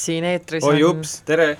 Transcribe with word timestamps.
siin 0.00 0.24
eetris 0.24 0.64
oi 0.64 0.82
on 0.82 1.00
ups, 1.00 1.20
tere! 1.28 1.54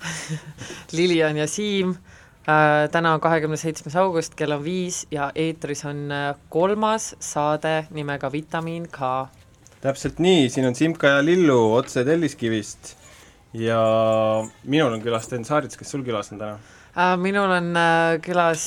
Lilian 0.96 1.36
ja 1.36 1.46
Siim 1.48 1.92
äh,, 1.92 2.88
täna 2.92 3.14
on 3.16 3.20
kahekümne 3.20 3.58
seitsmes 3.60 3.96
august, 4.00 4.36
kell 4.38 4.56
on 4.56 4.64
viis 4.64 5.04
ja 5.12 5.30
eetris 5.34 5.84
on 5.88 6.06
äh, 6.14 6.30
kolmas 6.52 7.14
saade 7.20 7.86
nimega 7.96 8.32
Vitamiin 8.32 8.88
K. 8.92 9.12
täpselt 9.80 10.20
nii, 10.20 10.48
siin 10.52 10.68
on 10.68 10.76
Simka 10.76 11.16
ja 11.16 11.24
Lillu 11.24 11.60
otse 11.76 12.04
Telliskivist 12.04 12.94
ja 13.56 13.80
minul 14.64 14.94
on 14.94 15.02
külas 15.02 15.26
Sten 15.28 15.44
Saarits, 15.44 15.78
kes 15.78 15.90
sul 15.90 16.04
külas 16.06 16.32
on 16.32 16.40
täna? 16.42 16.58
Äh, 16.90 17.16
minul 17.20 17.52
on 17.54 17.74
äh, 17.78 18.18
külas 18.24 18.64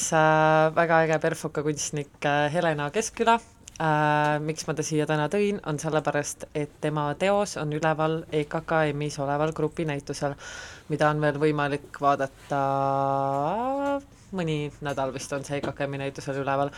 väga 0.75 1.03
äge 1.03 1.19
perfoka 1.19 1.63
kunstnik 1.63 2.25
äh, 2.25 2.47
Helena 2.53 2.89
Keskküla 2.91 3.39
äh,. 3.83 4.39
miks 4.39 4.67
ma 4.67 4.73
ta 4.77 4.85
siia 4.85 5.07
täna 5.09 5.27
tõin, 5.31 5.59
on 5.67 5.79
sellepärast, 5.79 6.47
et 6.55 6.79
tema 6.81 7.09
teos 7.19 7.57
on 7.61 7.73
üleval 7.75 8.21
EKKM-is 8.31 9.19
oleval 9.19 9.53
grupinäitusel, 9.53 10.37
mida 10.89 11.11
on 11.11 11.21
veel 11.21 11.39
võimalik 11.41 12.01
vaadata 12.01 12.63
mõni 14.33 14.57
nädal 14.81 15.13
vist 15.13 15.31
on 15.35 15.45
see 15.45 15.59
EKKM-i 15.61 16.01
näitusel 16.01 16.41
üleval. 16.41 16.71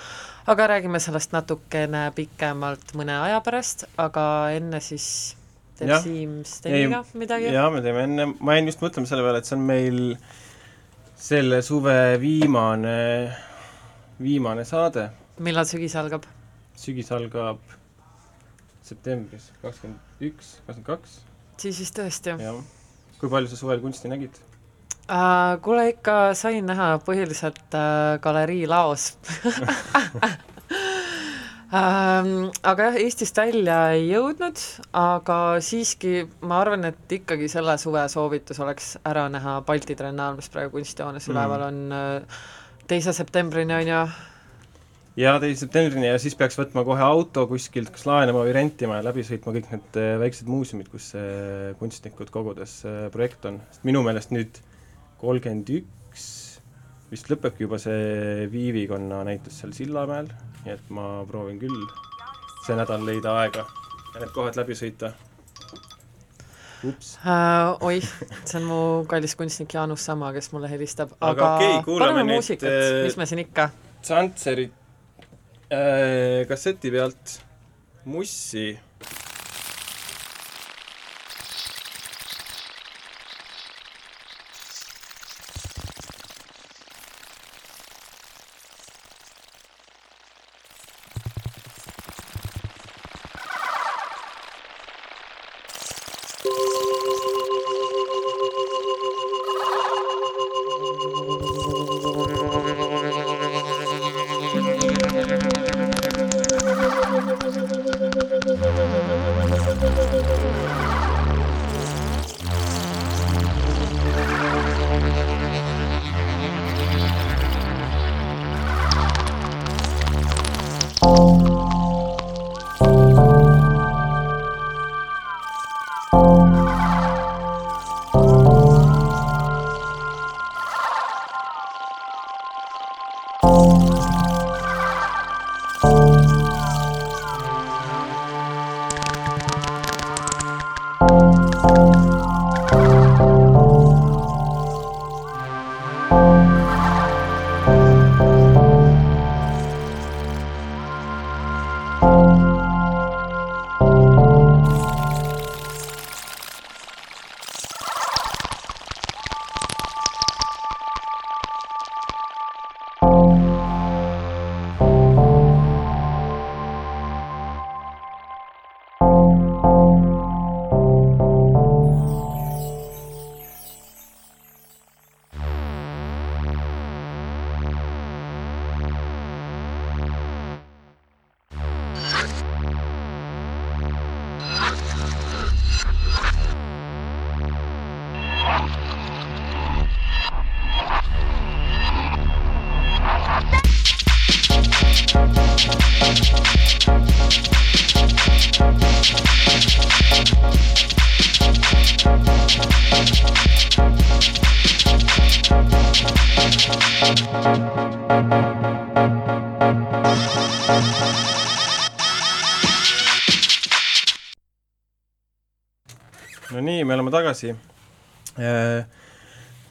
aga 0.48 0.68
räägime 0.76 1.00
sellest 1.00 1.34
natukene 1.36 2.10
pikemalt 2.16 2.94
mõne 3.00 3.16
aja 3.22 3.42
pärast, 3.46 3.88
aga 3.98 4.26
enne 4.58 4.82
siis 4.84 5.08
teeb. 5.80 5.96
Siim 6.04 6.40
Steniga 6.48 7.04
midagi. 7.14 7.52
jaa, 7.56 7.70
me 7.72 7.82
teeme 7.86 8.06
enne, 8.10 8.30
ma 8.40 8.58
jäin 8.58 8.72
just 8.72 8.84
mõtlema 8.84 9.10
selle 9.10 9.26
peale, 9.26 9.42
et 9.42 9.50
see 9.50 9.58
on 9.58 9.68
meil 9.68 10.02
selle 11.26 11.62
suve 11.66 11.98
viimane, 12.22 12.98
viimane 14.22 14.66
saade, 14.68 15.10
millal 15.44 15.68
sügis 15.68 15.96
algab? 16.00 16.28
Sügis 16.80 17.12
algab 17.16 17.62
septembris 18.86 19.50
kakskümmend 19.62 20.26
üks, 20.28 20.58
kakskümmend 20.66 20.90
kaks, 20.90 21.20
siis 21.62 21.80
vist 21.82 21.96
tõesti 21.98 22.36
jah. 22.36 22.60
kui 23.20 23.32
palju 23.32 23.50
sa 23.52 23.58
suvel 23.60 23.82
kunsti 23.84 24.12
nägid? 24.12 24.38
Uh, 25.06 25.60
kuule 25.62 25.92
ikka 25.92 26.34
sain 26.34 26.66
näha 26.66 26.96
põhiliselt 27.06 27.76
uh, 27.78 28.16
galerii 28.24 28.66
laos 28.70 29.12
um. 31.70 32.50
aga 32.72 32.88
jah, 32.88 32.98
Eestist 33.04 33.38
välja 33.38 33.78
ei 33.94 34.08
jõudnud, 34.10 34.58
aga 34.98 35.38
siiski 35.66 36.24
ma 36.42 36.62
arvan, 36.64 36.88
et 36.90 37.18
ikkagi 37.20 37.50
selle 37.52 37.78
suve 37.82 38.06
soovitus 38.10 38.62
oleks 38.66 38.96
ära 39.06 39.28
näha 39.30 39.60
Balti 39.68 39.98
Triennaal, 39.98 40.38
mis 40.40 40.50
praegu 40.50 40.78
kunstijoones 40.80 41.28
Mm. 41.28 41.34
üleval 41.36 41.68
on 41.68 41.78
uh, 41.94 42.46
teise 42.88 43.14
septembrini 43.14 43.74
on 43.74 43.88
ju. 43.94 44.02
Ja 45.20 45.36
teise 45.40 45.64
septembrini 45.64 46.10
ja 46.10 46.18
siis 46.20 46.36
peaks 46.36 46.58
võtma 46.60 46.84
kohe 46.88 47.04
auto 47.04 47.46
kuskilt 47.48 47.92
kas 47.94 48.06
laenama 48.08 48.44
või 48.44 48.56
rentima 48.56 49.00
ja 49.00 49.06
läbi 49.08 49.24
sõitma 49.24 49.54
kõik 49.56 49.70
need 49.72 50.00
eh, 50.02 50.16
väiksed 50.20 50.50
muuseumid, 50.52 50.90
kus 50.92 51.14
see 51.14 51.72
kunstnikud 51.80 52.32
kogudes 52.34 52.82
eh, 52.88 53.06
projekt 53.14 53.48
on, 53.48 53.62
sest 53.72 53.88
minu 53.88 54.04
meelest 54.06 54.36
nüüd 54.36 54.60
kolmkümmend 55.22 55.72
üks 55.80 56.26
vist 57.12 57.32
lõpebki 57.32 57.64
juba 57.64 57.80
see 57.80 58.50
Viivikonna 58.52 59.24
näitus 59.28 59.62
seal 59.62 59.72
Sillamäel, 59.78 60.28
nii 60.66 60.76
et 60.76 60.92
ma 60.94 61.24
proovin 61.30 61.62
küll 61.64 61.88
see 62.66 62.76
nädal 62.76 63.08
leida 63.08 63.38
aega 63.46 63.64
ja 63.64 64.20
need 64.20 64.36
kohad 64.36 64.60
läbi 64.60 64.76
sõita. 64.76 65.14
ups, 66.86 67.16
Uh, 67.24 67.72
oih, 67.88 68.06
see 68.44 68.60
on 68.60 68.66
mu 68.68 68.80
kallis 69.10 69.34
kunstnik 69.40 69.74
Jaanus 69.74 70.04
Sama, 70.06 70.34
kes 70.36 70.52
mulle 70.52 70.70
helistab, 70.70 71.16
Aga 71.22 71.54
aga 71.56 71.84
kuulame 71.88 72.20
paneme 72.20 72.36
muusikat. 72.36 73.06
mis 73.08 73.16
me 73.18 73.26
siin 73.26 73.42
ikka? 73.48 73.70
Zantseri 74.06 74.68
äh, 74.68 74.85
kasseti 76.48 76.92
pealt 76.92 77.42
Mussi 78.06 78.78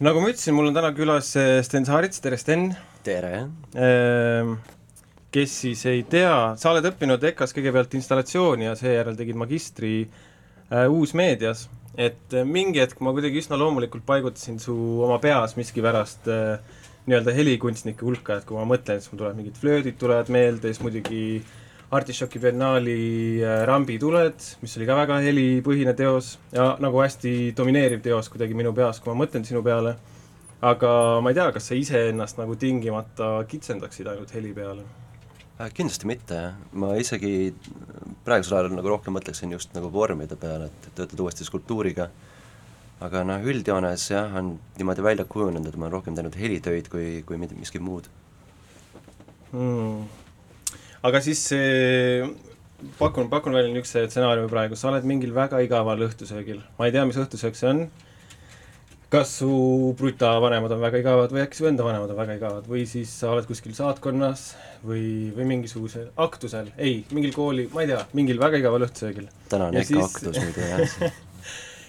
nagu 0.05 0.21
ma 0.21 0.29
ütlesin, 0.29 0.53
mul 0.53 0.69
on 0.69 0.77
täna 0.77 0.91
külas 0.93 1.31
äh, 1.41 1.63
Sten 1.65 1.87
Saarits, 1.89 2.21
tere 2.21 2.37
Sten 2.37 2.69
tere! 3.07 3.47
äh,. 3.73 4.51
kes 5.35 5.55
siis 5.65 5.81
ei 5.91 6.03
tea, 6.07 6.35
sa 6.61 6.71
oled 6.71 6.85
õppinud 6.91 7.25
EKA-s 7.31 7.57
kõigepealt 7.57 7.97
installatsiooni 7.99 8.69
ja 8.69 8.75
seejärel 8.79 9.17
tegid 9.19 9.39
magistri 9.41 9.95
äh, 10.05 10.85
uusmeedias, 10.93 11.65
et 11.97 12.37
äh, 12.37 12.45
mingi 12.45 12.83
hetk 12.83 13.01
ma 13.03 13.15
kuidagi 13.17 13.41
üsna 13.41 13.59
loomulikult 13.59 14.05
paigutasin 14.07 14.61
su 14.63 14.77
oma 15.07 15.17
peas 15.25 15.57
miskipärast 15.57 16.29
äh, 16.31 16.61
nii-öelda 17.09 17.35
helikunstnike 17.35 18.05
hulka, 18.05 18.39
et 18.39 18.49
kui 18.49 18.61
ma 18.61 18.69
mõtlen, 18.69 19.01
siis 19.01 19.11
mul 19.11 19.23
tulevad 19.23 19.41
mingid 19.41 19.59
flöödid 19.61 19.97
tulevad 20.01 20.29
meelde, 20.33 20.69
siis 20.69 20.85
muidugi 20.85 21.25
Artišoki 21.93 22.41
biennaali 22.41 22.97
äh, 23.45 23.63
Rambi 23.69 23.99
tuled, 24.01 24.41
mis 24.65 24.77
oli 24.79 24.87
ka 24.89 24.97
väga 24.97 25.19
helipõhine 25.21 25.93
teos 25.97 26.39
ja 26.53 26.73
nagu 26.81 27.03
hästi 27.03 27.53
domineeriv 27.57 28.01
teos 28.03 28.31
kuidagi 28.33 28.57
minu 28.57 28.73
peas, 28.75 29.03
kui 29.03 29.13
ma 29.13 29.25
mõtlen 29.25 29.45
sinu 29.45 29.63
peale. 29.63 29.97
aga 30.65 30.91
ma 31.21 31.31
ei 31.31 31.37
tea, 31.37 31.51
kas 31.53 31.67
sa 31.69 31.77
iseennast 31.77 32.39
nagu 32.41 32.57
tingimata 32.57 33.45
kitsendaksid 33.49 34.09
ainult 34.09 34.33
heli 34.33 34.55
peale? 34.57 34.87
Äh, 35.61 35.69
kindlasti 35.77 36.09
mitte, 36.09 36.41
ma 36.73 36.95
isegi 36.97 37.53
praegusel 38.25 38.59
ajal 38.59 38.73
nagu 38.79 38.89
rohkem 38.89 39.15
mõtleksin 39.19 39.53
just 39.53 39.77
nagu 39.77 39.93
vormide 39.93 40.41
peale, 40.41 40.73
et 40.73 40.91
töötada 40.97 41.23
uuesti 41.23 41.45
skulptuuriga, 41.45 42.09
aga 43.05 43.27
noh, 43.29 43.45
üldjoones 43.45 44.09
jah, 44.09 44.33
on 44.41 44.55
niimoodi 44.81 45.05
välja 45.05 45.29
kujunenud, 45.29 45.69
et 45.69 45.77
ma 45.77 45.91
olen 45.91 45.99
rohkem 45.99 46.17
teinud 46.17 46.41
helitöid 46.41 46.89
kui, 46.89 47.21
kui 47.29 47.39
miski 47.45 47.79
muud 47.79 48.09
mm.. 49.53 50.24
Aga 51.05 51.21
siis 51.25 51.43
see 51.51 52.25
pakun, 52.99 53.29
pakun 53.33 53.55
välja 53.57 53.71
niisuguse 53.73 54.07
stsenaariumi 54.09 54.51
praegu, 54.53 54.79
sa 54.79 54.91
oled 54.91 55.07
mingil 55.09 55.35
väga 55.37 55.61
igaval 55.65 56.07
õhtusöögil, 56.09 56.63
ma 56.79 56.89
ei 56.89 56.95
tea, 56.95 57.05
mis 57.09 57.19
õhtusöök 57.21 57.59
see 57.59 57.71
on, 57.71 57.85
kas 59.15 59.37
su 59.39 59.49
bruta 59.99 60.33
vanemad 60.43 60.73
on 60.75 60.81
väga 60.83 60.99
igavad 61.05 61.33
või 61.35 61.45
äkki 61.45 61.61
su 61.61 61.69
enda 61.71 61.85
vanemad 61.87 62.11
on 62.11 62.19
väga 62.19 62.35
igavad? 62.41 62.65
Või 62.67 62.83
siis 62.91 63.13
sa 63.21 63.31
oled 63.31 63.47
kuskil 63.47 63.77
saatkonnas 63.77 64.49
või, 64.83 65.31
või 65.37 65.47
mingisugusel 65.53 66.09
aktusel, 66.25 66.73
ei, 66.77 67.05
mingil 67.15 67.35
kooli, 67.37 67.69
ma 67.75 67.85
ei 67.85 67.93
tea, 67.93 68.01
mingil 68.19 68.41
väga 68.43 68.59
igaval 68.63 68.89
õhtusöögil. 68.89 69.29
täna 69.53 69.71
on 69.71 69.79
siis- 69.85 70.03
aktus 70.09 70.41
muidu 70.43 70.71
jah. 70.71 71.05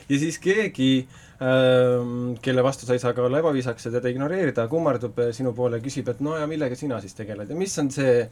Ja 0.06 0.20
siis 0.22 0.36
keegi 0.38 1.08
ähm, 1.42 2.36
kelle 2.46 2.62
vastu 2.62 2.86
sa 2.86 2.94
ei 2.94 3.00
saa 3.02 3.16
ka 3.18 3.24
olla 3.26 3.40
ebaviisakas 3.42 3.88
ja 3.88 3.92
teda 3.96 4.12
ignoreerida, 4.14 4.68
kummardub 4.70 5.18
sinu 5.34 5.50
poole 5.58 5.80
küsib, 5.82 6.12
et 6.14 6.22
no 6.22 6.36
ja 6.38 6.46
millega 6.46 6.78
sina 6.78 7.00
siis 7.02 7.18
tegeled? 7.18 7.50
Ja 7.50 7.58
mis 7.58 7.74
on 7.82 7.90
see 7.90 8.28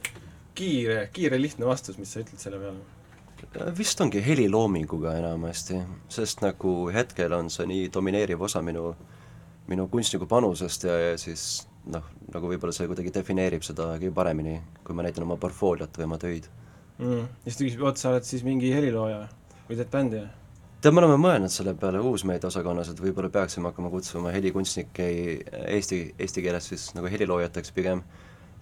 kiire, 0.55 1.07
kiire 1.13 1.39
lihtne 1.41 1.67
vastus, 1.67 1.97
mis 1.99 2.13
sa 2.13 2.23
ütled 2.23 2.41
selle 2.41 2.61
peale? 2.61 2.83
vist 3.77 3.99
ongi 4.01 4.21
heliloominguga 4.23 5.17
enamasti, 5.19 5.81
sest 6.11 6.41
nagu 6.41 6.73
hetkel 6.95 7.33
on 7.35 7.49
see 7.51 7.67
nii 7.69 7.89
domineeriv 7.93 8.41
osa 8.47 8.61
minu, 8.63 8.93
minu 9.67 9.87
kunstniku 9.91 10.27
panusest 10.31 10.87
ja, 10.87 10.95
ja 11.09 11.17
siis 11.19 11.65
noh, 11.91 12.05
nagu 12.33 12.51
võib-olla 12.51 12.75
see 12.75 12.87
kuidagi 12.87 13.11
defineerib 13.13 13.65
seda 13.67 13.91
kõige 13.97 14.13
paremini, 14.15 14.55
kui 14.85 14.95
ma 14.95 15.05
näitan 15.05 15.27
oma 15.27 15.37
portfooliot 15.41 15.99
või 15.99 16.07
oma 16.07 16.19
töid. 16.21 16.47
mm.. 16.97 17.27
ja 17.43 17.49
siis 17.49 17.59
ta 17.59 17.67
küsib, 17.67 17.83
oot, 17.83 17.99
sa 17.99 18.13
oled 18.13 18.27
siis 18.27 18.45
mingi 18.47 18.71
helilooja 18.73 19.25
või 19.67 19.77
teed 19.79 19.91
bändi 19.91 20.21
või? 20.21 20.31
tead, 20.83 20.95
me 20.95 21.03
oleme 21.03 21.19
mõelnud 21.21 21.51
selle 21.51 21.75
peale 21.79 22.01
uusmeedia 22.03 22.49
osakonnas, 22.49 22.89
et 22.91 22.99
võib-olla 22.99 23.31
peaksime 23.31 23.69
hakkama 23.69 23.91
kutsuma 23.93 24.33
helikunstnikke 24.35 25.09
eesti, 25.63 25.99
eesti 26.19 26.43
keeles 26.43 26.67
siis 26.73 26.89
nagu 26.97 27.11
heliloojateks 27.11 27.71
pigem, 27.75 28.03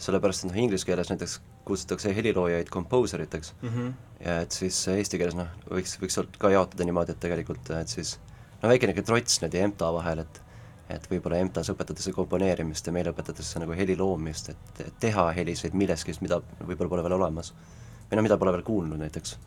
sellepärast 0.02 0.46
et 0.46 0.50
noh, 0.50 0.60
inglise 0.64 0.88
keeles 0.88 1.10
näiteks 1.12 1.40
kutsutakse 1.68 2.14
heliloojaid 2.16 2.70
composer 2.74 3.22
iteks 3.22 3.54
mm. 3.62 3.70
-hmm. 3.70 3.92
ja 4.26 4.40
et 4.46 4.52
siis 4.52 4.88
eesti 4.92 5.20
keeles 5.22 5.38
noh, 5.38 5.50
võiks, 5.70 5.98
võiks 6.02 6.18
sealt 6.18 6.38
ka 6.42 6.50
jaotada 6.54 6.88
niimoodi, 6.88 7.16
et 7.16 7.20
tegelikult 7.22 7.70
et 7.78 7.92
siis 7.92 8.18
no 8.62 8.70
väike 8.70 8.90
niisugune 8.90 9.06
trots 9.10 9.42
niimoodi 9.42 9.66
EMTA 9.66 9.92
vahel, 9.94 10.26
et 10.26 10.42
et 10.92 11.06
võib-olla 11.12 11.38
EMTA-s 11.40 11.72
õpetatakse 11.72 12.12
komponeerimist 12.16 12.88
ja 12.88 12.94
meile 12.96 13.14
õpetatakse 13.14 13.62
nagu 13.64 13.76
heli 13.78 13.96
loomist, 13.96 14.50
et, 14.52 14.82
et 14.86 14.98
teha 15.00 15.30
heliseid 15.38 15.76
millestki, 15.78 16.16
mida 16.22 16.42
võib-olla 16.60 16.90
pole 16.90 17.06
veel 17.06 17.16
olemas. 17.20 17.54
või 18.10 18.20
no 18.20 18.24
mida 18.26 18.38
pole 18.38 18.52
veel 18.52 18.64
kuulnud 18.68 19.00
näiteks. 19.00 19.38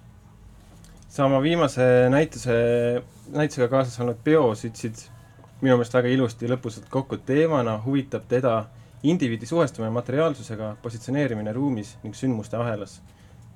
sa 1.08 1.24
oma 1.24 1.42
viimase 1.42 2.08
näituse, 2.10 2.54
näitusega 3.32 3.68
kaasas 3.68 4.00
olnud 4.00 4.22
peos 4.24 4.64
ütlesid 4.64 5.04
minu 5.60 5.76
meelest 5.76 5.94
väga 5.94 6.08
ilusti 6.08 6.48
lõpus 6.48 6.80
kokku, 6.90 7.16
teemana 7.16 7.78
huvitab 7.84 8.24
teda 8.28 8.64
indiviidi 9.04 9.46
suhestumine 9.46 9.92
materiaalsusega, 9.92 10.74
positsioneerimine 10.82 11.52
ruumis 11.52 11.94
ning 12.02 12.16
sündmuste 12.16 12.56
ahelas. 12.56 13.00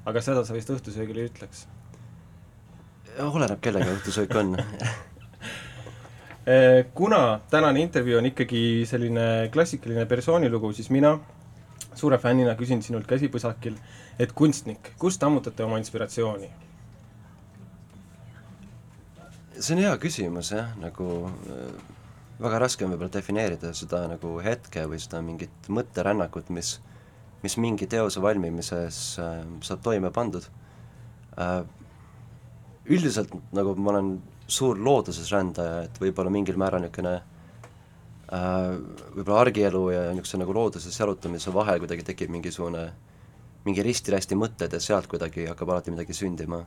aga 0.09 0.21
seda 0.25 0.45
sa 0.45 0.55
vist 0.55 0.71
õhtusöögil 0.73 1.19
ei 1.19 1.29
ütleks? 1.29 1.67
oleneb, 3.19 3.59
kellega 3.61 3.91
õhtusöök 3.97 4.37
on 4.39 4.57
Eh, 6.47 6.87
kuna 6.99 7.41
tänane 7.51 7.81
intervjuu 7.81 8.19
on 8.19 8.27
ikkagi 8.27 8.87
selline 8.87 9.49
klassikaline 9.53 10.07
persoonilugu, 10.07 10.73
siis 10.73 10.91
mina 10.91 11.19
suure 11.95 12.19
fännina 12.19 12.55
küsin 12.55 12.83
sinult 12.83 13.07
käsipõsakil, 13.11 13.77
et 14.19 14.33
kunstnik, 14.33 14.93
kust 14.99 15.23
ammutate 15.23 15.65
oma 15.65 15.79
inspiratsiooni? 15.83 16.51
see 19.59 19.75
on 19.75 19.81
hea 19.83 19.95
küsimus 19.99 20.53
jah, 20.55 20.69
nagu 20.79 21.07
äh, 21.27 21.98
väga 22.39 22.61
raske 22.63 22.87
on 22.87 22.93
võib-olla 22.95 23.13
defineerida 23.15 23.73
seda 23.75 24.05
nagu 24.11 24.37
hetke 24.45 24.85
või 24.91 25.01
seda 25.03 25.21
mingit 25.25 25.69
mõtterännakut, 25.73 26.53
mis, 26.55 26.77
mis 27.43 27.59
mingi 27.59 27.89
teose 27.91 28.23
valmimises 28.23 29.01
äh, 29.23 29.43
saab 29.67 29.85
toime 29.87 30.13
pandud 30.15 30.49
äh,. 31.39 31.61
Üldiselt 32.89 33.35
nagu 33.53 33.75
ma 33.77 33.91
olen 33.93 34.07
suur 34.49 34.79
looduses 34.81 35.27
rändaja, 35.29 35.83
et 35.85 35.99
võib-olla 36.01 36.31
mingil 36.33 36.57
määral 36.57 36.81
niisugune 36.81 37.19
äh, 37.19 38.71
võib-olla 39.19 39.43
argielu 39.43 39.83
ja 39.93 40.07
niisuguse 40.09 40.41
nagu 40.41 40.57
looduses 40.57 40.97
jalutamise 40.97 41.53
vahel 41.53 41.83
kuidagi 41.83 42.07
tekib 42.09 42.33
mingisugune 42.33 42.87
mingi 43.67 43.85
risti-rästi 43.85 44.39
mõtted 44.41 44.73
ja 44.73 44.81
sealt 44.81 45.11
kuidagi 45.11 45.45
hakkab 45.51 45.75
alati 45.75 45.93
midagi 45.93 46.17
sündima 46.17 46.63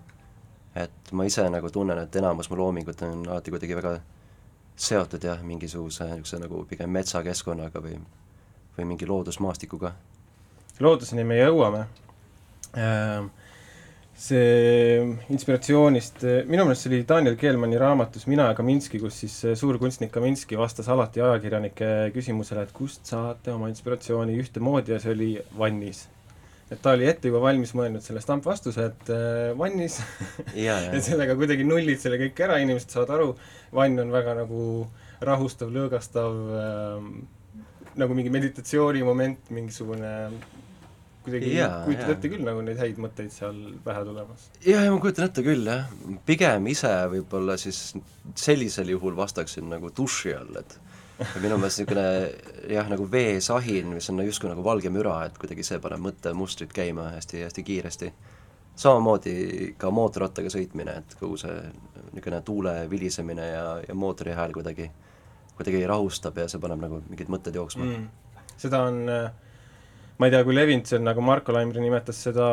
et 0.76 1.12
ma 1.12 1.26
ise 1.28 1.44
nagu 1.52 1.70
tunnen, 1.70 2.00
et 2.00 2.16
enamus 2.16 2.50
mu 2.50 2.58
loomingut 2.60 3.02
on 3.04 3.26
alati 3.28 3.52
kuidagi 3.52 3.76
väga 3.76 3.96
seotud 4.76 5.24
jah, 5.24 5.44
mingisuguse 5.44 6.08
niisuguse 6.10 6.40
nagu 6.42 6.66
pigem 6.70 6.90
metsakeskkonnaga 6.90 7.84
või 7.84 8.00
või 8.78 8.88
mingi 8.94 9.08
loodusmaastikuga. 9.08 9.94
looduseni 10.80 11.24
me 11.24 11.38
jõuame. 11.38 11.86
see 14.22 15.18
inspiratsioonist, 15.34 16.24
minu 16.46 16.64
meelest 16.64 16.86
see 16.86 16.92
oli 16.92 17.06
Daniel 17.08 17.36
Keelmanni 17.36 17.78
raamatus 17.78 18.28
Mina 18.28 18.48
ja 18.52 18.56
Kaminski, 18.56 19.00
kus 19.00 19.20
siis 19.24 19.36
suur 19.60 19.80
kunstnik 19.82 20.12
Kaminski 20.12 20.58
vastas 20.58 20.90
alati 20.90 21.22
ajakirjanike 21.22 22.12
küsimusele, 22.14 22.64
et 22.64 22.72
kust 22.72 23.06
saate 23.06 23.52
oma 23.52 23.70
inspiratsiooni 23.70 24.38
ühtemoodi 24.40 24.94
ja 24.94 25.00
see 25.00 25.16
oli 25.16 25.32
vannis. 25.58 26.08
Et 26.72 26.80
ta 26.82 26.94
oli 26.96 27.08
ette 27.10 27.28
juba 27.28 27.42
valmis 27.44 27.74
mõelnud 27.76 28.04
selle 28.06 28.24
stampvastuse, 28.24 28.88
et 28.94 29.12
äh, 29.12 29.52
vannis 29.60 30.00
ja, 30.56 30.78
ja 30.80 30.96
ja, 30.96 31.04
sellega 31.04 31.36
kuidagi 31.40 31.68
nullid 31.68 32.00
selle 32.02 32.20
kõik 32.22 32.40
ära, 32.48 32.62
inimesed 32.64 32.96
saavad 32.96 33.16
aru, 33.18 33.30
vann 33.76 34.00
on 34.04 34.14
väga 34.14 34.38
nagu 34.40 34.64
rahustav, 35.22 35.70
lõõgastav 35.74 36.38
ähm, 36.62 37.14
nagu 38.00 38.16
mingi 38.18 38.32
meditatsioonimoment, 38.34 39.52
mingisugune 39.54 40.12
kuidagi 41.22 41.52
kujutad 41.86 42.16
ette 42.16 42.30
küll 42.32 42.46
nagu 42.46 42.64
neid 42.66 42.80
häid 42.82 43.00
mõtteid 43.02 43.34
seal 43.34 43.58
pähe 43.86 44.06
tulemas. 44.08 44.48
ja, 44.66 44.80
ja 44.86 44.94
ma 44.94 45.02
kujutan 45.04 45.28
ette 45.28 45.44
küll, 45.46 45.68
jah. 45.68 45.92
pigem 46.26 46.72
ise 46.72 46.94
võib-olla 47.12 47.60
siis 47.62 47.92
sellisel 48.40 48.90
juhul 48.96 49.18
vastaksin 49.20 49.70
nagu 49.70 49.92
duši 49.98 50.34
all, 50.40 50.56
et 50.64 50.80
minu 51.42 51.58
meelest 51.60 51.82
niisugune 51.82 52.06
jah, 52.72 52.90
nagu 52.90 53.06
veesahin, 53.12 53.94
mis 53.96 54.10
on 54.12 54.22
justkui 54.26 54.50
nagu 54.52 54.64
valge 54.66 54.92
müra, 54.94 55.22
et 55.28 55.38
kuidagi 55.42 55.66
see 55.66 55.80
paneb 55.84 56.04
mõttemustrid 56.08 56.74
käima 56.76 57.12
hästi, 57.16 57.44
hästi 57.46 57.64
kiiresti. 57.68 58.14
samamoodi 58.82 59.76
ka 59.78 59.92
mootorrattaga 59.92 60.50
sõitmine, 60.50 60.98
et 61.04 61.16
kogu 61.20 61.38
see 61.38 61.58
niisugune 62.14 62.42
tuule 62.42 62.76
vilisemine 62.90 63.48
ja, 63.48 63.66
ja 63.88 63.96
mootori 63.96 64.34
hääl 64.38 64.54
kuidagi, 64.56 64.90
kuidagi 65.58 65.86
rahustab 65.88 66.38
ja 66.38 66.48
see 66.48 66.60
paneb 66.60 66.82
nagu 66.82 67.02
mingid 67.10 67.30
mõtted 67.30 67.56
jooksma 67.56 67.86
mm.. 67.86 68.08
seda 68.58 68.82
on, 68.88 69.04
ma 70.18 70.28
ei 70.28 70.34
tea, 70.34 70.44
kui 70.48 70.56
levinud 70.56 70.90
see 70.90 71.00
on, 71.00 71.06
nagu 71.10 71.22
Marko 71.22 71.54
Laimri 71.54 71.84
nimetas 71.84 72.24
seda 72.30 72.48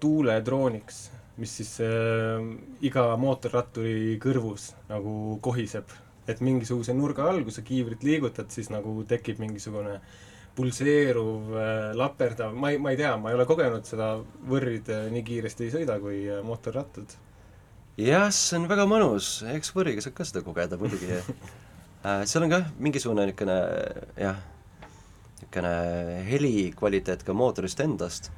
tuuledrooniks, 0.00 1.00
mis 1.38 1.54
siis 1.60 1.76
äh, 1.86 2.42
iga 2.84 3.10
mootorratturi 3.20 4.18
kõrvus 4.22 4.72
nagu 4.90 5.38
kohiseb. 5.42 5.90
Et 6.28 6.40
mingisuguse 6.44 6.94
nurga 6.96 7.28
all, 7.30 7.42
kui 7.46 7.54
sa 7.54 7.64
kiivrit 7.64 8.04
liigutad, 8.04 8.50
siis 8.52 8.68
nagu 8.72 8.92
tekib 9.08 9.40
mingisugune 9.42 9.98
pulseeruv 10.58 11.54
äh,, 11.54 11.94
laperdav, 11.96 12.56
ma 12.58 12.72
ei, 12.74 12.80
ma 12.82 12.92
ei 12.92 12.98
tea, 12.98 13.14
ma 13.20 13.30
ei 13.30 13.38
ole 13.38 13.46
kogenud 13.48 13.86
seda, 13.86 14.10
võrrid 14.50 14.90
äh, 14.90 15.06
nii 15.14 15.24
kiiresti 15.26 15.68
ei 15.68 15.74
sõida 15.76 15.98
kui 16.02 16.24
äh, 16.26 16.42
mootorrattad. 16.46 17.14
jah, 18.00 18.26
see 18.34 18.58
on 18.58 18.66
väga 18.70 18.88
mõnus, 18.90 19.38
eks 19.54 19.72
võrriga 19.76 20.04
saab 20.04 20.18
ka 20.18 20.26
seda 20.26 20.42
kogeda 20.46 20.78
muidugi 20.80 21.12
äh, 21.18 22.24
seal 22.26 22.46
on 22.46 22.54
kah 22.56 22.66
mingisugune 22.82 23.28
niisugune 23.30 23.58
jah, 24.18 24.42
niisugune 25.38 25.72
heli 26.28 26.54
kvaliteet 26.76 27.22
ka 27.24 27.36
mootorist 27.36 27.80
endast. 27.84 28.32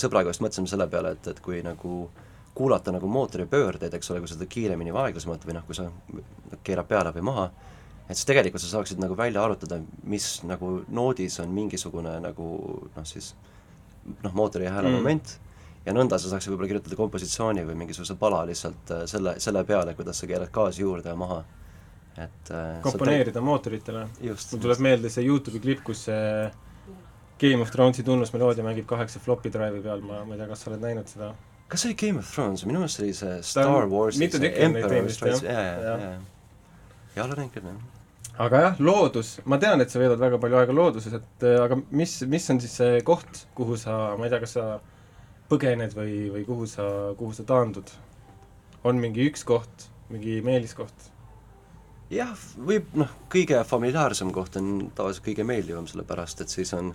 sõbraga 0.00 0.32
just 0.32 0.42
mõtlesime 0.42 0.70
selle 0.70 0.88
peale, 0.90 1.14
et, 1.14 1.30
et 1.30 1.40
kui 1.44 1.62
nagu 1.62 2.08
kuulata 2.54 2.92
nagu 2.94 3.08
mootori 3.10 3.46
pöördeid, 3.50 3.94
eks 3.94 4.10
ole, 4.10 4.20
kui 4.22 4.30
sa 4.30 4.36
seda 4.36 4.46
kiiremini 4.50 4.92
või 4.94 5.08
aeglasemalt 5.08 5.46
või 5.46 5.56
noh, 5.56 5.64
kui 5.66 5.74
sa 5.74 5.88
keerad 6.66 6.86
peale 6.90 7.10
või 7.16 7.24
maha, 7.26 7.48
et 8.08 8.14
siis 8.18 8.28
tegelikult 8.28 8.62
sa 8.62 8.70
saaksid 8.76 9.00
nagu 9.02 9.16
välja 9.18 9.42
arvutada, 9.42 9.80
mis 10.10 10.28
nagu 10.46 10.76
noodis 10.88 11.40
on 11.42 11.50
mingisugune 11.54 12.18
nagu 12.22 12.50
noh, 12.84 13.08
siis 13.08 13.32
noh, 14.22 14.32
mootori 14.36 14.68
hääle 14.70 14.90
Mm. 14.90 15.00
moment 15.00 15.38
ja 15.84 15.92
nõnda 15.92 16.18
sa 16.18 16.30
saaksid 16.32 16.52
võib-olla 16.52 16.70
kirjutada 16.70 16.96
kompositsiooni 16.96 17.64
või 17.68 17.76
mingisuguse 17.82 18.16
pala 18.20 18.44
lihtsalt 18.48 18.92
äh, 18.94 19.04
selle, 19.10 19.36
selle 19.42 19.64
peale, 19.68 19.94
kuidas 19.94 20.20
sa 20.20 20.28
keerad 20.30 20.52
gaasi 20.52 20.82
juurde 20.82 21.12
ja 21.12 21.16
maha. 21.16 21.44
et 22.16 22.50
äh, 22.50 22.80
komponeerida 22.82 23.40
mootoritele. 23.40 24.06
sa 24.14 24.24
just, 24.24 24.52
mul 24.52 24.62
tuleb 24.62 24.78
meelde 24.78 25.10
see 25.10 25.24
Youtube'i 25.26 25.60
klipp, 25.60 25.82
kus 25.84 26.04
see 26.06 26.50
Game 27.40 27.62
of 27.62 27.72
Thronesi 27.74 28.04
tunnusmeloodia 28.06 28.64
mängib 28.64 28.86
kaheksa 28.86 29.18
floppy 29.18 29.50
drive'i 29.50 29.82
peal, 29.82 30.00
ma, 30.00 30.22
ma 30.24 30.36
ei 30.36 30.38
tea, 30.38 30.48
kas 30.52 30.62
sa 30.62 30.70
oled 30.70 30.84
näinud 30.84 31.10
seda? 31.10 31.32
Kas 31.68 31.84
see 31.84 31.90
oli 31.90 31.98
Game 32.00 32.22
of 32.22 32.30
Thrones, 32.30 32.64
minu 32.68 32.82
meelest 32.82 33.02
oli 33.02 33.16
see 33.16 33.36
Ta 33.40 33.48
Star 33.50 33.88
Wars, 33.90 34.20
mitu 34.20 34.40
tükki 34.42 34.66
on 34.68 34.76
neid 34.76 34.88
teinud 34.92 35.44
jah? 35.44 35.44
Jah. 37.14 37.26
olen 37.26 37.38
näinud 37.40 37.54
küll, 37.54 37.68
jah. 37.70 38.34
aga 38.46 38.64
jah, 38.66 38.82
loodus, 38.82 39.36
ma 39.48 39.58
tean, 39.62 39.82
et 39.84 39.92
sa 39.92 40.02
veedad 40.02 40.20
väga 40.20 40.40
palju 40.42 40.60
aega 40.60 40.76
looduses, 40.76 41.16
et 41.20 41.46
äh, 41.46 41.60
aga 41.64 41.78
mis, 41.90 42.18
mis 42.30 42.50
on 42.52 42.60
siis 42.62 42.76
see 42.82 43.00
koht, 43.06 43.46
kuhu 43.58 43.78
sa, 43.80 43.96
ma 44.18 44.28
ei 44.28 44.34
tea, 44.34 44.42
kas 44.44 44.56
sa 44.58 44.68
põgened 45.50 45.96
või, 45.96 46.18
või 46.34 46.44
kuhu 46.48 46.68
sa, 46.70 46.88
kuhu 47.18 47.36
sa 47.36 47.46
taandud? 47.48 47.92
on 48.84 48.98
mingi 49.00 49.24
üks 49.30 49.46
koht, 49.48 49.88
mingi 50.12 50.40
meeliskoht? 50.44 51.10
jah, 52.12 52.34
võib 52.68 52.92
noh, 52.98 53.10
kõige 53.32 53.62
familiaarsem 53.66 54.30
koht 54.34 54.58
on 54.60 54.90
tavaliselt 54.94 55.24
kõige 55.26 55.46
meeldivam, 55.48 55.88
sellepärast 55.90 56.44
et 56.44 56.52
siis 56.52 56.74
on 56.76 56.92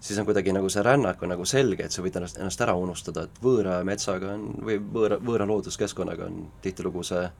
siis 0.00 0.18
on 0.18 0.26
kuidagi 0.28 0.52
nagu 0.52 0.68
see 0.72 0.82
rännak 0.84 1.22
on 1.22 1.32
nagu 1.34 1.44
selge, 1.48 1.86
et 1.86 1.94
sa 1.94 2.04
võid 2.04 2.16
ennast, 2.18 2.38
ennast 2.40 2.62
ära 2.62 2.76
unustada, 2.78 3.26
et 3.26 3.42
võõra 3.42 3.80
metsaga 3.86 4.34
on 4.34 4.46
või 4.68 4.78
võõra, 4.80 5.18
võõra 5.22 5.48
looduskeskkonnaga 5.48 6.28
on 6.28 6.40
tihtilugu 6.62 7.04
see 7.06 7.24
äh, 7.24 7.32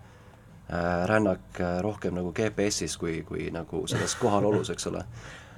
rännak 1.10 1.60
äh, 1.60 1.78
rohkem 1.84 2.16
nagu 2.16 2.32
GPS-is 2.36 2.96
kui, 3.00 3.20
kui 3.28 3.50
nagu 3.54 3.84
selles 3.90 4.16
kohalolus, 4.22 4.72
eks 4.74 4.90
ole. 4.92 5.04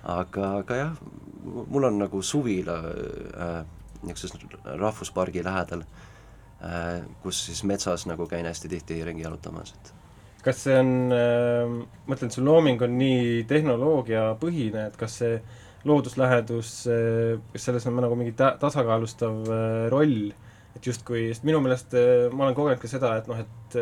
aga, 0.09 0.53
aga 0.63 0.83
jah, 0.83 1.01
mul 1.45 1.89
on 1.91 1.99
nagu 2.03 2.23
suvila 2.23 2.79
äh, 2.85 3.61
niisuguses 4.03 4.77
rahvuspargi 4.79 5.43
lähedal 5.45 5.83
äh,, 6.63 7.03
kus 7.23 7.47
siis 7.47 7.65
metsas 7.67 8.07
nagu 8.07 8.27
käin 8.31 8.47
hästi 8.47 8.69
tihti 8.69 8.99
ringi 9.05 9.25
jalutamas, 9.25 9.75
et 9.75 9.95
kas 10.45 10.63
see 10.67 10.77
on 10.79 10.93
äh,, 11.15 11.73
ma 12.07 12.19
ütlen, 12.19 12.31
see 12.31 12.45
looming 12.45 12.83
on 12.87 12.95
nii 12.99 13.43
tehnoloogiapõhine, 13.51 14.87
et 14.87 15.01
kas 15.01 15.19
see 15.23 15.41
looduslähedus, 15.87 16.75
äh, 16.91 17.39
kas 17.53 17.69
selles 17.69 17.87
on 17.87 17.99
nagu 18.03 18.19
mingi 18.19 18.35
ta-, 18.39 18.57
tasakaalustav 18.61 19.43
äh, 19.47 19.89
roll, 19.93 20.31
et 20.77 20.87
justkui, 20.87 21.29
sest 21.33 21.47
minu 21.47 21.61
meelest 21.65 21.95
äh, 21.99 22.27
ma 22.33 22.47
olen 22.47 22.57
kogenud 22.57 22.83
ka 22.83 22.91
seda, 22.91 23.17
et 23.21 23.31
noh, 23.31 23.45
et 23.45 23.79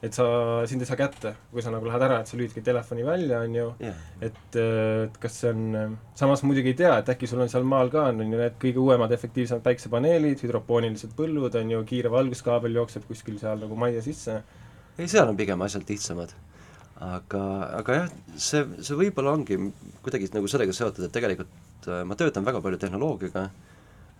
et 0.00 0.16
sa, 0.16 0.24
sind 0.66 0.80
ei 0.80 0.88
saa 0.88 0.96
kätte, 0.96 1.34
kui 1.52 1.62
sa 1.62 1.70
nagu 1.70 1.84
lähed 1.84 2.02
ära, 2.02 2.22
et 2.22 2.30
sa 2.30 2.38
lülitad 2.38 2.64
telefoni 2.64 3.04
välja, 3.04 3.42
on 3.44 3.54
ju 3.54 3.66
yeah., 3.84 3.98
et, 4.24 4.56
et 4.56 5.18
kas 5.20 5.36
see 5.42 5.52
on, 5.52 5.98
samas 6.16 6.42
muidugi 6.46 6.72
ei 6.72 6.78
tea, 6.78 6.94
et 7.02 7.12
äkki 7.12 7.28
sul 7.28 7.42
on 7.44 7.52
seal 7.52 7.68
maal 7.68 7.92
ka, 7.92 8.06
on 8.08 8.22
ju, 8.24 8.28
need 8.32 8.56
kõige 8.62 8.80
uuemad 8.80 9.12
efektiivsemad 9.12 9.62
päiksepaneelid, 9.66 10.40
hüdropoonilised 10.40 11.12
põllud, 11.18 11.56
on 11.60 11.74
ju, 11.76 11.82
kiire 11.92 12.12
valguskaabel 12.12 12.80
jookseb 12.80 13.04
kuskil 13.10 13.36
seal 13.42 13.60
nagu 13.60 13.76
majja 13.78 14.00
sisse. 14.06 14.40
ei, 14.96 15.04
seal 15.06 15.28
on 15.28 15.36
pigem 15.36 15.68
asjad 15.68 15.84
lihtsamad. 15.92 16.32
Aga, 17.00 17.42
aga 17.80 17.96
jah, 17.96 18.14
see, 18.36 18.62
see 18.84 18.98
võib-olla 18.98 19.32
ongi 19.38 19.56
kuidagi 20.04 20.28
nagu 20.34 20.48
sellega 20.50 20.74
seotud, 20.76 21.06
et 21.06 21.14
tegelikult 21.14 21.88
äh, 21.88 22.02
ma 22.04 22.16
töötan 22.18 22.46
väga 22.46 22.60
palju 22.64 22.80
tehnoloogiaga 22.82 23.46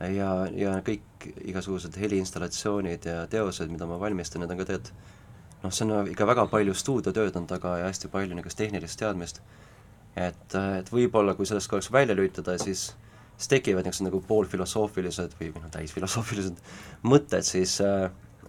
ja, 0.09 0.31
ja 0.57 0.77
kõik 0.85 1.29
igasugused 1.45 1.97
heliinstallatsioonid 2.01 3.09
ja 3.11 3.25
teosed, 3.33 3.69
mida 3.73 3.89
ma 3.89 4.01
valmistan, 4.01 4.45
need 4.45 4.55
on 4.55 4.63
ka 4.63 4.69
tegelikult 4.71 5.19
noh, 5.61 5.75
see 5.75 5.85
on 5.87 6.09
ikka 6.09 6.29
väga 6.31 6.47
palju 6.53 6.75
stuudiotööd 6.77 7.37
on 7.37 7.49
taga 7.51 7.77
ja 7.83 7.91
hästi 7.91 8.09
palju 8.13 8.33
niisugust 8.33 8.61
tehnilist 8.63 9.01
teadmist, 9.01 9.43
et, 10.17 10.57
et 10.57 10.89
võib-olla 10.93 11.37
kui 11.37 11.49
sellest 11.49 11.69
korraks 11.71 11.93
välja 11.93 12.17
lülitada, 12.17 12.57
siis 12.61 12.91
siis 13.41 13.49
tekivad 13.49 13.87
niisugused 13.87 14.09
nagu 14.09 14.21
poolfilosoofilised 14.29 15.37
või 15.39 15.53
noh, 15.55 15.69
täisfilosoofilised 15.73 16.59
mõtted 17.09 17.47
siis, 17.47 17.79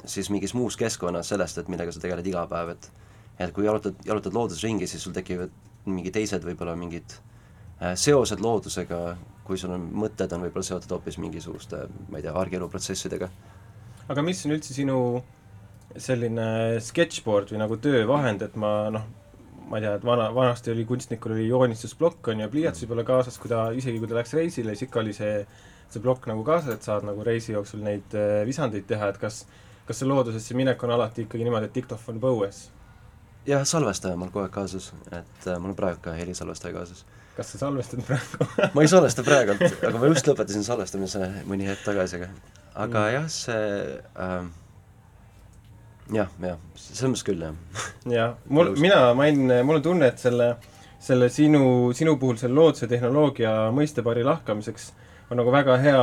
siis 0.03 0.31
mingis 0.33 0.55
muus 0.57 0.75
keskkonnas 0.79 1.31
sellest, 1.31 1.61
et 1.61 1.71
millega 1.71 1.93
sa 1.95 2.03
tegeled 2.03 2.27
iga 2.27 2.43
päev, 2.51 2.73
et 2.75 2.89
et 3.48 3.53
kui 3.55 3.65
jalutad, 3.65 4.00
jalutad 4.05 4.36
looduses 4.36 4.63
ringi, 4.65 4.88
siis 4.89 5.03
sul 5.03 5.15
tekivad 5.15 5.51
mingi 5.89 6.13
teised 6.13 6.43
võib-olla 6.45 6.75
mingid 6.77 7.15
äh, 7.15 7.93
seosed 8.00 8.41
loodusega, 8.43 9.01
kui 9.48 9.60
sul 9.60 9.74
on, 9.75 9.88
mõtted 10.03 10.33
on 10.36 10.45
võib-olla 10.45 10.67
seotud 10.67 10.98
hoopis 10.98 11.17
mingisuguste, 11.21 11.86
ma 12.10 12.19
ei 12.19 12.25
tea, 12.25 12.36
argieluprotsessidega. 12.43 13.31
aga 14.12 14.25
mis 14.25 14.45
on 14.45 14.57
üldse 14.57 14.75
sinu 14.75 15.00
selline 15.98 16.79
sketšboard 16.83 17.51
või 17.51 17.63
nagu 17.63 17.79
töövahend, 17.81 18.45
et 18.45 18.55
ma 18.60 18.75
noh, 18.93 19.10
ma 19.71 19.79
ei 19.79 19.86
tea, 19.86 19.95
et 19.98 20.05
vana, 20.07 20.29
vanasti 20.36 20.71
oli 20.71 20.86
kunstnikul 20.88 21.36
oli 21.36 21.48
joonistusplokk 21.48 22.31
on 22.31 22.45
ju, 22.45 22.51
pliiats 22.51 22.83
võib-olla 22.83 23.07
kaasas, 23.07 23.39
kui 23.39 23.51
ta, 23.51 23.69
isegi 23.75 24.00
kui 24.00 24.12
ta 24.12 24.19
läks 24.19 24.38
reisile, 24.38 24.75
siis 24.75 24.88
ikka 24.88 25.01
oli 25.03 25.15
see, 25.15 25.41
see 25.91 26.03
plokk 26.03 26.29
nagu 26.31 26.45
kaasas, 26.48 26.77
et 26.77 26.88
saad 26.88 27.07
nagu 27.07 27.24
reisi 27.27 27.55
jooksul 27.55 27.83
neid 27.88 28.15
äh, 28.15 28.41
visandeid 28.48 28.88
teha, 28.88 29.12
et 29.12 29.19
kas 29.21 29.43
kas 29.91 30.00
see 30.01 30.07
loodusesse 30.07 30.55
minek 30.55 30.83
on 30.86 30.93
alati 30.95 31.25
ikkagi 31.25 31.45
niimoodi, 31.45 31.67
et 31.67 31.75
diktofon 31.75 32.21
põues? 32.24 32.69
Jah, 33.48 33.65
salvestaja 33.67 34.15
on 34.15 34.24
mul 34.24 34.31
kogu 34.33 34.45
aeg 34.45 34.53
kaasas, 34.55 34.91
et 35.12 35.48
äh, 35.48 35.60
mul 35.60 35.74
on 35.74 35.77
praegu 35.77 36.01
ka 36.03 36.15
helisalvestaja 36.17 36.75
kaasas. 36.75 37.05
kas 37.36 37.53
sa 37.53 37.62
salvestad 37.65 38.03
praegu 38.05 38.48
ma 38.75 38.86
ei 38.86 38.91
salvesta 38.91 39.25
praegult, 39.25 39.63
aga 39.81 39.93
ma 39.98 40.10
just 40.12 40.27
lõpetasin 40.29 40.65
salvestamise 40.67 41.29
mõni 41.50 41.69
hetk 41.69 41.86
tagasi, 41.86 42.21
aga 42.21 42.31
aga 42.75 43.00
mm. 43.00 43.13
jah, 43.15 43.29
see 43.31 43.62
äh, 44.25 44.51
jah, 46.15 46.31
jah, 46.43 46.60
selles 46.75 47.13
mõttes 47.13 47.25
küll, 47.27 47.45
jah. 47.48 47.88
jah, 48.12 48.38
mul, 48.51 48.74
mina 48.79 49.03
mainin, 49.17 49.60
mul 49.67 49.79
on 49.79 49.86
tunne, 49.86 50.12
et 50.12 50.21
selle, 50.21 50.53
selle 51.01 51.29
sinu, 51.33 51.63
sinu 51.98 52.17
puhul 52.21 52.39
selle 52.41 52.57
looduse 52.57 52.89
tehnoloogia 52.91 53.53
mõistepari 53.75 54.25
lahkamiseks 54.27 54.91
on 55.31 55.39
nagu 55.39 55.51
väga 55.53 55.77
hea 55.79 56.00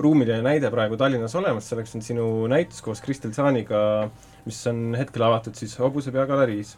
ruumiline 0.00 0.40
näide 0.44 0.70
praegu 0.72 0.96
Tallinnas 0.96 1.34
olemas, 1.36 1.66
selleks 1.68 1.92
on 1.98 2.04
sinu 2.04 2.28
näitus 2.48 2.80
koos 2.84 3.02
Kristel 3.04 3.34
Saaniga, 3.36 4.08
mis 4.46 4.58
on 4.70 4.96
hetkel 4.98 5.24
avatud 5.26 5.56
siis 5.58 5.76
Hobusepea 5.80 6.26
galeriis. 6.30 6.76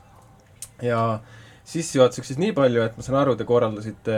ja 0.83 1.21
sissejuhatuseks 1.65 2.33
siis 2.33 2.41
nii 2.41 2.53
palju, 2.57 2.83
et 2.85 2.97
ma 2.97 3.05
saan 3.07 3.19
aru, 3.23 3.37
te 3.41 3.47
korraldasite 3.49 4.17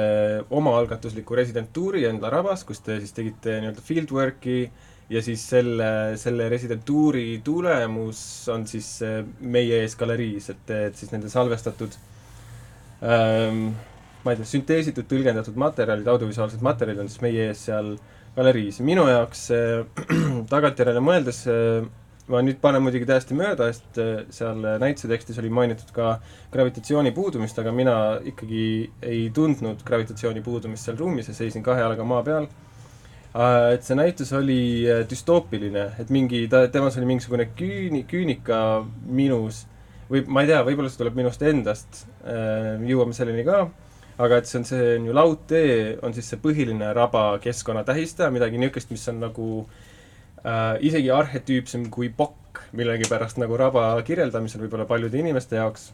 omaalgatusliku 0.51 1.37
residentuuri 1.39 2.05
enda 2.09 2.31
rabas, 2.33 2.65
kus 2.67 2.83
te 2.83 2.99
siis 3.03 3.15
tegite 3.15 3.61
nii-öelda 3.61 3.85
fieldwork'i 3.87 4.59
ja 5.11 5.23
siis 5.23 5.45
selle, 5.49 5.91
selle 6.19 6.49
residentuuri 6.51 7.41
tulemus 7.47 8.21
on 8.51 8.67
siis 8.67 8.89
meie 9.41 9.83
ees 9.85 9.95
galeriis, 9.99 10.51
et, 10.51 10.73
et 10.89 10.99
siis 10.99 11.13
nende 11.15 11.31
salvestatud 11.31 11.95
ähm, 13.07 13.69
ma 14.27 14.35
ei 14.35 14.41
tea, 14.41 14.49
sünteesitud, 14.51 15.07
tõlgendatud 15.07 15.59
materjalid, 15.61 16.09
audiovisuaalsed 16.11 16.63
materjalid 16.67 17.05
on 17.05 17.11
siis 17.13 17.23
meie 17.23 17.47
ees 17.53 17.63
seal 17.69 17.95
galeriis. 18.37 18.81
minu 18.85 19.07
jaoks 19.07 19.47
äh, 19.55 20.09
tagantjärele 20.53 21.03
mõeldes 21.05 21.45
äh, 21.53 21.87
ma 22.31 22.41
nüüd 22.43 22.59
panen 22.63 22.83
muidugi 22.83 23.07
täiesti 23.07 23.37
mööda, 23.39 23.69
sest 23.71 23.99
äh, 24.03 24.25
seal 24.35 24.59
näituse 24.83 25.11
tekstis 25.11 25.39
oli 25.39 25.51
mainitud 25.53 25.93
ka 25.95 26.17
gravitatsiooni 26.55 27.13
puudumist, 27.15 27.59
aga 27.63 27.75
mina 27.75 27.97
ikkagi 28.33 28.65
ei 29.07 29.29
tundnud 29.35 29.85
gravitatsiooni 29.87 30.43
puudumist 30.47 30.89
seal 30.89 30.99
ruumis 30.99 31.31
ja 31.31 31.37
seisin 31.37 31.65
kahe 31.67 31.85
jalaga 31.85 32.07
maa 32.07 32.25
peal. 32.27 32.49
Äh, 33.37 33.77
et 33.77 33.87
see 33.87 33.99
näitus 33.99 34.35
oli 34.35 34.59
äh, 34.91 35.05
düstoopiline, 35.11 35.87
et 36.03 36.11
mingi, 36.15 36.43
ta, 36.51 36.65
temas 36.73 36.99
oli 36.99 37.13
mingisugune 37.13 37.51
küüni, 37.55 38.03
küünika 38.11 38.61
minus 39.07 39.65
või 40.11 40.27
ma 40.27 40.43
ei 40.43 40.51
tea, 40.51 40.63
võib-olla 40.67 40.91
see 40.91 41.01
tuleb 41.01 41.17
minust 41.19 41.41
endast, 41.43 42.05
jõuame 42.87 43.15
selleni 43.15 43.43
ka, 43.43 43.65
aga 44.23 44.37
et 44.39 44.47
see 44.47 44.61
on, 44.61 44.67
see 44.69 44.85
on 45.01 45.09
ju 45.09 45.17
laudtee, 45.19 45.73
on 46.07 46.15
siis 46.15 46.29
see 46.31 46.39
põhiline 46.39 46.93
raba 46.95 47.25
keskkonna 47.43 47.83
tähistaja, 47.87 48.31
midagi 48.31 48.61
niisugust, 48.63 48.93
mis 48.95 49.03
on 49.11 49.19
nagu 49.25 49.49
äh, 49.65 49.81
isegi 50.87 51.11
arhetüüpsem 51.11 51.89
kui 51.91 52.09
pokk 52.09 52.61
millegipärast 52.77 53.41
nagu 53.43 53.57
raba 53.59 53.89
kirjeldamisel 54.07 54.63
võib-olla 54.63 54.87
paljude 54.87 55.19
inimeste 55.19 55.59
jaoks 55.59 55.89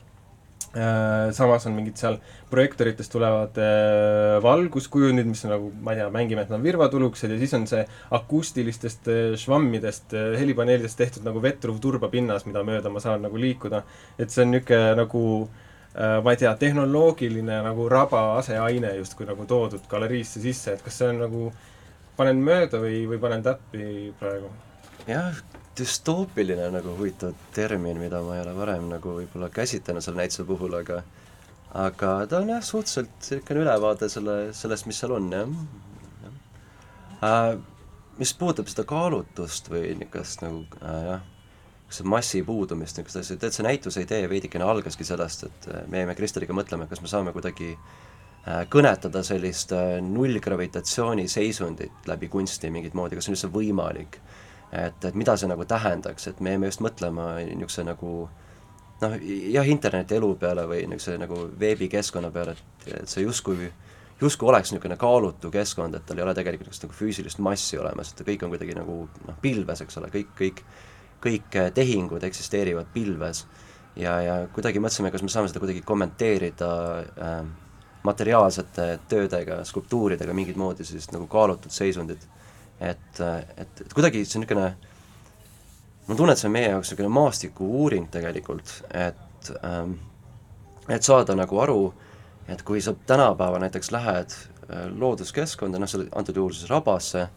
Äh, 0.73 1.33
samas 1.37 1.67
on 1.69 1.75
mingid 1.77 1.99
seal 2.01 2.15
projektoritest 2.49 3.13
tulevad 3.13 3.59
äh, 3.61 4.39
valguskujundid, 4.41 5.27
mis 5.29 5.43
on 5.45 5.51
nagu, 5.53 5.67
ma 5.85 5.93
ei 5.93 5.99
tea, 5.99 6.07
mängime, 6.15 6.47
et 6.47 6.49
nad 6.49 6.57
on 6.57 6.65
virvatulukesed 6.65 7.35
ja 7.35 7.37
siis 7.43 7.53
on 7.59 7.67
see 7.69 7.83
akustilistest 8.17 9.11
äh, 9.13 9.19
švammidest, 9.37 10.15
helipaneelidest 10.41 10.97
tehtud 10.97 11.27
nagu 11.29 11.43
vetruv 11.45 11.77
turbapinnas, 11.83 12.47
mida 12.49 12.65
mööda 12.65 12.89
ma 12.89 13.03
saan 13.05 13.21
nagu 13.27 13.37
liikuda. 13.37 13.83
et 14.17 14.33
see 14.33 14.47
on 14.47 14.55
niisugune 14.55 14.97
nagu 15.03 15.27
ma 15.93 16.33
ei 16.33 16.39
tea, 16.41 16.55
tehnoloogiline 16.57 17.59
nagu 17.67 17.85
raba 17.93 18.23
aseaine 18.39 18.95
justkui 18.97 19.27
nagu 19.29 19.45
toodud 19.45 19.85
galeriisse 19.91 20.41
sisse, 20.41 20.73
et 20.73 20.81
kas 20.81 20.97
see 21.03 21.11
on 21.13 21.21
nagu, 21.21 21.51
panen 22.17 22.43
mööda 22.45 22.81
või, 22.83 23.03
või 23.11 23.21
panen 23.23 23.45
täppi 23.45 24.13
praegu? 24.21 24.51
jah, 25.09 25.39
düstoopiline 25.79 26.69
nagu 26.75 26.95
huvitav 26.99 27.35
termin, 27.57 27.99
mida 27.99 28.21
ma 28.23 28.37
ei 28.37 28.45
ole 28.45 28.55
varem 28.57 28.87
nagu 28.91 29.17
võib-olla 29.19 29.49
käsitlenud 29.53 30.05
selle 30.05 30.23
näituse 30.23 30.47
puhul, 30.49 30.77
aga 30.79 31.01
aga 31.73 32.13
ta 32.29 32.43
on 32.43 32.53
jah, 32.53 32.63
suhteliselt 32.63 33.13
niisugune 33.17 33.65
ülevaade 33.65 34.09
selle, 34.13 34.37
sellest, 34.57 34.87
mis 34.87 35.01
seal 35.01 35.17
on, 35.17 35.31
jah. 35.33 35.53
Äh, 37.23 37.57
mis 38.19 38.35
puudutab 38.37 38.69
seda 38.69 38.85
kaalutlust 38.89 39.71
või 39.73 39.95
niisugust 39.97 40.45
nagu 40.45 40.67
äh, 40.83 41.03
jah, 41.09 41.27
niisuguse 41.89 42.09
massi 42.13 42.45
puudumist, 42.47 43.01
niisugust 43.01 43.23
asja, 43.23 43.41
tead 43.41 43.57
see 43.57 43.67
näituse 43.67 44.05
idee 44.05 44.29
veidikene 44.31 44.69
algaski 44.69 45.09
sellest, 45.09 45.49
et 45.49 45.69
äh, 45.73 45.85
me 45.89 46.05
jäime 46.05 46.19
Kristeliga 46.19 46.55
mõtlema, 46.57 46.87
kas 46.91 47.03
me 47.03 47.11
saame 47.11 47.35
kuidagi 47.35 47.73
äh, 47.73 48.02
kõnetada 48.71 49.23
sellist 49.27 49.73
äh, 49.77 49.99
nullgravitatsiooni 50.03 51.29
seisundit 51.29 52.09
läbi 52.11 52.29
kunsti 52.29 52.71
mingit 52.75 52.95
moodi, 52.99 53.15
kas 53.17 53.29
see 53.29 53.35
on 53.35 53.39
üldse 53.39 53.53
võimalik 53.55 54.19
et, 54.73 55.05
et 55.05 55.19
mida 55.19 55.37
see 55.37 55.51
nagu 55.51 55.65
tähendaks, 55.69 56.29
et 56.31 56.41
me 56.41 56.55
jäime 56.55 56.71
just 56.71 56.83
mõtlema 56.85 57.35
niisuguse 57.45 57.85
nagu 57.87 58.13
noh, 59.03 59.17
jah, 59.53 59.69
internetielu 59.69 60.35
peale 60.41 60.67
või 60.71 60.85
niisuguse 60.89 61.19
nagu 61.21 61.43
veebikeskkonna 61.61 62.33
peale, 62.35 62.57
et, 62.57 62.87
et 63.03 63.13
see 63.13 63.27
justkui, 63.27 63.69
justkui 64.23 64.49
oleks 64.49 64.73
niisugune 64.73 64.97
kaalutu 65.01 65.53
keskkond, 65.53 65.99
et 65.99 66.07
tal 66.09 66.21
ei 66.21 66.27
ole 66.27 66.35
tegelikult 66.39 66.71
niisugust 66.71 66.89
nagu 66.89 66.99
füüsilist 66.99 67.43
massi 67.45 67.81
olemas, 67.81 68.15
et 68.15 68.25
kõik 68.27 68.47
on 68.47 68.55
kuidagi 68.55 68.79
nagu 68.79 69.03
noh, 69.29 69.43
pilves, 69.45 69.85
eks 69.85 70.01
ole, 70.01 70.13
kõik, 70.15 70.33
kõik, 70.39 70.65
kõik 71.23 71.61
tehingud 71.77 72.25
eksisteerivad 72.31 72.89
pilves. 72.95 73.47
ja, 73.97 74.21
ja 74.25 74.39
kuidagi 74.55 74.81
mõtlesime, 74.81 75.13
kas 75.13 75.23
me 75.23 75.29
saame 75.29 75.53
seda 75.53 75.61
kuidagi 75.61 75.85
kommenteerida 75.85 76.73
äh, 77.03 77.43
materiaalsete 78.03 78.87
töödega, 79.09 79.63
skulptuuridega 79.65 80.35
mingit 80.35 80.57
moodi 80.59 80.85
sellist 80.85 81.13
nagu 81.15 81.27
kaalutud 81.31 81.71
seisundit. 81.71 82.25
Et, 82.81 83.21
et, 83.57 83.81
et 83.85 83.93
kuidagi 83.95 84.25
see 84.27 84.41
on 84.41 84.43
niisugune, 84.43 84.71
ma 86.09 86.17
tunnen, 86.17 86.33
et 86.35 86.41
see 86.41 86.49
on 86.51 86.57
meie 86.57 86.73
jaoks 86.73 86.91
niisugune 86.91 87.13
maastikuuuring 87.15 88.09
tegelikult, 88.11 88.73
et 88.91 89.53
ähm, 89.63 89.95
et 90.89 91.03
saada 91.03 91.37
nagu 91.39 91.61
aru, 91.63 91.93
et 92.51 92.63
kui 92.67 92.83
sa 92.83 92.95
tänapäeva 93.07 93.61
näiteks 93.63 93.93
lähed 93.95 94.35
äh, 94.35 94.89
looduskeskkonda, 94.99 95.79
noh, 95.79 95.91
selle, 95.91 96.09
antud 96.17 96.37
juhul 96.37 96.55
siis 96.57 96.71
rabasse, 96.71 97.29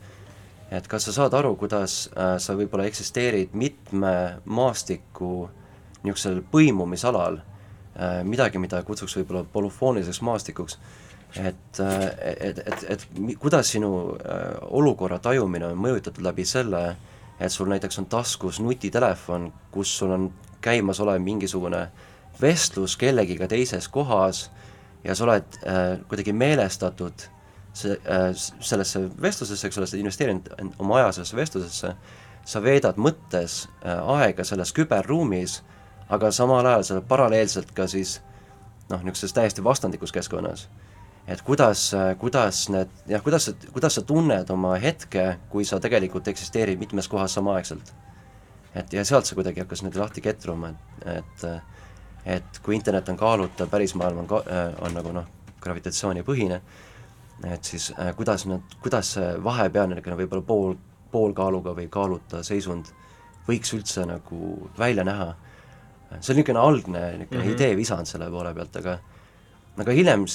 et 0.74 0.88
kas 0.90 1.06
sa 1.06 1.14
saad 1.14 1.38
aru, 1.38 1.54
kuidas 1.62 2.08
äh, 2.18 2.36
sa 2.42 2.58
võib-olla 2.58 2.88
eksisteerid 2.90 3.54
mitme 3.54 4.16
maastiku 4.46 5.50
niisugusel 6.02 6.42
põimumisalal 6.52 7.40
midagi, 8.24 8.60
mida 8.60 8.82
kutsuks 8.84 9.16
võib-olla 9.18 9.46
polüfooniliseks 9.54 10.22
maastikuks, 10.22 10.80
et, 11.40 11.80
äh, 11.80 12.06
et, 12.50 12.60
et, 12.60 12.86
et 12.90 13.08
kuidas 13.40 13.72
sinu 13.72 13.92
äh, 14.16 14.56
olukorra 14.62 15.20
tajumine 15.20 15.68
on 15.68 15.80
mõjutatud 15.80 16.24
läbi 16.24 16.46
selle, 16.48 16.96
et 17.40 17.52
sul 17.52 17.70
näiteks 17.72 18.00
on 18.00 18.10
taskus 18.12 18.60
nutitelefon, 18.64 19.52
kus 19.72 19.98
sul 20.00 20.14
on 20.16 20.30
käimasolev 20.64 21.20
mingisugune 21.22 21.88
vestlus 22.42 22.96
kellegiga 22.98 23.48
teises 23.48 23.88
kohas 23.92 24.50
ja 25.04 25.16
sa 25.16 25.28
oled 25.28 25.60
äh, 25.64 25.84
kuidagi 26.08 26.34
meelestatud 26.34 27.28
see 27.76 27.98
äh,, 28.08 28.30
sellesse 28.60 29.06
vestlusesse, 29.22 29.68
eks 29.68 29.80
ole, 29.82 29.88
sa 29.88 30.00
investeerid 30.00 30.52
oma 30.80 31.02
aja 31.02 31.12
sellesse 31.18 31.38
vestlusesse, 31.38 31.96
sa 32.46 32.62
veedad 32.64 33.00
mõttes 33.02 33.66
äh, 33.84 34.00
aega 34.16 34.48
selles 34.48 34.72
küberruumis, 34.76 35.60
aga 36.10 36.32
samal 36.32 36.66
ajal 36.66 36.84
sa 36.84 36.96
oled 36.96 37.08
paralleelselt 37.10 37.72
ka 37.76 37.88
siis 37.88 38.20
noh, 38.90 39.02
niisuguses 39.02 39.34
täiesti 39.34 39.64
vastandlikus 39.64 40.12
keskkonnas. 40.12 40.68
et 41.28 41.42
kuidas, 41.42 41.92
kuidas 42.22 42.70
need, 42.70 42.90
jah, 43.08 43.24
kuidas 43.24 43.46
sa, 43.46 43.54
kuidas 43.74 43.96
sa 43.96 44.02
tunned 44.02 44.50
oma 44.50 44.76
hetke, 44.76 45.40
kui 45.50 45.66
sa 45.66 45.80
tegelikult 45.80 46.28
eksisteerid 46.28 46.80
mitmes 46.80 47.08
kohas 47.08 47.34
samaaegselt. 47.34 47.94
et 48.76 48.94
ja 48.94 49.06
sealt 49.06 49.26
see 49.26 49.36
kuidagi 49.36 49.64
hakkas 49.64 49.84
nüüd 49.84 49.96
lahti 49.96 50.22
ketruma, 50.22 50.70
et, 50.70 51.16
et 51.16 51.48
et 52.26 52.60
kui 52.64 52.76
internet 52.76 53.10
on 53.10 53.18
kaaluta, 53.18 53.68
pärismaailm 53.70 54.24
on 54.24 54.28
ka-, 54.28 54.44
on 54.82 54.94
nagu 54.98 55.12
noh, 55.14 55.28
gravitatsioonipõhine, 55.62 56.60
et 57.52 57.64
siis 57.64 57.92
äh, 58.00 58.14
kuidas 58.16 58.46
nad, 58.50 58.76
kuidas 58.82 59.16
see 59.18 59.32
vahepealne 59.44 59.96
niisugune 59.96 60.18
võib-olla 60.24 60.46
pool, 60.46 60.78
poolkaaluga 61.12 61.76
või 61.78 61.88
kaaluta 61.92 62.42
seisund 62.44 62.92
võiks 63.48 63.74
üldse 63.78 64.06
nagu 64.10 64.70
välja 64.80 65.06
näha. 65.08 65.34
See 66.20 66.34
oli 66.34 66.42
niisugune 66.42 66.60
algne 66.60 67.04
niisugune 67.18 67.42
mm 67.42 67.48
-hmm. 67.48 67.56
ideevisand 67.56 68.06
selle 68.06 68.30
poole 68.30 68.54
pealt, 68.54 68.76
aga 68.76 68.98
aga 69.78 69.92
hiljem 69.92 70.26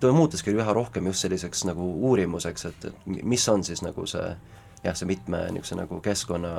ta 0.00 0.12
muutuski 0.12 0.52
üha 0.52 0.72
rohkem 0.72 1.06
just 1.06 1.24
selliseks 1.24 1.64
nagu 1.64 1.86
uurimuseks, 2.08 2.64
et, 2.64 2.84
et 2.84 3.06
mis 3.06 3.48
on 3.48 3.64
siis 3.64 3.82
nagu 3.82 4.06
see 4.06 4.36
jah, 4.84 4.94
see 4.94 5.06
mitme 5.08 5.46
niisuguse 5.50 5.78
nagu 5.78 6.00
keskkonna 6.04 6.52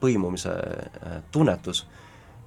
põimumise 0.00 0.52
äh, 0.52 1.18
tunnetus 1.30 1.86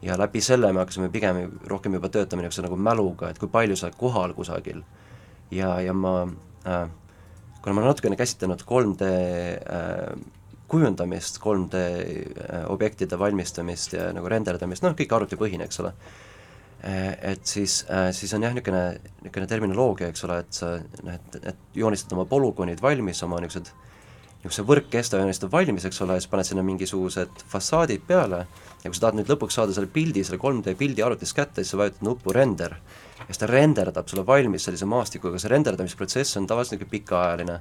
ja 0.01 0.17
läbi 0.19 0.41
selle 0.41 0.73
me 0.73 0.83
hakkasime 0.83 1.09
pigem 1.09 1.59
rohkem 1.67 1.93
juba 1.93 2.09
töötama 2.09 2.43
niisuguse 2.43 2.67
nagu 2.67 2.79
mäluga, 2.79 3.29
et 3.29 3.39
kui 3.39 3.51
palju 3.51 3.77
sa 3.77 3.87
oled 3.87 3.99
kohal 3.99 4.33
kusagil. 4.33 4.83
ja, 5.51 5.79
ja 5.81 5.93
ma 5.93 6.27
äh,, 6.67 6.89
kuna 7.61 7.73
ma 7.73 7.81
olen 7.81 7.89
natukene 7.93 8.15
käsitlenud 8.15 8.61
3D 8.67 9.07
äh, 9.07 10.19
kujundamist, 10.69 11.41
3D 11.43 11.83
äh, 11.83 12.63
objektide 12.71 13.19
valmistamist 13.19 13.97
ja 13.97 14.09
nagu 14.15 14.31
renderdamist, 14.31 14.85
noh, 14.85 14.95
kõik 14.97 15.15
arvutipõhine, 15.17 15.67
eks 15.69 15.83
ole 15.83 15.93
äh,, 15.93 17.13
et 17.33 17.45
siis 17.49 17.81
äh,, 17.89 18.09
siis 18.15 18.33
on 18.37 18.47
jah, 18.47 18.55
niisugune, 18.55 18.85
niisugune 19.23 19.51
terminoloogia, 19.51 20.13
eks 20.13 20.25
ole, 20.29 20.41
et 20.45 20.61
sa 20.61 20.75
noh, 20.79 21.13
et, 21.13 21.39
et 21.43 21.79
joonistad 21.81 22.17
oma 22.17 22.27
polügoonid 22.29 22.81
valmis, 22.85 23.23
oma 23.27 23.41
niisugused 23.43 23.73
niisuguse 24.39 24.63
võrkkesta 24.63 25.19
joonistab 25.19 25.51
valmis, 25.51 25.83
eks 25.89 25.99
ole, 26.05 26.15
siis 26.15 26.31
paned 26.31 26.47
sinna 26.47 26.63
mingisugused 26.63 27.41
fassaadid 27.51 28.05
peale 28.07 28.45
ja 28.79 28.87
kui 28.87 28.95
sa 28.95 29.05
tahad 29.05 29.17
nüüd 29.19 29.31
lõpuks 29.33 29.57
saada 29.59 29.75
selle 29.75 29.89
pildi, 29.91 30.23
selle 30.23 30.39
3D 30.39 30.77
pildi 30.79 31.03
arvutist 31.03 31.35
kätte, 31.35 31.59
siis 31.59 31.73
sa 31.73 31.81
vajutad 31.81 32.05
nuppu 32.07 32.31
render. 32.35 32.77
ja 33.19 33.27
siis 33.27 33.41
ta 33.41 33.49
renderdab 33.51 34.07
sulle 34.07 34.23
valmis 34.25 34.63
sellise 34.63 34.87
maastikuga, 34.87 35.39
see 35.39 35.51
renderdamisprotsess 35.51 36.39
on 36.39 36.47
tavaliselt 36.47 36.77
niisugune 36.77 36.93
pikaajaline. 36.93 37.59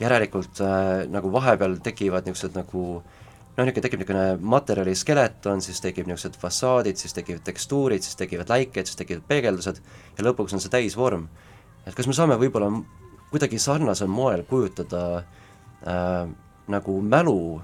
Järelikult 0.00 0.60
äh, 0.62 1.06
nagu 1.10 1.32
vahepeal 1.32 1.78
tekivad 1.82 2.28
niisugused 2.28 2.56
nagu 2.58 2.82
noh, 3.00 3.64
niisugune 3.66 3.84
tekib 3.84 4.02
niisugune 4.02 4.26
materjali 4.54 4.94
skeleton, 4.98 5.62
siis 5.64 5.82
tekib 5.84 6.06
niisugused 6.08 6.38
fassaadid, 6.40 7.00
siis 7.00 7.16
tekivad 7.16 7.42
tekstuurid, 7.46 8.04
siis 8.06 8.18
tekivad 8.20 8.50
läiked, 8.52 8.86
siis 8.86 8.98
tekivad 9.00 9.26
peegeldused 9.30 9.80
ja 10.18 10.26
lõpuks 10.26 10.54
on 10.54 10.62
see 10.62 10.72
täisvorm. 10.72 11.28
et 11.86 11.94
kas 11.96 12.06
me 12.06 12.14
saame 12.14 12.38
võib-olla 12.38 12.70
kuidagi 13.30 13.58
sarnasel 13.58 14.08
moel 14.08 14.44
kujutada 14.48 15.02
äh, 15.18 16.28
nagu 16.68 17.00
mälu 17.02 17.60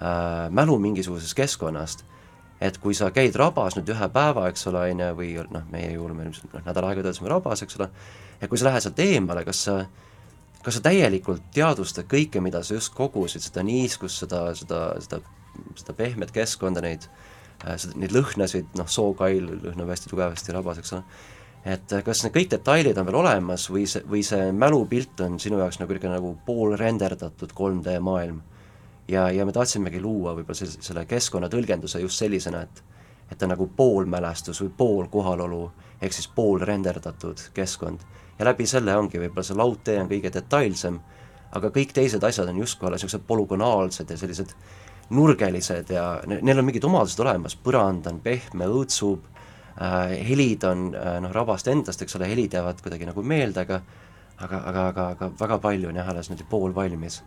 äh,, 0.00 0.50
mälu 0.50 0.78
mingisugusest 0.78 1.36
keskkonnast, 1.36 2.04
et 2.60 2.78
kui 2.78 2.94
sa 2.94 3.10
käid 3.10 3.36
rabas 3.36 3.76
nüüd 3.76 3.90
ühe 3.92 4.08
päeva, 4.14 4.48
eks 4.48 4.66
ole, 4.70 4.86
on 4.90 5.04
ju, 5.04 5.10
või 5.18 5.30
noh, 5.52 5.66
meie 5.72 5.92
juhul 5.92 6.14
me 6.16 6.26
ilmselt 6.28 6.54
noh, 6.54 6.64
nädal 6.66 6.88
aega 6.88 7.04
töötasime 7.04 7.30
rabas, 7.30 7.62
eks 7.66 7.78
ole, 7.80 7.90
ja 8.40 8.48
kui 8.48 8.58
sa 8.60 8.70
lähed 8.70 8.86
sealt 8.86 9.02
eemale, 9.04 9.44
kas 9.46 9.64
sa 9.68 9.78
kas 10.64 10.78
sa 10.78 10.84
täielikult 10.84 11.44
teadvustad 11.54 12.08
kõike, 12.10 12.40
mida 12.44 12.62
sa 12.64 12.78
just 12.78 12.94
kogusid, 12.96 13.44
seda 13.44 13.64
niiskust, 13.66 14.24
seda, 14.24 14.46
seda, 14.58 14.80
seda, 15.04 15.20
seda 15.76 15.96
pehmet 15.96 16.32
keskkonda, 16.34 16.82
neid 16.84 17.06
äh,, 17.64 17.76
neid 18.00 18.14
lõhnasid, 18.16 18.72
noh, 18.78 18.88
sookail 18.90 19.52
lõhnab 19.66 19.92
hästi 19.92 20.12
tugevasti 20.12 20.56
rabas, 20.56 20.80
eks 20.80 20.96
ole, 20.96 21.04
et 21.74 21.94
kas 22.06 22.24
need 22.24 22.34
kõik 22.34 22.50
detailid 22.56 22.98
on 23.00 23.08
veel 23.08 23.20
olemas 23.20 23.68
või 23.72 23.84
see, 23.90 24.04
või 24.08 24.24
see 24.26 24.50
mälupilt 24.56 25.20
on 25.24 25.38
sinu 25.40 25.60
jaoks 25.62 25.80
nagu 25.80 25.94
niisugune 25.94 26.18
nagu 26.18 26.34
poolrenderdatud 26.46 27.54
3D 27.56 28.00
maailm? 28.04 28.42
ja, 29.08 29.28
ja 29.30 29.44
me 29.44 29.52
tahtsimegi 29.52 30.00
luua 30.00 30.32
võib-olla 30.36 30.56
selle, 30.56 30.80
selle 30.80 31.04
keskkonna 31.08 31.48
tõlgenduse 31.52 32.00
just 32.00 32.20
sellisena, 32.20 32.64
et 32.64 32.84
et 33.32 33.38
ta 33.40 33.48
nagu 33.48 33.66
poolmälestus 33.76 34.60
või 34.62 34.72
pool 34.76 35.06
kohalolu, 35.10 35.62
ehk 36.02 36.12
siis 36.12 36.28
pool 36.28 36.60
renderdatud 36.60 37.40
keskkond. 37.56 38.02
Ja 38.38 38.48
läbi 38.48 38.66
selle 38.66 38.96
ongi 38.98 39.20
võib-olla 39.22 39.46
see 39.46 39.58
laudtee 39.58 39.98
on 40.02 40.08
kõige 40.10 40.32
detailsem, 40.34 40.98
aga 41.54 41.70
kõik 41.74 41.92
teised 41.94 42.24
asjad 42.24 42.50
on 42.50 42.62
justkui 42.62 42.88
alles 42.88 43.04
niisugused 43.04 43.26
polügonaalsed 43.28 44.10
ja 44.10 44.18
sellised 44.18 44.54
nurgelised 45.14 45.92
ja 45.92 46.06
neil 46.26 46.58
on 46.58 46.66
mingid 46.66 46.84
omadused 46.88 47.20
olemas, 47.22 47.56
põrand 47.60 48.06
on 48.10 48.20
pehme, 48.24 48.66
õõtsub, 48.72 49.26
äh, 49.76 50.16
helid 50.30 50.64
on 50.68 50.88
äh, 50.96 51.18
noh, 51.22 51.34
rabast 51.34 51.68
endast, 51.70 52.02
eks 52.02 52.16
ole, 52.18 52.30
helid 52.30 52.56
jäävad 52.56 52.80
kuidagi 52.82 53.10
nagu 53.10 53.22
meelde, 53.22 53.66
aga 53.66 53.82
aga, 54.34 54.58
aga, 54.58 54.86
aga, 54.88 55.08
aga 55.14 55.30
väga 55.38 55.58
palju 55.62 55.90
on 55.90 56.00
jah, 56.00 56.08
alles 56.10 56.30
niimoodi 56.30 56.48
poolvalmis. 56.50 57.20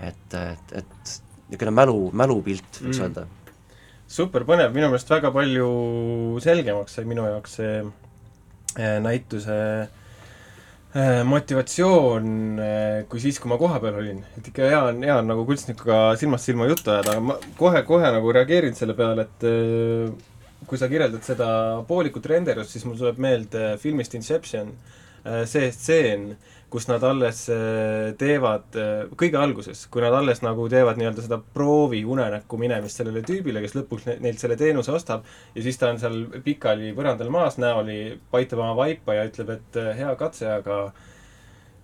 et, 0.00 0.34
et, 0.34 0.72
et 0.72 1.12
niisugune 1.48 1.72
mälu, 1.72 1.98
mälupilt, 2.12 2.80
võiks 2.80 2.98
mm. 2.98 3.04
öelda. 3.04 3.26
super 4.06 4.44
põnev, 4.48 4.72
minu 4.74 4.88
meelest 4.90 5.10
väga 5.10 5.30
palju 5.34 5.68
selgemaks 6.42 6.96
sai 6.96 7.04
minu 7.08 7.26
jaoks 7.26 7.56
see 7.60 7.76
äh, 7.82 8.98
näituse 9.02 9.56
äh, 9.56 10.05
motivatsioon 11.28 12.28
äh, 12.62 13.00
kui 13.10 13.20
siis, 13.20 13.40
kui 13.42 13.50
ma 13.52 13.58
kohapeal 13.60 13.98
olin, 14.00 14.22
et 14.38 14.48
ikka 14.48 14.70
hea 14.70 14.78
on, 14.90 15.02
hea 15.04 15.18
on 15.20 15.28
nagu 15.28 15.44
kunstnikuga 15.48 16.14
silmast 16.20 16.48
silma 16.48 16.68
juttu 16.70 16.94
ajada, 16.94 17.16
aga 17.16 17.24
ma 17.32 17.36
kohe-kohe 17.58 18.14
nagu 18.14 18.32
reageerin 18.32 18.78
selle 18.78 18.96
peale, 18.96 19.26
et 19.26 19.46
kui 20.66 20.78
sa 20.80 20.88
kirjeldad 20.90 21.24
seda 21.26 21.48
poolikut 21.88 22.26
renderust, 22.30 22.72
siis 22.74 22.86
mul 22.86 22.98
tuleb 22.98 23.20
meelde 23.22 23.74
filmist 23.82 24.14
Inception 24.18 24.72
äh, 24.72 25.44
see 25.48 25.70
stseen, 25.74 26.30
kus 26.70 26.88
nad 26.90 27.04
alles 27.06 27.44
äh, 27.52 28.12
teevad, 28.18 28.66
äh, 28.74 29.06
kõige 29.18 29.38
alguses, 29.38 29.84
kui 29.92 30.02
nad 30.02 30.14
alles 30.18 30.42
nagu 30.42 30.66
teevad 30.70 30.98
nii-öelda 30.98 31.24
seda 31.24 31.38
proovi 31.38 32.02
unenäkku 32.08 32.58
minemist 32.60 33.00
sellele 33.00 33.22
tüübile, 33.26 33.62
kes 33.64 33.76
lõpuks 33.78 34.08
neilt 34.10 34.42
selle 34.42 34.58
teenuse 34.58 34.94
ostab, 34.94 35.26
ja 35.54 35.64
siis 35.64 35.78
ta 35.78 35.92
on 35.92 36.00
seal 36.02 36.18
pikali 36.44 36.90
põrandal 36.96 37.30
maas, 37.34 37.60
näoli 37.62 38.16
paitab 38.32 38.64
oma 38.64 38.74
vaipa 38.78 39.18
ja 39.20 39.28
ütleb, 39.30 39.54
et 39.56 39.80
hea 40.00 40.12
katse, 40.18 40.50
aga 40.58 40.80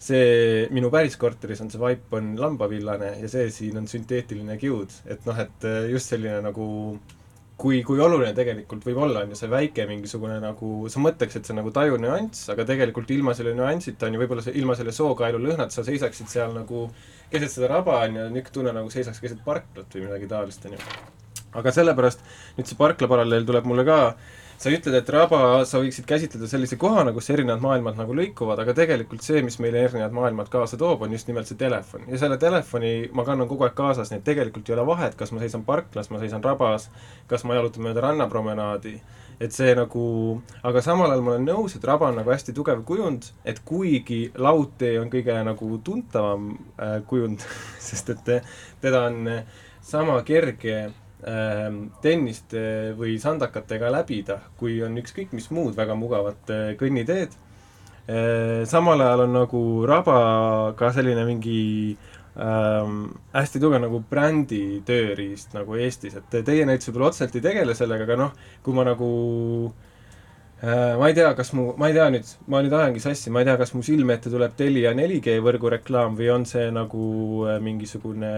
see 0.03 0.67
minu 0.75 0.91
päris 0.91 1.15
korteris 1.15 1.63
on 1.63 1.71
see 1.71 1.79
vaip 1.79 2.11
on 2.19 2.35
lambavillane 2.41 3.15
ja 3.21 3.31
see 3.31 3.47
siin 3.55 3.79
on 3.79 3.87
sünteetiline 3.91 4.59
kiud, 4.59 4.91
et 5.07 5.29
noh, 5.31 5.39
et 5.39 5.69
just 5.95 6.11
selline 6.11 6.41
nagu 6.43 6.67
äh, 6.97 7.22
kui, 7.63 7.79
kui 7.87 8.01
oluline 8.03 8.33
tegelikult 8.35 8.85
võib 8.87 8.99
olla, 9.05 9.23
on 9.23 9.33
ju, 9.33 9.39
see 9.39 9.51
väike 9.51 9.87
mingisugune 9.87 10.39
nagu, 10.43 10.73
sa 10.93 11.03
mõtleks, 11.03 11.39
et 11.39 11.47
see 11.47 11.55
on 11.55 11.61
nagu 11.63 11.73
taju 11.75 11.99
nüanss, 12.03 12.49
aga 12.53 12.67
tegelikult 12.69 13.11
ilma 13.15 13.35
selle 13.39 13.55
nüansita 13.59 14.09
on 14.09 14.17
ju 14.17 14.23
võib-olla 14.23 14.45
see, 14.45 14.57
ilma 14.59 14.77
selle 14.79 14.95
sookaelu 14.97 15.41
lõhnata 15.43 15.77
sa 15.77 15.87
seisaksid 15.87 16.31
seal 16.33 16.55
nagu 16.57 16.89
keset 17.33 17.55
seda 17.55 17.71
raba, 17.71 18.01
on 18.03 18.19
ju, 18.19 18.29
niisugune 18.35 18.57
tunne 18.59 18.77
nagu 18.77 18.91
seisaks 18.93 19.23
keset 19.23 19.43
parklat 19.47 19.95
või 19.95 20.07
midagi 20.09 20.31
taolist, 20.31 20.67
on 20.67 20.77
ju. 20.77 20.83
aga 21.61 21.75
sellepärast 21.79 22.25
nüüd 22.59 22.71
see 22.71 22.81
parkla 22.81 23.11
paralleel 23.13 23.47
tuleb 23.49 23.69
mulle 23.69 23.87
ka 23.87 23.99
sa 24.63 24.71
ütled, 24.71 24.95
et 24.95 25.09
raba 25.11 25.39
sa 25.67 25.81
võiksid 25.83 26.07
käsitleda 26.07 26.47
sellise 26.51 26.77
kohana, 26.79 27.11
kus 27.15 27.31
erinevad 27.35 27.63
maailmad 27.65 27.97
nagu 27.99 28.15
lõikuvad, 28.15 28.61
aga 28.63 28.75
tegelikult 28.79 29.25
see, 29.25 29.41
mis 29.43 29.59
meile 29.63 29.81
erinevad 29.89 30.15
maailmad 30.15 30.53
kaasa 30.53 30.79
toob, 30.79 31.03
on 31.03 31.15
just 31.17 31.27
nimelt 31.31 31.51
see 31.51 31.59
telefon. 31.59 32.05
ja 32.07 32.21
selle 32.21 32.39
telefoni 32.39 32.93
ma 33.17 33.25
kannan 33.27 33.51
kogu 33.51 33.67
aeg 33.67 33.75
kaasas, 33.79 34.13
nii 34.13 34.21
et 34.21 34.29
tegelikult 34.29 34.71
ei 34.71 34.77
ole 34.77 34.87
vahet, 34.87 35.17
kas 35.19 35.35
ma 35.35 35.43
seisan 35.43 35.67
parklas, 35.67 36.13
ma 36.15 36.23
seisan 36.23 36.45
rabas, 36.45 36.89
kas 37.31 37.47
ma 37.49 37.59
jalutan 37.59 37.89
mööda 37.89 38.07
rannapromenaadi, 38.07 38.95
et 39.43 39.57
see 39.57 39.75
nagu, 39.75 40.07
aga 40.63 40.85
samal 40.85 41.11
ajal 41.11 41.27
ma 41.27 41.35
olen 41.35 41.51
nõus, 41.51 41.75
et 41.75 41.91
raba 41.91 42.13
on 42.13 42.21
nagu 42.23 42.31
hästi 42.31 42.55
tugev 42.55 42.87
kujund, 42.87 43.33
et 43.43 43.59
kuigi 43.67 44.23
laudtee 44.39 44.95
on 45.03 45.11
kõige 45.11 45.43
nagu 45.51 45.75
tuntavam 45.83 46.53
äh, 46.79 47.01
kujund 47.11 47.43
sest 47.91 48.15
et 48.15 48.35
teda 48.83 49.09
on 49.11 49.33
sama 49.83 50.21
kerge 50.23 50.93
tenniste 52.03 52.63
või 52.99 53.15
sandakatega 53.23 53.93
läbida, 53.95 54.41
kui 54.59 54.81
on 54.83 54.97
ükskõik 54.99 55.35
mis 55.37 55.51
muud 55.55 55.77
väga 55.79 55.95
mugavat 55.99 56.51
äh, 56.51 56.73
kõnniteed. 56.81 57.39
Samal 58.67 58.99
ajal 58.99 59.21
on 59.29 59.37
nagu 59.37 59.61
raba 59.87 60.17
ka 60.75 60.89
selline 60.91 61.23
mingi 61.23 61.95
ähm, 62.35 63.05
hästi 63.31 63.61
tugev 63.63 63.79
nagu 63.85 64.01
brändi 64.11 64.81
tööriist 64.85 65.55
nagu 65.55 65.79
Eestis, 65.79 66.17
et 66.19 66.35
teie 66.43 66.67
näiteks 66.67 66.91
võib-olla 66.91 67.13
otseselt 67.13 67.39
ei 67.39 67.45
tegele 67.47 67.77
sellega, 67.79 68.03
aga 68.09 68.17
noh, 68.19 68.35
kui 68.67 68.75
ma 68.75 68.83
nagu 68.89 69.13
äh, 69.71 69.92
Äh, 69.92 69.92
ma 70.63 71.09
ei 71.09 71.15
tea, 71.15 71.33
kas 71.35 71.51
mu, 71.59 71.73
ma 71.75 71.89
ei 71.91 71.97
tea 71.97 72.05
nüüd, 72.15 72.29
ma 72.47 72.61
nüüd 72.63 72.75
ajangi 72.79 73.01
sassi, 73.03 73.33
ma 73.35 73.41
ei 73.43 73.49
tea, 73.49 73.57
kas 73.59 73.73
mu 73.75 73.83
silme 73.83 74.15
ette 74.15 74.31
tuleb 74.31 74.53
Telia 74.55 74.93
4G 74.95 75.35
võrgu 75.43 75.73
reklaam 75.75 76.15
või 76.19 76.29
on 76.31 76.47
see 76.47 76.69
nagu 76.71 77.07
äh, 77.51 77.57
mingisugune 77.65 78.31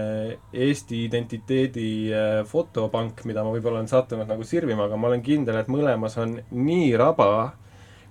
Eesti 0.52 1.02
identiteedi 1.04 1.90
äh, 2.08 2.38
fotopank, 2.48 3.26
mida 3.28 3.44
ma 3.44 3.52
võib-olla 3.52 3.82
olen 3.82 3.92
sattunud 3.92 4.30
nagu 4.30 4.48
sirvima, 4.48 4.88
aga 4.88 4.96
ma 4.96 5.10
olen 5.10 5.26
kindel, 5.26 5.60
et 5.60 5.68
mõlemas 5.68 6.16
on 6.22 6.38
nii 6.48 6.88
raba 6.96 7.28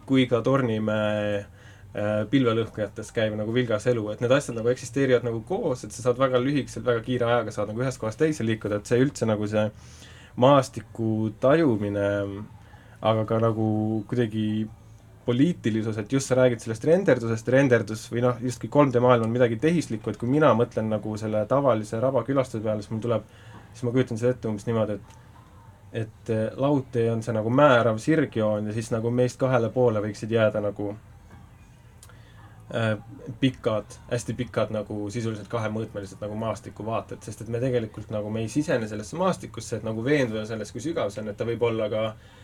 kui 0.05 0.27
ka 0.29 0.43
Tornimäe 0.45 1.43
pilvelõhkujates 2.29 3.11
käiv 3.13 3.35
nagu 3.37 3.53
vilgas 3.53 3.85
elu, 3.89 4.07
et 4.09 4.21
need 4.23 4.31
asjad 4.33 4.55
nagu 4.57 4.69
eksisteerivad 4.71 5.25
nagu 5.27 5.43
koos, 5.45 5.83
et 5.85 5.93
sa 5.93 6.07
saad 6.07 6.17
väga 6.17 6.41
lühikeselt, 6.41 6.85
väga 6.87 7.03
kiire 7.05 7.27
ajaga 7.27 7.53
saad 7.53 7.69
nagu 7.69 7.83
ühest 7.83 8.01
kohast 8.01 8.17
teise 8.17 8.45
liikuda, 8.45 8.79
et 8.81 8.89
see 8.89 8.97
üldse 9.03 9.27
nagu 9.29 9.45
see 9.49 9.67
maastiku 10.41 11.29
tajumine 11.41 12.07
aga 13.03 13.25
ka 13.27 13.39
nagu 13.43 13.67
kuidagi 14.07 14.47
poliitilisus, 15.25 15.97
et 15.97 16.11
just 16.11 16.27
sa 16.27 16.35
räägid 16.35 16.59
sellest 16.59 16.85
renderdusest, 16.87 17.47
renderdus 17.51 18.03
või 18.11 18.23
noh, 18.25 18.39
justkui 18.43 18.69
3D 18.71 18.99
maailm 19.03 19.27
on 19.27 19.31
midagi 19.31 19.55
tehislikku, 19.59 20.11
et 20.11 20.19
kui 20.19 20.27
mina 20.31 20.51
mõtlen 20.57 20.89
nagu 20.91 21.15
selle 21.19 21.45
tavalise 21.47 21.99
raba 22.03 22.25
külastuse 22.27 22.63
peale, 22.63 22.83
siis 22.83 22.91
mul 22.91 23.03
tuleb, 23.03 23.29
siis 23.71 23.85
ma 23.87 23.93
kujutan 23.95 24.19
seda 24.19 24.33
ette 24.35 24.51
umbes 24.51 24.67
niimoodi, 24.67 24.99
et 24.99 25.19
et 25.93 26.29
eh, 26.33 26.47
laudtee 26.57 27.05
on 27.13 27.19
see 27.21 27.35
nagu 27.35 27.51
määrav 27.53 27.99
sirgjoon 28.01 28.65
ja 28.65 28.73
siis 28.73 28.87
nagu 28.89 29.11
meist 29.13 29.37
kahele 29.37 29.67
poole 29.69 30.01
võiksid 30.01 30.31
jääda 30.33 30.57
nagu 30.65 30.87
äh, 32.73 32.95
pikad, 33.39 33.99
hästi 34.09 34.33
pikad 34.39 34.73
nagu 34.73 35.03
sisuliselt 35.13 35.51
kahemõõtmelised 35.51 36.17
nagu 36.23 36.39
maastikuvaated, 36.41 37.21
sest 37.21 37.45
et 37.45 37.51
me 37.53 37.61
tegelikult 37.61 38.09
nagu, 38.09 38.33
me 38.33 38.41
ei 38.41 38.49
sisene 38.49 38.89
sellesse 38.89 39.19
maastikusse, 39.21 39.77
et 39.77 39.85
nagu 39.85 40.01
veenduda 40.03 40.47
selles, 40.49 40.73
kui 40.73 40.81
sügav 40.81 41.13
see 41.13 41.21
on, 41.21 41.29
et 41.29 41.37
ta 41.37 41.45
võib 41.45 41.61
olla 41.69 41.85
ka 41.93 42.07
äh, 42.09 42.42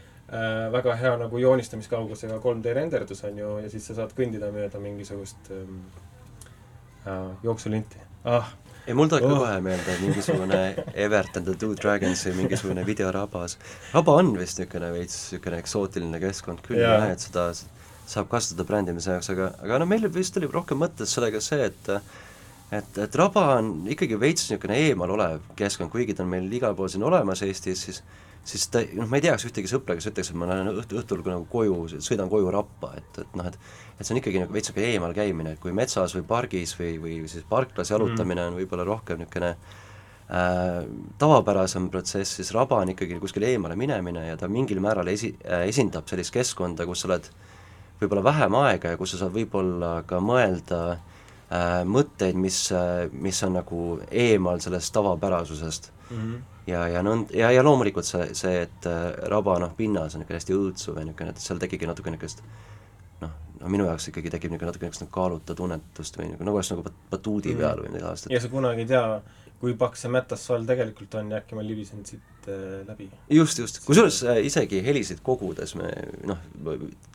väga 0.71 0.95
hea 0.95 1.15
nagu 1.17 1.37
joonistamiskaugusega 1.41 2.37
3D 2.43 2.73
renderdus 2.73 3.23
on 3.23 3.37
ju, 3.37 3.57
ja 3.63 3.69
siis 3.69 3.87
sa 3.89 3.95
saad 3.97 4.13
kõndida 4.17 4.51
mööda 4.53 4.81
mingisugust 4.81 5.49
ähm, 5.55 5.79
äh, 7.07 7.31
jooksulinti. 7.43 8.01
ah. 8.29 8.51
ei, 8.85 8.93
mul 8.93 9.09
tuleb 9.09 9.25
oh. 9.25 9.39
kohe 9.39 9.57
meelde 9.65 9.97
mingisugune 10.03 10.61
Evert 10.93 11.37
and 11.37 11.49
the 11.49 11.55
Two 11.57 11.73
Dragonsi 11.73 12.35
mingisugune 12.37 12.85
videorabas. 12.85 13.57
raba 13.93 14.19
on 14.21 14.35
vist 14.37 14.61
niisugune 14.61 14.91
veits 14.93 15.17
niisugune 15.17 15.61
eksootiline 15.63 16.21
keskkond 16.21 16.61
küll 16.67 16.83
jah, 16.83 17.09
et 17.09 17.25
seda 17.25 17.49
saab 18.09 18.29
kasutada 18.29 18.65
brändimise 18.69 19.13
jaoks, 19.15 19.29
aga, 19.33 19.51
aga 19.65 19.81
no 19.81 19.89
meil 19.89 20.05
vist 20.13 20.37
oli 20.37 20.49
rohkem 20.49 20.81
mõttes 20.81 21.13
sellega 21.17 21.41
see, 21.41 21.71
et 21.71 21.93
et, 22.69 22.97
et 23.01 23.15
raba 23.17 23.47
on 23.57 23.87
ikkagi 23.89 24.17
veits 24.21 24.45
niisugune 24.45 24.77
eemal 24.77 25.17
olev 25.17 25.41
keskkond, 25.57 25.89
kuigi 25.89 26.13
ta 26.13 26.21
on 26.25 26.33
meil 26.37 26.49
igal 26.53 26.77
pool 26.77 26.89
siin 26.93 27.05
olemas 27.05 27.41
Eestis, 27.45 27.85
siis 27.87 28.03
siis 28.47 28.65
ta, 28.71 28.81
noh, 28.97 29.07
ma 29.09 29.19
ei 29.19 29.25
tea, 29.25 29.35
kas 29.35 29.45
ühtegi 29.49 29.69
sõpra, 29.69 29.95
kes 29.97 30.09
ütleks, 30.09 30.31
et 30.31 30.39
ma 30.39 30.47
lähen 30.49 30.71
õhtu, 30.71 30.97
õhtul 31.01 31.21
nagu 31.27 31.45
koju, 31.51 31.75
sõidan 32.03 32.31
koju 32.31 32.51
rappa, 32.53 32.93
et, 32.97 33.21
et 33.23 33.37
noh, 33.39 33.49
et 33.49 33.59
et 33.99 34.07
see 34.07 34.15
on 34.15 34.21
ikkagi 34.21 34.39
nagu 34.39 34.55
veits 34.55 34.69
niisugune 34.69 34.93
eemal 34.93 35.13
käimine, 35.15 35.53
et 35.53 35.59
kui 35.59 35.73
metsas 35.75 36.13
või 36.15 36.23
pargis 36.27 36.71
või, 36.79 36.93
või 37.03 37.17
siis 37.27 37.43
parklas 37.49 37.91
jalutamine 37.91 38.45
mm. 38.45 38.53
on 38.53 38.59
võib-olla 38.61 38.85
rohkem 38.87 39.19
niisugune 39.19 39.49
äh, 39.51 40.85
tavapärasem 41.19 41.89
protsess, 41.91 42.37
siis 42.39 42.53
raba 42.55 42.79
on 42.79 42.93
ikkagi 42.93 43.19
kuskile 43.19 43.51
eemale 43.51 43.75
minemine 43.75 44.23
ja 44.29 44.39
ta 44.39 44.47
mingil 44.47 44.79
määral 44.83 45.11
esi- 45.11 45.35
äh,, 45.43 45.67
esindab 45.67 46.07
sellist 46.07 46.31
keskkonda, 46.31 46.87
kus 46.87 47.03
sa 47.03 47.11
oled 47.11 47.27
võib-olla 47.99 48.23
vähem 48.29 48.55
aega 48.61 48.95
ja 48.95 49.01
kus 49.01 49.17
sa 49.17 49.25
saad 49.25 49.35
võib-olla 49.35 49.97
ka 50.07 50.23
mõelda 50.23 50.81
äh, 50.93 51.08
mõtteid, 51.89 52.37
mis 52.37 52.67
äh,, 52.75 53.07
mis 53.11 53.43
on 53.43 53.55
nagu 53.57 53.83
eemal 54.11 54.61
sellest 54.61 54.93
tavapärasusest 54.93 55.91
mm. 56.09 56.17
-hmm 56.17 56.59
ja, 56.69 56.85
ja 56.93 57.03
nõnd-, 57.05 57.33
ja, 57.35 57.51
ja 57.53 57.63
loomulikult 57.65 58.07
see, 58.07 58.29
see, 58.37 58.63
et 58.67 58.87
äh, 58.89 59.11
raba 59.31 59.57
noh, 59.61 59.73
pinnas 59.77 60.15
on 60.15 60.23
niisugune 60.23 60.39
hästi 60.39 60.57
õõtsuv 60.57 60.99
ja 60.99 61.05
niisugune, 61.07 61.33
et 61.33 61.43
seal 61.43 61.61
tekibki 61.61 61.89
natuke 61.89 62.13
niisugust 62.13 62.43
noh, 63.23 63.33
no 63.61 63.73
minu 63.73 63.87
jaoks 63.89 64.09
ikkagi 64.11 64.33
tekib 64.33 64.53
niisugune 64.53 64.71
natuke 64.71 64.89
niisugust 64.89 65.13
kaaluta 65.15 65.57
tunnetust 65.57 66.19
või 66.19 66.31
nagu, 66.33 66.47
nagu 66.47 66.59
oleks 66.59 66.73
nagu 66.73 66.85
batuudi 67.11 67.53
mm. 67.53 67.63
peal 67.63 67.83
või 67.83 67.93
midagi 67.93 68.09
aastat. 68.11 68.33
ja 68.35 68.41
sa 68.43 68.51
kunagi 68.53 68.85
ei 68.85 68.91
tea, 68.93 69.03
kui 69.59 69.73
paks 69.79 70.05
see 70.05 70.11
mätassool 70.13 70.67
tegelikult 70.67 71.15
on 71.19 71.33
ja 71.33 71.41
äkki 71.41 71.57
ma 71.57 71.63
libisen 71.65 72.05
siit 72.07 72.47
äh, 72.47 72.79
läbi. 72.87 73.09
just, 73.29 73.59
just, 73.59 73.81
kusjuures 73.85 74.21
äh, 74.23 74.39
isegi 74.47 74.83
helisid 74.85 75.19
kogudes 75.23 75.75
me 75.79 75.91
noh, 76.29 76.39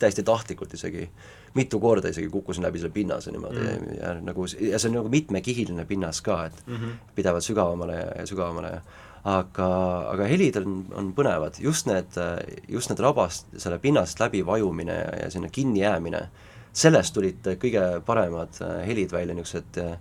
täiesti 0.00 0.22
tahtlikult 0.26 0.74
isegi 0.76 1.08
mitu 1.54 1.80
korda 1.80 2.12
isegi 2.12 2.28
kukkusin 2.32 2.66
läbi 2.66 2.82
selle 2.82 2.92
pinnase 2.92 3.32
niimoodi 3.32 3.64
mm. 3.64 3.96
ja 4.00 4.12
nagu, 4.20 4.46
ja 4.60 4.78
see 4.78 4.90
on 4.90 5.00
nagu 5.00 5.12
mitmekihiline 5.12 5.86
pinnas 5.88 6.20
ka, 6.20 6.44
et 6.50 6.62
mm 6.66 6.76
-hmm. 6.76 7.10
pidevalt 7.14 7.44
sügavamale 7.44 7.98
ja, 8.00 8.12
ja 8.20 8.26
sügavamale 8.26 8.76
ja 8.76 8.80
aga, 9.24 9.68
aga 10.12 10.26
helid 10.28 10.58
on, 10.60 10.80
on 10.96 11.12
põnevad, 11.16 11.58
just 11.62 11.88
need, 11.88 12.18
just 12.68 12.92
need 12.92 13.00
rabast, 13.00 13.48
selle 13.56 13.78
pinnast 13.82 14.20
läbi 14.20 14.44
vajumine 14.46 14.96
ja, 14.98 15.14
ja 15.24 15.30
sinna 15.32 15.48
kinnijäämine, 15.52 16.26
sellest 16.74 17.14
tulid 17.14 17.46
kõige 17.62 17.84
paremad 18.06 18.60
äh, 18.64 18.82
helid 18.88 19.14
välja, 19.14 19.36
niisugused 19.36 19.80
äh, 19.80 19.96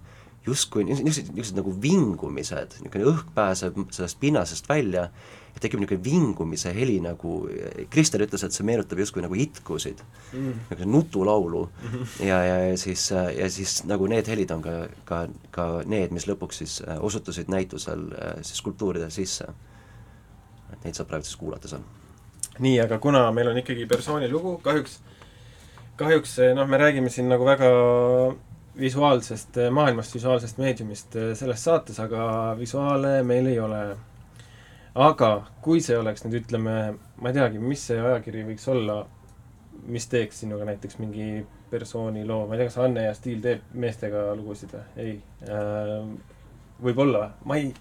justkui 0.45 0.83
niisugused, 0.83 1.31
niisugused 1.31 1.57
nagu 1.57 1.71
vingumised, 1.81 2.75
niisugune 2.81 3.07
õhk 3.13 3.31
pääseb 3.35 3.77
sellest 3.95 4.19
pinnasest 4.19 4.67
välja 4.69 5.05
ja 5.07 5.61
tekib 5.63 5.79
niisugune 5.79 6.03
vingumise 6.03 6.73
heli 6.75 6.97
nagu, 7.03 7.35
Kristel 7.93 8.25
ütles, 8.25 8.43
et 8.43 8.55
see 8.55 8.67
meenutab 8.67 8.99
justkui 8.99 9.23
nagu 9.23 9.37
itkusid 9.39 10.03
mm., 10.03 10.59
niisugune 10.67 10.91
nutulaulu 10.97 11.63
mm 11.69 11.89
-hmm. 11.89 12.27
ja, 12.27 12.43
ja, 12.43 12.57
ja 12.67 12.77
siis, 12.77 13.09
ja 13.11 13.49
siis 13.49 13.83
nagu 13.87 14.07
need 14.07 14.27
helid 14.27 14.51
on 14.51 14.61
ka, 14.61 14.75
ka, 15.05 15.27
ka 15.51 15.67
need, 15.85 16.11
mis 16.11 16.27
lõpuks 16.27 16.63
siis 16.63 16.81
äh, 16.87 16.99
osutusid 16.99 17.47
näitusel 17.47 18.07
äh, 18.11 18.35
siis 18.41 18.57
skulptuuridel 18.57 19.11
sisse. 19.11 19.47
et 20.73 20.83
neid 20.83 20.95
saab 20.95 21.07
praegu 21.07 21.23
siis 21.23 21.35
kuulata 21.35 21.67
seal. 21.67 21.81
nii, 22.59 22.79
aga 22.81 22.99
kuna 22.99 23.31
meil 23.31 23.47
on 23.47 23.57
ikkagi 23.57 23.85
persoonilugu, 23.85 24.57
kahjuks, 24.57 24.99
kahjuks 25.95 26.37
noh, 26.55 26.67
me 26.67 26.77
räägime 26.77 27.09
siin 27.09 27.29
nagu 27.29 27.45
väga 27.45 27.69
visuaalsest 28.79 29.59
maailmast, 29.71 30.15
visuaalsest 30.15 30.57
meediumist 30.57 31.15
äh, 31.19 31.33
selles 31.37 31.63
saates, 31.63 31.99
aga 31.99 32.55
visuaale 32.59 33.19
meil 33.27 33.51
ei 33.51 33.59
ole 33.59 33.83
aga 34.95 35.29
kui 35.65 35.81
see 35.81 35.97
oleks 35.97 36.23
nüüd 36.25 36.43
ütleme, 36.43 36.77
ma 37.17 37.31
ei 37.31 37.37
teagi, 37.37 37.61
mis 37.61 37.83
see 37.89 37.99
ajakiri 37.99 38.45
võiks 38.51 38.65
olla, 38.69 38.99
mis 39.89 40.05
teeks 40.09 40.43
sinuga 40.43 40.67
näiteks 40.69 40.99
mingi 41.01 41.43
persooni 41.71 42.25
loo, 42.27 42.45
ma 42.47 42.55
ei 42.55 42.61
tea, 42.61 42.69
kas 42.69 42.81
Anne 42.83 43.07
ja 43.07 43.13
Stiil 43.17 43.41
teeb 43.43 43.73
meestega 43.73 44.27
lugusid 44.37 44.75
või? 44.75 44.83
ei 45.01 45.15
äh,. 45.49 46.05
võib-olla, 46.83 47.31
ma 47.49 47.57
ei, 47.57 47.71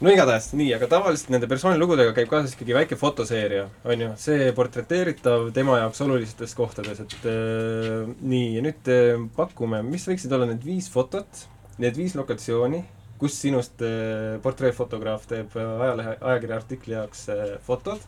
no 0.00 0.12
igatahes 0.12 0.50
nii, 0.56 0.70
aga 0.76 0.88
tavaliselt 0.90 1.32
nende 1.34 1.48
persoonilugudega 1.50 2.14
käib 2.16 2.30
kaasas 2.30 2.54
ikkagi 2.56 2.76
väike 2.76 3.00
fotoseeria, 3.00 3.66
on 3.84 4.06
ju, 4.06 4.12
see 4.20 4.52
portreteeritav 4.56 5.50
tema 5.56 5.80
jaoks 5.82 6.00
olulistes 6.06 6.56
kohtades, 6.58 7.02
et 7.04 7.28
äh, 7.28 8.08
nii, 8.20 8.54
ja 8.58 8.64
nüüd 8.68 8.94
äh, 8.94 9.12
pakume, 9.36 9.82
mis 9.86 10.08
võiksid 10.08 10.32
olla 10.36 10.48
need 10.50 10.64
viis 10.64 10.88
fotot, 10.92 11.44
need 11.80 12.00
viis 12.00 12.16
lokatsiooni 12.18 12.84
kus 13.20 13.36
sinust 13.36 13.82
äh, 13.84 14.40
portreefotograaf 14.42 15.26
teeb 15.28 15.56
äh, 15.58 15.72
ajalehe, 15.84 16.16
ajakirja 16.20 16.56
artikli 16.56 16.96
jaoks 16.96 17.26
äh, 17.32 17.42
fotod 17.66 18.00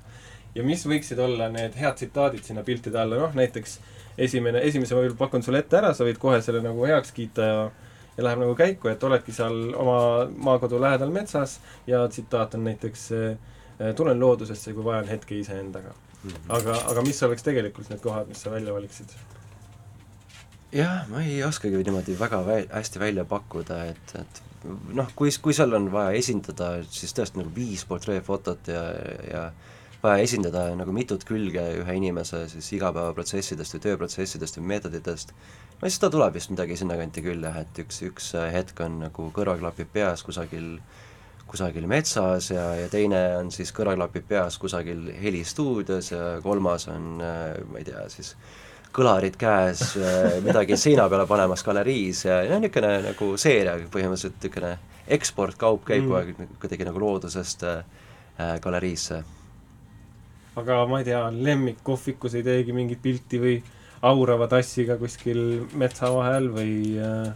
ja 0.57 0.65
mis 0.65 0.85
võiksid 0.89 1.21
olla 1.21 1.51
need 1.53 1.77
head 1.77 1.99
tsitaadid 2.01 2.49
sinna 2.49 2.65
piltide 2.65 3.01
alla, 3.01 3.21
noh 3.21 3.37
näiteks 3.37 3.79
esimene, 4.21 4.63
esimese 4.69 4.97
ma 4.97 5.05
pakun 5.19 5.45
sulle 5.45 5.63
ette 5.63 5.79
ära, 5.79 5.93
sa 5.97 6.07
võid 6.09 6.21
kohe 6.21 6.41
selle 6.45 6.63
nagu 6.65 6.85
heaks 6.89 7.13
kiita 7.17 7.49
ja 7.49 7.61
ja 8.17 8.25
läheb 8.25 8.43
nagu 8.45 8.55
käiku, 8.55 8.89
et 8.93 9.05
oledki 9.05 9.33
seal 9.33 9.75
oma 9.75 10.29
maakodu 10.37 10.81
lähedal 10.81 11.11
metsas 11.11 11.61
ja 11.87 12.07
tsitaat 12.09 12.55
on 12.55 12.65
näiteks 12.65 13.09
tulen 13.97 14.21
loodusesse, 14.21 14.73
kui 14.73 14.85
vajan 14.85 15.09
hetke 15.09 15.39
iseendaga. 15.39 15.95
-hmm. 16.23 16.49
aga, 16.49 16.79
aga 16.93 17.05
mis 17.07 17.23
oleks 17.27 17.45
tegelikult 17.47 17.91
need 17.91 18.03
kohad, 18.05 18.31
mis 18.31 18.43
sa 18.43 18.53
välja 18.55 18.75
valiksid? 18.75 19.15
jah, 20.73 21.03
ma 21.13 21.21
ei 21.25 21.43
oskagi 21.45 21.83
niimoodi 21.85 22.17
väga 22.19 22.41
vä-, 22.47 22.71
hästi 22.73 23.03
välja 23.03 23.25
pakkuda, 23.29 23.83
et, 23.93 24.15
et 24.21 24.43
noh, 24.97 25.11
kui, 25.17 25.33
kui 25.43 25.55
seal 25.57 25.75
on 25.77 25.91
vaja 25.93 26.17
esindada 26.17 26.73
siis 26.89 27.13
tõesti 27.17 27.43
nagu 27.43 27.53
viis 27.55 27.85
portreefotot 27.89 28.71
ja, 28.73 28.85
ja 29.29 29.43
vaja 30.03 30.23
esindada 30.25 30.65
nagu 30.79 30.95
mitut 30.95 31.27
külge 31.29 31.63
ühe 31.83 31.99
inimese 31.99 32.47
siis 32.51 32.71
igapäevaprotsessidest 32.79 33.77
või 33.77 33.85
tööprotsessidest 33.89 34.59
või 34.59 34.71
meetoditest, 34.73 35.35
no 35.83 35.91
siis 35.91 36.01
ta 36.01 36.11
tuleb 36.11 36.39
vist 36.39 36.53
midagi 36.55 36.79
sinnakanti 36.79 37.25
küll 37.27 37.45
jah, 37.45 37.61
et 37.63 37.85
üks, 37.85 38.03
üks 38.09 38.33
hetk 38.55 38.81
on 38.87 39.01
nagu 39.07 39.31
kõrvaklapid 39.35 39.93
peas 39.93 40.25
kusagil 40.27 40.77
kusagil 41.53 41.85
metsas 41.91 42.49
ja, 42.55 42.71
ja 42.79 42.89
teine 42.89 43.23
on 43.37 43.51
siis 43.53 43.75
kõrvaklapid 43.77 44.25
peas 44.29 44.57
kusagil 44.63 45.11
helistuudios 45.21 46.13
ja 46.15 46.37
kolmas 46.45 46.89
on 46.89 47.19
ma 47.19 47.83
ei 47.83 47.85
tea, 47.85 48.07
siis 48.09 48.37
kõlarid 48.93 49.37
käes, 49.41 49.83
äh, 49.97 50.39
midagi 50.45 50.77
seina 50.77 51.09
peale 51.09 51.25
panemas 51.29 51.65
galeriis 51.65 52.27
ja, 52.27 52.43
ja 52.45 52.59
niisugune 52.61 52.93
nagu 53.07 53.29
seeria 53.41 53.77
põhimõtteliselt 53.93 54.37
niisugune 54.43 54.73
eksportkaup 55.17 55.87
käib 55.89 56.05
mm. 56.05 56.09
kogu 56.09 56.19
aeg 56.19 56.59
kuidagi 56.61 56.89
nagu 56.89 57.01
loodusest 57.01 57.65
äh, 57.69 57.85
äh, 58.37 58.57
galeriisse. 58.63 59.23
aga 60.61 60.83
ma 60.89 61.01
ei 61.01 61.09
tea, 61.09 61.23
lemmikkohvikus 61.33 62.37
ei 62.37 62.45
teegi 62.47 62.77
mingit 62.77 63.01
pilti 63.03 63.41
või 63.41 63.57
aurava 64.03 64.49
tassiga 64.51 64.99
kuskil 65.01 65.41
metsa 65.79 66.11
vahel 66.11 66.49
või 66.53 66.75
äh, 66.99 67.31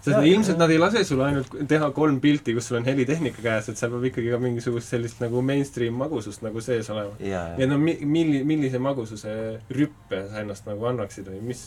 sest 0.00 0.14
ja, 0.14 0.22
ilmselt 0.22 0.56
ja. 0.56 0.60
nad 0.62 0.72
ei 0.72 0.78
lase 0.80 1.02
sul 1.04 1.20
ainult 1.24 1.52
teha 1.68 1.90
kolm 1.96 2.20
pilti, 2.22 2.54
kus 2.56 2.70
sul 2.70 2.78
on 2.80 2.88
helitehnika 2.88 3.42
käes, 3.44 3.68
et 3.68 3.80
seal 3.80 3.92
peab 3.92 4.06
ikkagi 4.10 4.32
ka 4.32 4.40
mingisugust 4.42 4.94
sellist 4.94 5.20
nagu 5.22 5.42
mainstream 5.44 5.98
magusust 6.00 6.44
nagu 6.46 6.62
sees 6.64 6.88
olema. 6.94 7.14
ja 7.20 7.68
no 7.68 7.78
mi-, 7.82 7.98
milli-, 8.06 8.42
millise 8.46 8.80
magususe 8.82 9.34
rüppe 9.76 10.24
sa 10.30 10.44
ennast 10.44 10.68
nagu 10.70 10.88
annaksid 10.92 11.28
või 11.32 11.42
mis 11.50 11.66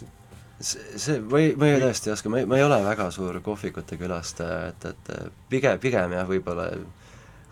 see, 0.59 0.81
see, 0.95 1.19
ma 1.19 1.43
ei, 1.43 1.53
ma 1.59 1.69
ei 1.69 1.83
tõesti 1.83 2.13
oska, 2.15 2.31
ma 2.31 2.41
ei, 2.41 2.49
ma 2.49 2.57
ei 2.59 2.65
ole 2.65 2.79
väga 2.86 3.09
suur 3.13 3.39
kohvikute 3.45 3.99
külastaja, 3.99 4.73
et, 4.73 4.91
et 4.93 5.15
pigem, 5.51 5.79
pigem 5.83 6.15
jah, 6.15 6.27
võib-olla 6.29 6.71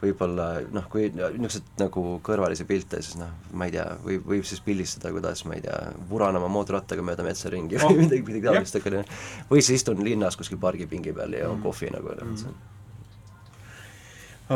võib-olla 0.02 0.48
noh, 0.74 0.88
kui 0.90 1.10
niisuguseid 1.14 1.78
nagu 1.82 2.04
kõrvalisi 2.26 2.66
pilte, 2.70 3.02
siis 3.06 3.20
noh, 3.20 3.30
ma 3.58 3.68
ei 3.68 3.76
tea, 3.76 3.86
võib, 4.02 4.26
võib 4.34 4.48
siis 4.48 4.62
pildistada, 4.66 5.12
kuidas 5.14 5.44
ma 5.46 5.58
ei 5.58 5.64
tea, 5.66 5.78
vuran 6.10 6.40
oma 6.40 6.50
mootorrattaga 6.52 7.06
mööda 7.06 7.26
metsa 7.26 7.52
ringi 7.54 7.78
oh. 7.78 7.88
või 7.90 8.08
midagi, 8.08 8.26
midagi 8.28 8.48
taolist, 8.48 8.80
aga 8.80 9.04
või 9.52 9.62
siis 9.62 9.82
istun 9.82 10.02
linnas 10.06 10.38
kuskil 10.40 10.60
pargipingi 10.62 11.14
peal 11.18 11.38
ja 11.38 11.46
joon 11.46 11.60
mm. 11.60 11.66
kohvi 11.68 11.94
nagu 11.94 12.16
mm. 12.18 12.58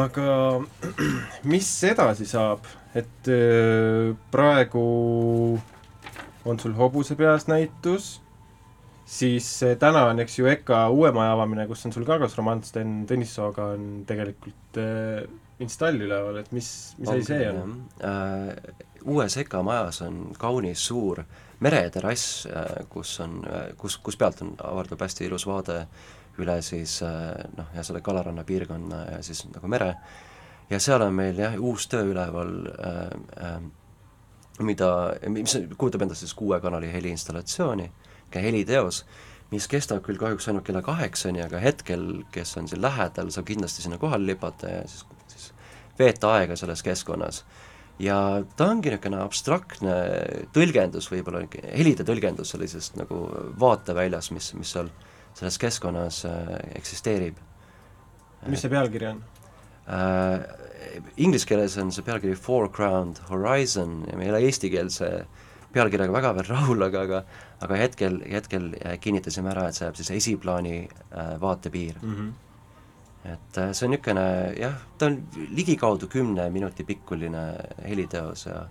aga 0.01 0.27
mis 1.53 1.71
edasi 1.91 2.25
saab, 2.29 2.65
et 2.97 3.31
äh, 3.31 4.11
praegu 4.33 4.85
on 6.45 6.61
sul 6.61 6.73
hobuse 6.77 7.17
peas 7.17 7.47
näitus, 7.49 8.15
siis 9.05 9.47
äh, 9.63 9.77
täna 9.81 10.05
on, 10.09 10.19
eks 10.23 10.39
ju, 10.39 10.49
EKA 10.51 10.87
uue 10.93 11.11
maja 11.15 11.35
avamine, 11.35 11.67
kus 11.69 11.85
on 11.87 11.93
sul 11.95 12.05
ka 12.07 12.19
koos 12.21 12.37
Roman 12.37 12.63
Sten 12.65 13.03
Tõnissooga 13.09 13.71
on 13.75 13.87
tegelikult 14.09 14.81
äh, 14.81 15.23
install 15.63 16.01
üleval, 16.03 16.41
et 16.41 16.51
mis, 16.55 16.69
mis 16.99 17.13
asi 17.13 17.27
see 17.29 17.47
on? 17.51 17.77
Äh, 18.03 18.83
uues 19.05 19.37
EKA 19.41 19.63
majas 19.65 20.01
on 20.05 20.27
kaunis 20.39 20.83
suur 20.89 21.23
mereterrass 21.63 22.45
äh,, 22.51 22.83
kus 22.91 23.15
on 23.23 23.39
äh,, 23.47 23.71
kus, 23.79 23.97
kus 24.03 24.17
pealt 24.19 24.41
on, 24.43 24.55
avardub 24.59 25.01
hästi 25.05 25.29
ilus 25.29 25.47
vaade 25.47 25.85
üle 26.41 26.57
siis 26.65 26.99
äh, 27.05 27.31
noh, 27.55 27.71
ja 27.75 27.83
selle 27.85 28.01
Kalaranna 28.03 28.43
piirkonna 28.43 29.05
ja 29.13 29.21
siis 29.23 29.45
nagu 29.47 29.69
mere, 29.71 29.93
ja 30.69 30.79
seal 30.83 31.05
on 31.05 31.15
meil 31.15 31.39
jah, 31.39 31.55
uus 31.61 31.87
töö 31.91 32.09
üleval 32.11 32.55
äh, 32.75 32.99
äh, 33.45 33.59
mida, 34.65 34.89
mis 35.31 35.55
kujutab 35.77 36.05
endast 36.05 36.25
siis 36.25 36.35
kuue 36.35 36.59
kanali 36.63 36.91
heliinstallatsiooni, 36.91 37.87
heliteos, 38.33 39.03
mis 39.51 39.67
kestab 39.71 40.01
küll 40.05 40.19
kahjuks 40.19 40.49
ainult 40.49 40.65
kella 40.67 40.81
kaheksani, 40.85 41.43
aga 41.45 41.61
hetkel, 41.61 42.23
kes 42.33 42.55
on 42.59 42.67
siin 42.67 42.81
lähedal, 42.83 43.29
saab 43.33 43.47
kindlasti 43.47 43.85
sinna 43.85 43.99
kohale 44.01 44.25
lipata 44.31 44.71
ja 44.71 44.81
siis, 44.89 45.05
siis 45.31 45.51
veeta 45.99 46.33
aega 46.39 46.57
selles 46.59 46.83
keskkonnas. 46.83 47.43
ja 47.99 48.43
ta 48.57 48.65
ongi 48.67 48.91
niisugune 48.91 49.21
abstraktne 49.23 49.93
tõlgendus 50.55 51.07
võib-olla, 51.11 51.45
helide 51.71 52.03
tõlgendus 52.03 52.51
sellisest 52.51 52.97
nagu 52.99 53.21
vaateväljast, 53.59 54.33
mis, 54.35 54.51
mis 54.59 54.73
seal 54.75 54.89
selles 55.35 55.57
keskkonnas 55.59 56.25
äh, 56.25 56.51
eksisteerib. 56.75 57.39
mis 58.47 58.61
see 58.61 58.69
pealkiri 58.69 59.13
on 59.13 59.23
äh,? 59.87 60.63
Inglise 61.17 61.47
keeles 61.47 61.75
on 61.81 61.91
see 61.91 62.03
pealkiri 62.05 62.35
Foreground 62.39 63.17
Horizon 63.29 64.03
ja 64.09 64.17
me 64.17 64.25
ei 64.25 64.31
ole 64.31 64.43
eestikeelse 64.47 65.09
pealkirjaga 65.75 66.13
väga 66.13 66.31
veel 66.37 66.47
rahul, 66.47 66.83
aga, 66.87 67.01
aga 67.01 67.21
aga 67.63 67.77
hetkel, 67.79 68.19
hetkel 68.31 68.71
äh, 68.79 68.97
kinnitasime 69.01 69.51
ära, 69.53 69.67
et 69.69 69.77
see 69.77 69.85
jääb 69.85 69.99
siis 69.99 70.11
esiplaani 70.17 70.75
äh, 70.85 71.35
vaatepiir 71.41 71.99
mm. 72.01 72.15
-hmm. 72.15 72.31
et 73.33 73.57
äh, 73.57 73.71
see 73.71 73.87
on 73.87 73.91
niisugune 73.95 74.25
jah, 74.59 74.75
ta 74.97 75.05
on 75.05 75.21
ligikaudu 75.49 76.07
kümne 76.07 76.49
minuti 76.49 76.83
pikkuline 76.83 77.45
heliteos 77.87 78.45
ja 78.45 78.65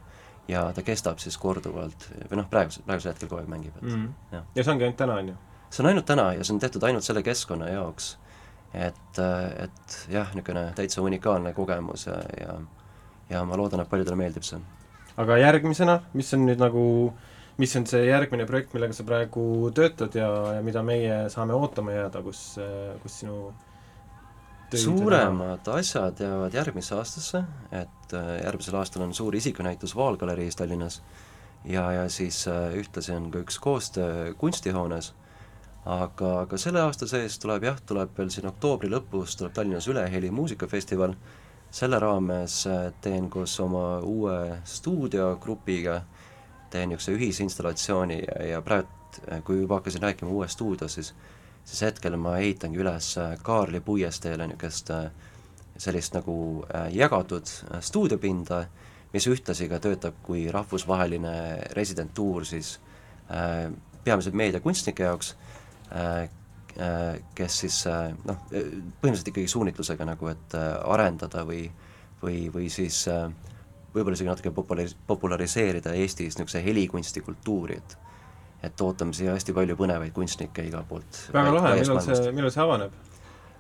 ja 0.49 0.73
ta 0.73 0.83
kestab 0.83 1.19
siis 1.19 1.39
korduvalt 1.39 2.11
või 2.31 2.37
noh, 2.37 2.49
praegusel, 2.51 2.83
praegusel 2.85 3.13
hetkel 3.13 3.29
kogu 3.29 3.41
aeg 3.41 3.49
mängib, 3.49 3.77
et 3.77 3.83
mm 3.83 3.95
-hmm. 3.95 4.37
jah. 4.37 4.45
ja 4.55 4.65
see 4.65 4.73
ongi 4.73 4.85
ainult 4.85 4.97
täna, 4.97 5.15
on 5.15 5.29
ju? 5.29 5.35
see 5.71 5.85
on 5.85 5.89
ainult 5.89 6.07
täna 6.07 6.33
ja 6.33 6.45
see 6.45 6.55
on 6.55 6.61
tehtud 6.61 6.83
ainult 6.83 7.05
selle 7.05 7.23
keskkonna 7.23 7.69
jaoks. 7.69 8.19
et, 8.75 9.19
et 9.59 10.09
jah, 10.09 10.35
niisugune 10.35 10.73
täitsa 10.75 11.03
unikaalne 11.03 11.53
kogemus 11.53 12.07
ja, 12.07 12.23
ja 12.41 12.61
ja 13.31 13.45
ma 13.45 13.57
loodan, 13.57 13.81
et 13.81 13.89
paljudele 13.89 14.17
meeldib 14.17 14.43
see. 14.43 14.61
aga 15.17 15.37
järgmisena, 15.37 16.01
mis 16.13 16.35
on 16.35 16.47
nüüd 16.47 16.59
nagu 16.59 17.13
äh, 17.15 17.34
mis 17.59 17.77
on 17.79 17.87
see 17.87 18.07
järgmine 18.09 18.47
projekt, 18.47 18.75
millega 18.75 18.97
sa 18.97 19.07
praegu 19.07 19.71
töötad 19.75 20.17
ja, 20.19 20.31
ja 20.57 20.63
mida 20.65 20.83
meie 20.83 21.25
saame 21.31 21.55
ootama 21.55 21.95
jääda, 21.95 22.23
kus, 22.25 22.43
kus 23.03 23.21
sinu 23.23 23.53
suuremad 24.77 25.69
asjad 25.69 26.21
jäävad 26.21 26.55
järgmisse 26.55 26.95
aastasse, 26.95 27.43
et 27.73 28.15
äh, 28.15 28.45
järgmisel 28.45 28.75
aastal 28.75 29.03
on 29.03 29.15
suur 29.15 29.35
isikunäitus 29.35 29.97
Vaalgaleriis 29.97 30.57
Tallinnas 30.57 31.03
ja, 31.65 31.93
ja 31.93 32.09
siis 32.09 32.49
äh, 32.49 32.75
ühtlasi 32.75 33.13
on 33.13 33.31
ka 33.31 33.39
üks 33.45 33.59
koostöö 33.61 34.35
kunstihoones, 34.39 35.13
aga, 35.87 36.41
aga 36.41 36.59
selle 36.59 36.83
aasta 36.83 37.07
sees 37.07 37.39
tuleb 37.39 37.69
jah, 37.71 37.81
tuleb 37.87 38.19
veel 38.19 38.31
siin 38.35 38.49
oktoobri 38.51 38.91
lõpus 38.91 39.39
tuleb 39.39 39.55
Tallinnas 39.55 39.89
Üleheli 39.89 40.31
muusikafestival, 40.31 41.15
selle 41.71 41.99
raames 42.03 42.65
äh, 42.67 42.91
teen 43.01 43.31
koos 43.31 43.59
oma 43.61 43.99
uue 44.01 44.59
stuudiogrupiga 44.65 46.01
teen 46.75 46.91
niisuguse 46.91 47.15
ühisinstallatsiooni 47.17 48.19
ja, 48.21 48.41
ja 48.55 48.61
praegu, 48.65 48.91
kui 49.47 49.61
juba 49.61 49.79
hakkasin 49.79 50.03
rääkima 50.03 50.31
uuest 50.31 50.59
stuudios, 50.59 50.99
siis 50.99 51.15
siis 51.65 51.81
hetkel 51.87 52.19
ma 52.21 52.37
ehitangi 52.43 52.81
üles 52.83 53.15
äh, 53.19 53.37
Kaarli 53.43 53.81
puiesteele 53.81 54.49
niisugust 54.51 54.91
äh, 54.93 55.07
sellist 55.81 56.15
nagu 56.15 56.37
jagatud 56.95 57.51
stuudiopinda, 57.83 58.61
mis 59.15 59.25
ühtlasi 59.27 59.67
ka 59.71 59.81
töötab 59.83 60.21
kui 60.23 60.45
rahvusvaheline 60.53 61.33
residentuur 61.75 62.47
siis 62.47 62.77
peamiselt 64.05 64.37
meediakunstnike 64.39 65.03
jaoks, 65.03 65.33
kes 67.35 67.59
siis 67.65 67.81
noh, 67.89 68.39
põhimõtteliselt 68.53 69.33
ikkagi 69.33 69.51
suunitlusega 69.51 70.07
nagu, 70.07 70.31
et 70.31 70.55
arendada 70.95 71.43
või 71.49 71.65
või, 72.25 72.49
või 72.55 72.71
siis 72.73 73.05
äh, 73.09 73.29
võib-olla 73.95 74.19
isegi 74.19 74.31
natuke 74.31 74.51
popularis-, 74.55 74.97
populariseerida 75.07 75.95
Eestis 75.95 76.39
niisuguse 76.39 76.65
helikunsti 76.65 77.23
kultuuri, 77.25 77.79
et 77.79 77.97
et 78.65 78.81
ootame 78.81 79.13
siia 79.13 79.35
hästi 79.35 79.53
palju 79.53 79.77
põnevaid 79.77 80.13
kunstnikke 80.17 80.65
igalt 80.65 80.89
poolt. 80.89 81.19
väga 81.35 81.53
lahe, 81.53 81.73
millal 81.81 82.01
see, 82.01 82.33
millal 82.33 82.53
see 82.55 82.63
avaneb 82.65 82.95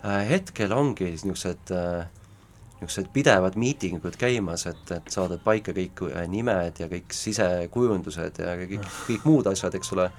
äh,? 0.04 0.22
Hetkel 0.30 0.72
ongi 0.72 1.10
niisugused 1.10 1.72
äh, 1.76 2.06
niisugused 2.80 3.10
pidevad 3.12 3.58
miitingud 3.60 4.16
käimas, 4.20 4.66
et, 4.70 4.82
et 4.96 5.12
saada 5.12 5.38
paika 5.44 5.74
kõik 5.76 6.04
äh, 6.08 6.24
nimed 6.30 6.80
ja 6.80 6.88
kõik 6.90 7.12
sisekujundused 7.14 8.40
ja 8.40 8.56
kõik, 8.64 8.88
kõik 9.08 9.28
muud 9.28 9.52
asjad, 9.52 9.76
eks 9.76 9.92
ole, 9.96 10.10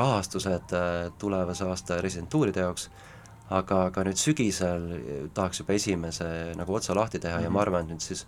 rahastused 0.00 0.74
äh, 0.76 1.12
tulevase 1.18 1.66
aasta 1.66 2.00
residentuuride 2.04 2.66
jaoks, 2.66 2.88
aga, 3.50 3.86
aga 3.88 4.04
nüüd 4.06 4.20
sügisel 4.20 4.90
tahaks 5.34 5.64
juba 5.64 5.74
esimese 5.78 6.28
nagu 6.58 6.78
otsa 6.78 6.94
lahti 6.94 7.18
teha 7.18 7.38
mm 7.38 7.40
-hmm. 7.40 7.50
ja 7.50 7.56
ma 7.58 7.64
arvan, 7.66 7.86
et 7.88 7.96
nüüd 7.96 8.04
siis 8.04 8.26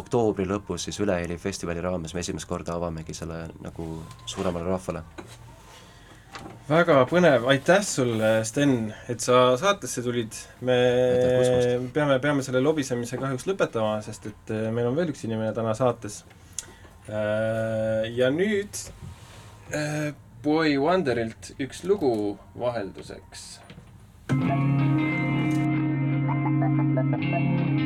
oktoobri 0.00 0.46
lõpus 0.48 0.86
siis 0.86 0.98
Üleheli 1.00 1.38
festivali 1.40 1.82
raames 1.84 2.14
me 2.14 2.22
esimest 2.24 2.48
korda 2.48 2.76
avamegi 2.76 3.14
selle 3.16 3.46
nagu 3.64 3.88
suuremale 4.28 4.68
rahvale. 4.68 5.02
väga 6.68 6.98
põnev, 7.08 7.46
aitäh 7.52 7.82
sulle, 7.86 8.44
Sten, 8.44 8.92
et 9.08 9.20
sa 9.24 9.56
saatesse 9.56 10.02
tulid. 10.04 10.32
me 10.60 10.78
peame, 11.94 12.18
peame 12.20 12.42
selle 12.44 12.60
lobisemise 12.60 13.16
kahjuks 13.20 13.46
lõpetama, 13.48 14.00
sest 14.04 14.26
et 14.32 14.54
äh, 14.54 14.68
meil 14.74 14.90
on 14.90 14.96
veel 14.98 15.14
üks 15.14 15.24
inimene 15.24 15.52
täna 15.56 15.74
saates. 15.78 16.24
Äh, 17.08 18.10
ja 18.18 18.30
nüüd 18.34 18.82
äh, 19.72 20.12
Boy 20.42 20.76
Wonderilt 20.78 21.54
üks 21.58 21.84
lugu 21.84 22.38
vahelduseks. 22.58 23.60
thank 26.98 27.80
you 27.80 27.85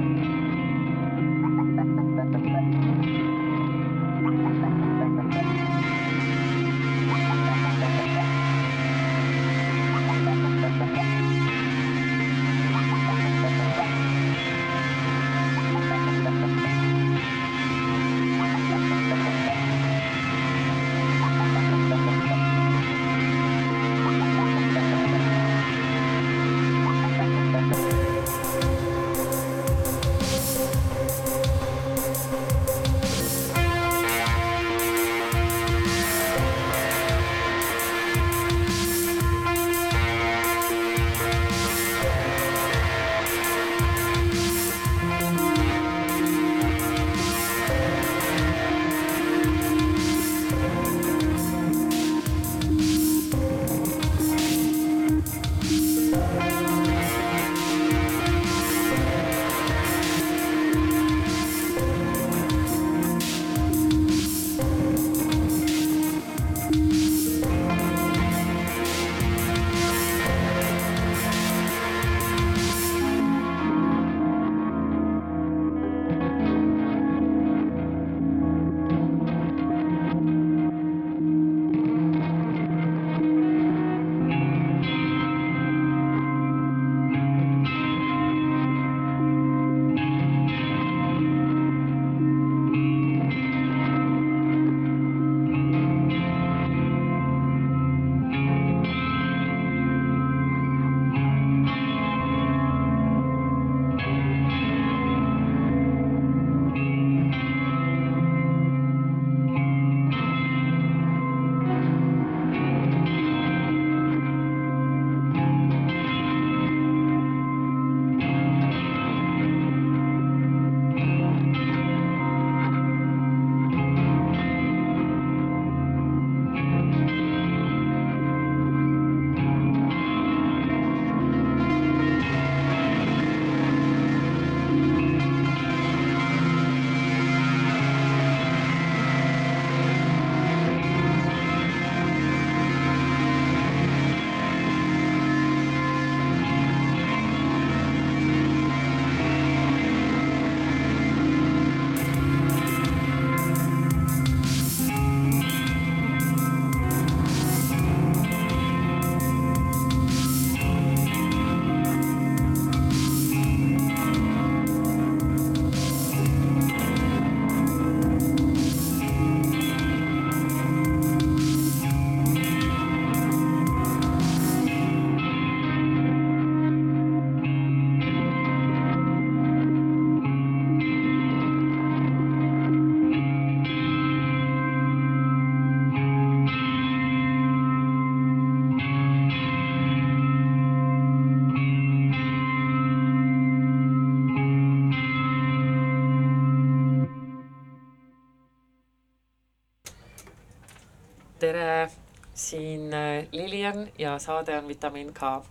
tere, 201.51 201.89
siin 202.33 202.93
äh, 202.95 203.27
Lilian 203.31 203.87
ja 203.99 204.15
saade 204.19 204.55
on 204.57 204.67
Vitamiin 204.67 205.13
K. 205.13 205.41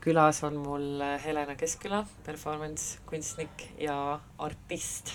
külas 0.00 0.42
on 0.44 0.58
mul 0.60 1.00
äh, 1.00 1.24
Helena 1.24 1.54
Keskküla, 1.56 2.04
performance 2.26 2.98
kunstnik 3.06 3.64
ja 3.80 4.20
artist, 4.38 5.14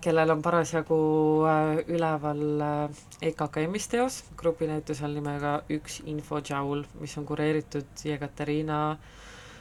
kellel 0.00 0.30
on 0.30 0.42
parasjagu 0.42 1.00
üleval 1.90 2.40
EKKM-is 3.22 3.90
teos 3.90 4.22
grupinäitusel 4.38 5.14
nimega 5.14 5.60
Üks 5.70 6.00
infodžaul, 6.10 6.82
mis 7.02 7.14
on 7.18 7.26
kureeritud 7.26 8.02
Jekaterina 8.04 8.80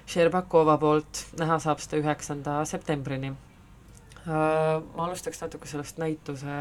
Šerbakova 0.10 0.78
poolt, 0.82 1.28
näha 1.42 1.60
saab 1.62 1.82
seda 1.82 2.02
üheksanda 2.02 2.64
septembrini. 2.70 3.34
Ma 4.26 5.06
alustaks 5.06 5.42
natuke 5.42 5.70
sellest 5.70 6.02
näituse 6.02 6.58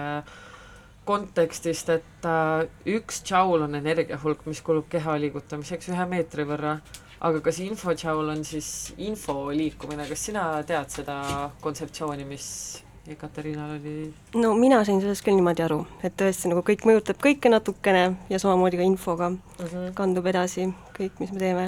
kontekstist, 1.08 1.92
et 1.94 2.28
äh, 2.28 2.68
üks 2.98 3.22
džaul 3.24 3.64
on 3.66 3.78
energiahulk, 3.80 4.44
mis 4.50 4.60
kulub 4.64 4.88
keha 4.92 5.16
liigutamiseks 5.24 5.92
ühe 5.94 6.08
meetri 6.10 6.44
võrra, 6.48 6.78
aga 7.24 7.40
kas 7.44 7.62
infodžaul 7.64 8.34
on 8.34 8.44
siis 8.46 8.92
info 8.96 9.40
liikumine, 9.54 10.06
kas 10.10 10.28
sina 10.28 10.50
tead 10.68 10.92
seda 11.00 11.22
kontseptsiooni, 11.64 12.28
mis 12.28 12.50
Ekaterinal 13.08 13.78
oli? 13.78 14.10
no 14.36 14.50
mina 14.58 14.82
sain 14.84 14.98
sellest 15.00 15.24
küll 15.24 15.38
niimoodi 15.38 15.64
aru, 15.64 15.78
et 16.04 16.12
tõesti 16.20 16.50
nagu 16.50 16.60
kõik 16.66 16.84
mõjutab 16.84 17.16
kõike 17.24 17.48
natukene 17.48 18.02
ja 18.28 18.40
samamoodi 18.42 18.80
ka 18.80 18.84
infoga 18.84 19.30
mm 19.30 19.38
-hmm. 19.62 19.94
kandub 19.96 20.28
edasi 20.28 20.66
kõik, 20.98 21.16
mis 21.22 21.32
me 21.32 21.40
teeme. 21.40 21.64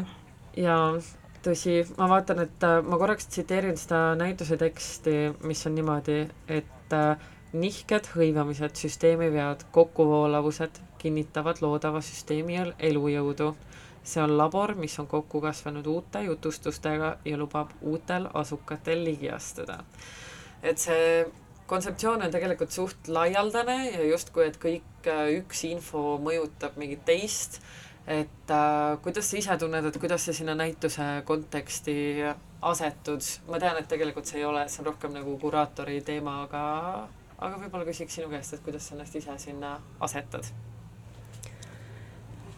jaa, 0.56 1.00
tõsi, 1.44 1.78
ma 1.96 2.08
vaatan, 2.12 2.44
et 2.44 2.66
äh, 2.68 2.82
ma 2.84 2.98
korraks 3.00 3.26
tsiteerin 3.26 3.76
seda 3.76 4.14
näituse 4.20 4.56
teksti, 4.60 5.16
mis 5.48 5.66
on 5.66 5.74
niimoodi, 5.74 6.20
et 6.48 6.92
äh, 6.92 7.16
nihked, 7.52 8.12
hõivamised, 8.14 8.76
süsteemivead, 8.78 9.66
kokkuvoolavused 9.74 10.80
kinnitavad 11.00 11.62
loodava 11.64 12.00
süsteemi 12.04 12.58
elujõudu. 12.78 13.54
see 14.02 14.22
on 14.22 14.36
labor, 14.36 14.74
mis 14.74 14.98
on 14.98 15.06
kokku 15.06 15.40
kasvanud 15.40 15.86
uute 15.86 16.22
jutustustega 16.24 17.18
ja 17.24 17.36
lubab 17.36 17.70
uutel 17.80 18.28
asukatel 18.34 19.04
ligi 19.04 19.30
astuda. 19.30 19.84
et 20.62 20.78
see 20.78 21.26
kontseptsioon 21.66 22.22
on 22.22 22.30
tegelikult 22.30 22.70
suht 22.70 23.08
laialdane 23.08 23.90
ja 23.90 24.04
justkui, 24.04 24.46
et 24.46 24.58
kõik 24.58 25.10
üks 25.36 25.64
info 25.64 26.18
mõjutab 26.18 26.76
mingit 26.76 27.04
teist, 27.04 27.60
et 28.06 28.50
äh, 28.50 28.98
kuidas 29.02 29.30
sa 29.30 29.36
ise 29.36 29.56
tunned, 29.58 29.84
et 29.84 29.98
kuidas 30.00 30.24
sa 30.24 30.32
sinna 30.32 30.54
näituse 30.54 31.22
konteksti 31.24 31.94
asetud, 32.62 33.22
ma 33.48 33.60
tean, 33.62 33.78
et 33.78 33.88
tegelikult 33.88 34.26
see 34.26 34.40
ei 34.40 34.44
ole, 34.44 34.66
see 34.68 34.82
on 34.82 34.90
rohkem 34.90 35.14
nagu 35.14 35.36
kuraatori 35.38 36.00
teema, 36.04 36.42
aga 36.48 36.64
aga 37.40 37.56
võib-olla 37.56 37.88
küsiks 37.88 38.18
sinu 38.18 38.30
käest, 38.32 38.54
et 38.54 38.64
kuidas 38.64 38.88
sa 38.88 38.94
ennast 38.96 39.16
ise 39.16 39.36
sinna 39.40 39.76
asetad 40.00 40.48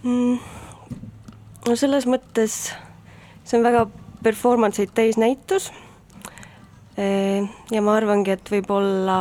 mm.? 0.03 0.39
no 1.68 1.76
selles 1.78 2.09
mõttes 2.11 2.64
see 3.45 3.59
on 3.59 3.66
väga 3.66 3.87
performance 4.22 4.83
eid 4.83 4.93
täis 4.95 5.18
näitus. 5.18 5.70
ja 6.97 7.83
ma 7.83 7.95
arvangi, 7.97 8.35
et 8.35 8.51
võib-olla 8.53 9.18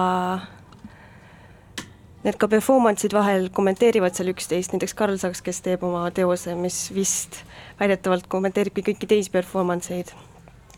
need 2.22 2.38
ka 2.38 2.50
performance'id 2.52 3.16
vahel 3.18 3.48
kommenteerivad 3.56 4.14
seal 4.14 4.30
üksteist, 4.34 4.76
näiteks 4.76 4.94
Karl 4.98 5.18
Saks, 5.18 5.42
kes 5.42 5.64
teeb 5.66 5.86
oma 5.88 6.04
teose, 6.14 6.54
mis 6.60 6.84
vist 6.94 7.42
väidetavalt 7.80 8.28
kommenteeribki 8.30 8.84
kõiki 8.92 9.10
teisi 9.10 9.34
performance 9.34 9.94
eid. 9.96 10.14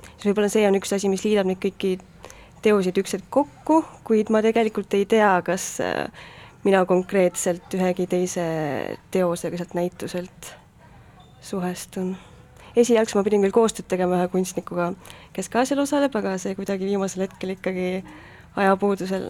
siis 0.05 0.29
võib-olla 0.29 0.51
see 0.53 0.67
on 0.67 0.79
üks 0.79 0.95
asi, 0.95 1.11
mis 1.11 1.25
liidab 1.27 1.49
neid 1.49 1.59
kõiki 1.63 1.97
teoseid 2.63 2.97
üks 3.01 3.17
hetk 3.17 3.29
kokku, 3.33 3.81
kuid 4.07 4.31
ma 4.33 4.41
tegelikult 4.45 4.93
ei 4.97 5.05
tea, 5.09 5.31
kas 5.45 5.67
äh, 5.83 6.07
mina 6.63 6.83
konkreetselt 6.89 7.73
ühegi 7.75 8.07
teise 8.09 8.45
teosega 9.11 9.59
sealt 9.59 9.75
näituselt 9.77 10.53
suhestun. 11.43 12.15
esialgselt 12.75 13.19
ma 13.19 13.25
pidin 13.27 13.43
küll 13.43 13.53
koostööd 13.53 13.87
tegema 13.91 14.17
ühe 14.17 14.29
kunstnikuga, 14.31 14.93
kes 15.35 15.51
ka 15.51 15.65
seal 15.67 15.83
osaleb, 15.83 16.15
aga 16.15 16.37
see 16.41 16.55
kuidagi 16.57 16.87
viimasel 16.89 17.27
hetkel 17.27 17.53
ikkagi 17.57 18.03
ajapuudusel 18.55 19.29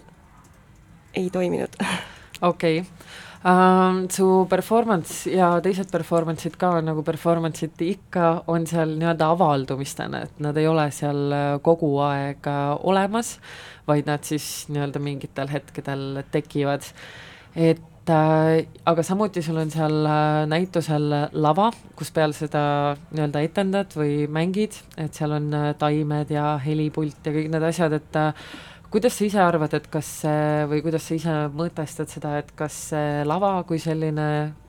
ei 1.14 1.28
toiminud. 1.30 1.76
okei 2.50 2.80
okay 2.80 3.32
uh,. 3.44 4.04
su 4.10 4.46
performance 4.50 5.30
ja 5.30 5.50
teised 5.64 5.90
performance'id 5.92 6.56
ka 6.60 6.78
nagu 6.84 7.04
performance'id 7.06 7.84
ikka 7.86 8.30
on 8.50 8.66
seal 8.66 8.96
nii-öelda 8.98 9.30
avaldumistena, 9.36 10.24
et 10.26 10.44
nad 10.44 10.56
ei 10.60 10.68
ole 10.70 10.88
seal 10.94 11.32
äh, 11.32 11.46
kogu 11.64 11.94
aeg 12.04 12.48
äh, 12.50 12.66
olemas, 12.82 13.38
vaid 13.88 14.08
nad 14.10 14.24
siis 14.24 14.66
nii-öelda 14.72 15.02
mingitel 15.02 15.50
hetkedel 15.52 16.22
tekivad. 16.32 16.86
et 17.54 18.10
äh, 18.10 18.66
aga 18.86 19.02
samuti 19.02 19.42
sul 19.42 19.60
on 19.60 19.70
seal 19.70 20.06
äh, 20.06 20.44
näitusel 20.50 21.10
lava, 21.32 21.70
kus 21.96 22.10
peal 22.10 22.32
seda 22.36 22.96
nii-öelda 23.12 23.44
etendad 23.44 23.96
või 23.96 24.24
mängid, 24.28 24.76
et 24.96 25.14
seal 25.14 25.36
on 25.36 25.50
taimed 25.78 26.32
ja 26.32 26.54
helipult 26.64 27.26
ja 27.26 27.34
kõik 27.34 27.50
need 27.52 27.72
asjad, 27.72 28.00
et 28.00 28.16
äh, 28.20 28.48
kuidas 28.94 29.16
sa 29.18 29.24
ise 29.26 29.40
arvad, 29.42 29.72
et 29.74 29.86
kas 29.90 30.08
või 30.70 30.78
kuidas 30.84 31.08
sa 31.08 31.16
ise 31.16 31.32
mõtestad 31.50 32.12
seda, 32.12 32.36
et 32.38 32.52
kas 32.54 32.76
see 32.92 33.24
lava 33.26 33.56
kui 33.66 33.80
selline, 33.82 34.26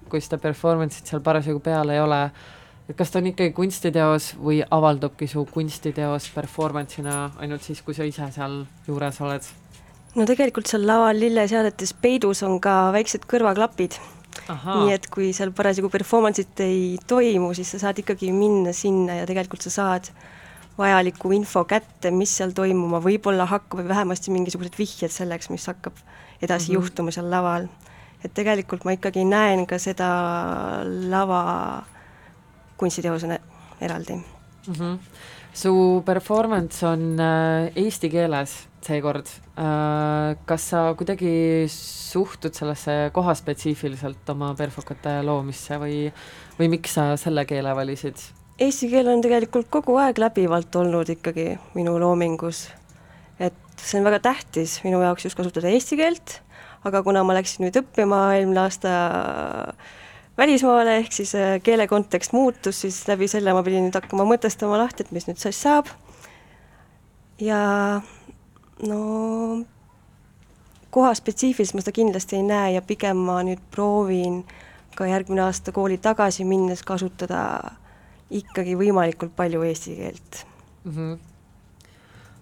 kui 0.09 0.23
seda 0.23 0.39
performance'it 0.41 1.11
seal 1.11 1.21
parasjagu 1.25 1.61
peal 1.61 1.93
ei 1.93 2.01
ole, 2.01 2.23
et 2.89 2.97
kas 2.97 3.13
ta 3.13 3.21
on 3.21 3.29
ikkagi 3.29 3.53
kunstiteos 3.53 4.31
või 4.41 4.63
avaldubki 4.65 5.29
su 5.29 5.45
kunstiteos 5.51 6.31
performance'ina 6.33 7.19
ainult 7.45 7.67
siis, 7.67 7.83
kui 7.85 7.93
sa 7.93 8.07
ise 8.09 8.31
seal 8.33 8.63
juures 8.87 9.21
oled? 9.21 9.45
no 10.15 10.25
tegelikult 10.25 10.71
seal 10.71 10.87
laval 10.89 11.21
lilleseadetes 11.21 11.93
peidus 12.01 12.41
on 12.47 12.57
ka 12.63 12.89
väiksed 12.95 13.27
kõrvaklapid. 13.29 13.99
nii 14.65 14.93
et 14.95 15.05
kui 15.13 15.33
seal 15.37 15.53
parasjagu 15.53 15.91
performance'it 15.93 16.65
ei 16.65 16.97
toimu, 17.07 17.53
siis 17.53 17.75
sa 17.75 17.83
saad 17.85 18.01
ikkagi 18.01 18.33
minna 18.33 18.73
sinna 18.73 19.21
ja 19.21 19.29
tegelikult 19.29 19.69
sa 19.69 19.75
saad 19.77 20.09
vajaliku 20.77 21.31
info 21.35 21.63
kätte, 21.69 22.11
mis 22.11 22.33
seal 22.37 22.51
toimuma 22.55 22.99
võib-olla 23.03 23.47
hakkab 23.49 23.81
või 23.81 23.89
vähemasti 23.93 24.33
mingisugused 24.35 24.75
vihjed 24.77 25.13
selleks, 25.13 25.49
mis 25.53 25.65
hakkab 25.71 25.95
edasi 26.41 26.71
mm 26.71 26.75
-hmm. 26.75 26.81
juhtuma 26.81 27.11
seal 27.11 27.29
laval. 27.31 27.67
et 28.23 28.33
tegelikult 28.33 28.85
ma 28.85 28.91
ikkagi 28.91 29.25
näen 29.25 29.67
ka 29.67 29.77
seda 29.79 30.09
lava 31.09 31.83
kunstiteosena 32.77 33.37
eraldi 33.81 34.13
mm. 34.13 34.73
-hmm. 34.73 34.97
su 35.53 36.03
performance 36.05 36.87
on 36.87 37.19
äh, 37.19 37.71
eesti 37.75 38.09
keeles 38.09 38.67
seekord 38.81 39.25
äh,. 39.57 40.37
kas 40.45 40.69
sa 40.69 40.93
kuidagi 40.97 41.65
suhtud 41.67 42.53
sellesse 42.53 43.09
kohaspetsiifiliselt 43.13 44.29
oma 44.29 44.53
perfokate 44.57 45.21
loomisse 45.23 45.77
või, 45.77 46.11
või 46.59 46.69
miks 46.69 46.93
sa 46.93 47.17
selle 47.17 47.45
keele 47.45 47.75
valisid? 47.75 48.15
Eesti 48.55 48.87
keel 48.87 49.09
on 49.11 49.19
tegelikult 49.19 49.67
kogu 49.67 49.97
aeg 49.99 50.19
läbivalt 50.21 50.75
olnud 50.79 51.09
ikkagi 51.11 51.57
minu 51.75 51.97
loomingus. 51.99 52.69
et 53.39 53.53
see 53.75 53.99
on 53.99 54.05
väga 54.07 54.21
tähtis 54.23 54.77
minu 54.85 55.01
jaoks 55.03 55.25
just 55.25 55.35
kasutada 55.35 55.67
eesti 55.67 55.97
keelt, 55.99 56.37
aga 56.87 57.01
kuna 57.03 57.25
ma 57.27 57.35
läksin 57.35 57.65
nüüd 57.65 57.81
õppima 57.81 58.21
eelmine 58.37 58.61
aasta 58.63 58.93
välismaale, 60.39 61.01
ehk 61.01 61.11
siis 61.11 61.35
äh, 61.35 61.57
keele 61.63 61.89
kontekst 61.91 62.31
muutus, 62.31 62.79
siis 62.85 63.01
läbi 63.11 63.27
selle 63.27 63.51
ma 63.51 63.63
pidin 63.63 63.89
nüüd 63.89 63.99
hakkama 63.99 64.23
mõtestama 64.31 64.79
lahti, 64.79 65.03
et 65.03 65.11
mis 65.11 65.27
nüüd 65.27 65.43
siis 65.43 65.59
saab. 65.59 65.91
ja 67.43 67.59
no 68.87 68.99
koha 70.95 71.11
spetsiifiliselt 71.11 71.75
ma 71.75 71.83
seda 71.83 71.99
kindlasti 71.99 72.39
ei 72.39 72.47
näe 72.47 72.75
ja 72.79 72.81
pigem 72.81 73.19
ma 73.19 73.41
nüüd 73.43 73.59
proovin 73.71 74.45
ka 74.95 75.11
järgmine 75.11 75.43
aasta 75.43 75.75
kooli 75.75 75.99
tagasi 75.99 76.47
minnes 76.47 76.87
kasutada 76.87 77.41
ikkagi 78.29 78.75
võimalikult 78.79 79.35
palju 79.35 79.63
eesti 79.67 79.95
keelt 79.99 80.45
mm. 80.83 80.91
-hmm 80.91 81.15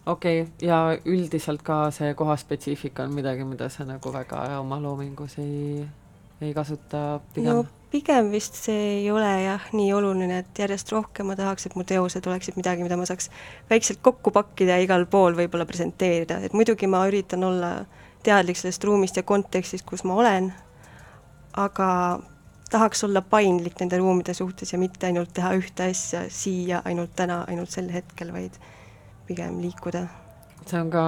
okei 0.05 0.41
okay., 0.41 0.67
ja 0.67 0.97
üldiselt 1.05 1.63
ka 1.63 1.91
see 1.91 2.13
kohaspetsiifika 2.13 3.03
on 3.03 3.13
midagi, 3.15 3.45
mida 3.47 3.69
sa 3.69 3.85
nagu 3.87 4.13
väga 4.13 4.59
oma 4.59 4.79
loomingus 4.81 5.37
ei, 5.39 5.85
ei 6.41 6.53
kasuta 6.53 7.19
pigem? 7.33 7.49
no 7.49 7.65
pigem 7.93 8.31
vist 8.33 8.57
see 8.57 8.99
ei 8.99 9.11
ole 9.11 9.29
jah 9.43 9.69
nii 9.71 9.91
oluline, 9.93 10.39
et 10.43 10.59
järjest 10.59 10.91
rohkem 10.91 11.29
ma 11.29 11.37
tahaks, 11.39 11.67
et 11.67 11.75
mu 11.79 11.85
teosed 11.87 12.25
oleksid 12.27 12.57
midagi, 12.57 12.83
mida 12.83 12.97
ma 12.97 13.05
saaks 13.05 13.29
väikselt 13.69 14.01
kokku 14.01 14.33
pakkida 14.33 14.77
ja 14.77 14.87
igal 14.87 15.05
pool 15.05 15.37
võib-olla 15.37 15.67
presenteerida, 15.69 16.39
et 16.43 16.57
muidugi 16.57 16.89
ma 16.89 17.05
üritan 17.07 17.45
olla 17.47 17.73
teadlik 18.23 18.57
sellest 18.57 18.83
ruumist 18.87 19.19
ja 19.19 19.23
kontekstist, 19.27 19.85
kus 19.85 20.03
ma 20.07 20.17
olen, 20.19 20.49
aga 21.59 21.89
tahaks 22.73 23.03
olla 23.07 23.21
paindlik 23.21 23.77
nende 23.81 23.99
ruumide 24.01 24.33
suhtes 24.37 24.73
ja 24.73 24.79
mitte 24.81 25.07
ainult 25.09 25.33
teha 25.35 25.53
ühte 25.59 25.89
asja 25.91 26.25
siia, 26.33 26.81
ainult 26.89 27.13
täna, 27.17 27.43
ainult 27.49 27.73
sel 27.73 27.89
hetkel, 27.93 28.33
vaid 28.33 28.57
pigem 29.27 29.61
liikuda. 29.63 30.07
see 30.63 30.79
on 30.79 30.89
ka 30.91 31.03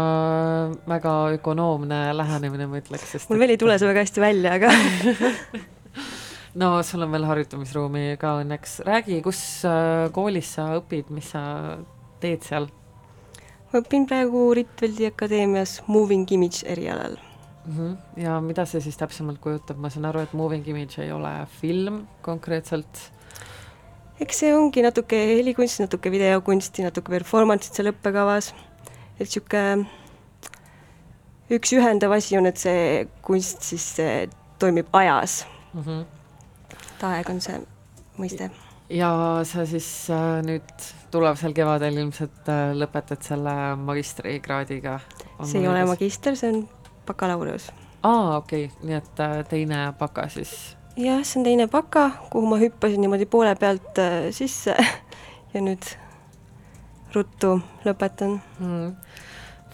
väga 0.88 1.11
ökonoomne 1.38 1.99
lähenemine, 2.18 2.68
ma 2.68 2.82
ütleks, 2.82 3.13
sest 3.16 3.30
mul 3.32 3.39
veel 3.39 3.55
ei 3.55 3.59
tule 3.61 3.78
see 3.80 3.88
väga 3.88 4.03
hästi 4.03 4.24
välja, 4.24 4.55
aga 4.59 4.72
no 6.61 6.72
sul 6.84 7.05
on 7.05 7.13
veel 7.16 7.28
harjutamisruumi 7.30 8.18
ka 8.20 8.38
õnneks. 8.41 8.82
räägi, 8.88 9.22
kus 9.24 9.39
äh, 9.70 10.07
koolis 10.16 10.55
sa 10.57 10.74
õpid, 10.82 11.13
mis 11.16 11.32
sa 11.32 11.45
teed 12.24 12.43
seal? 12.47 12.68
ma 13.72 13.80
õpin 13.80 14.09
praegu 14.11 14.49
Ritveldi 14.59 15.07
Akadeemias 15.13 15.80
Moving 15.88 16.28
Image 16.36 16.68
erialal 16.68 17.18
mm. 17.66 17.74
-hmm. 17.78 18.22
ja 18.24 18.39
mida 18.41 18.66
see 18.66 18.82
siis 18.82 18.97
täpsemalt 18.97 19.39
kujutab, 19.41 19.78
ma 19.78 19.89
saan 19.89 20.05
aru, 20.05 20.20
et 20.20 20.34
moving 20.34 20.68
image 20.68 21.01
ei 21.03 21.11
ole 21.11 21.34
film 21.61 22.07
konkreetselt? 22.22 23.11
eks 24.20 24.39
see 24.39 24.55
ongi 24.55 24.82
natuke 24.82 25.18
helikunsti, 25.36 25.84
natuke 25.84 26.11
videokunsti, 26.11 26.84
natuke 26.84 27.11
performance'it 27.11 27.76
seal 27.76 27.91
õppekavas, 27.91 28.53
et 29.20 29.26
niisugune 29.28 29.88
üks 31.55 31.74
ühendav 31.78 32.16
asi 32.16 32.38
on, 32.39 32.47
et 32.49 32.57
see 32.57 33.07
kunst 33.26 33.66
siis 33.68 33.89
toimib 34.59 34.88
ajas 34.93 35.45
mm. 35.74 35.82
-hmm. 35.82 36.05
et 36.95 37.03
aeg 37.09 37.30
on 37.30 37.41
see 37.41 37.59
mõiste. 38.18 38.49
ja 38.89 39.41
sa 39.43 39.66
siis 39.66 40.09
äh, 40.09 40.41
nüüd 40.45 40.88
tulevasel 41.11 41.53
kevadel 41.53 41.97
ilmselt 41.97 42.49
äh, 42.49 42.72
lõpetad 42.74 43.22
selle 43.22 43.76
magistrikraadiga? 43.76 44.99
see 45.43 45.61
ei 45.61 45.68
ole 45.68 45.86
magister, 45.86 46.36
see 46.36 46.53
on 46.53 46.68
bakalaureus. 47.06 47.72
aa, 48.03 48.38
okei 48.38 48.66
okay., 48.66 48.88
nii 48.88 48.97
et 48.97 49.22
äh, 49.24 49.38
teine 49.49 49.86
baka 49.99 50.28
siis? 50.30 50.76
jah, 50.97 51.24
see 51.24 51.39
on 51.39 51.45
teine 51.47 51.68
baka, 51.68 52.10
kuhu 52.32 52.49
ma 52.49 52.60
hüppasin 52.62 53.01
niimoodi 53.01 53.26
poole 53.26 53.56
pealt 53.60 53.99
äh, 53.99 54.32
sisse 54.36 54.76
ja 55.53 55.62
nüüd 55.62 55.95
ruttu 57.16 57.58
lõpetan 57.86 58.39
mm.. 58.60 58.91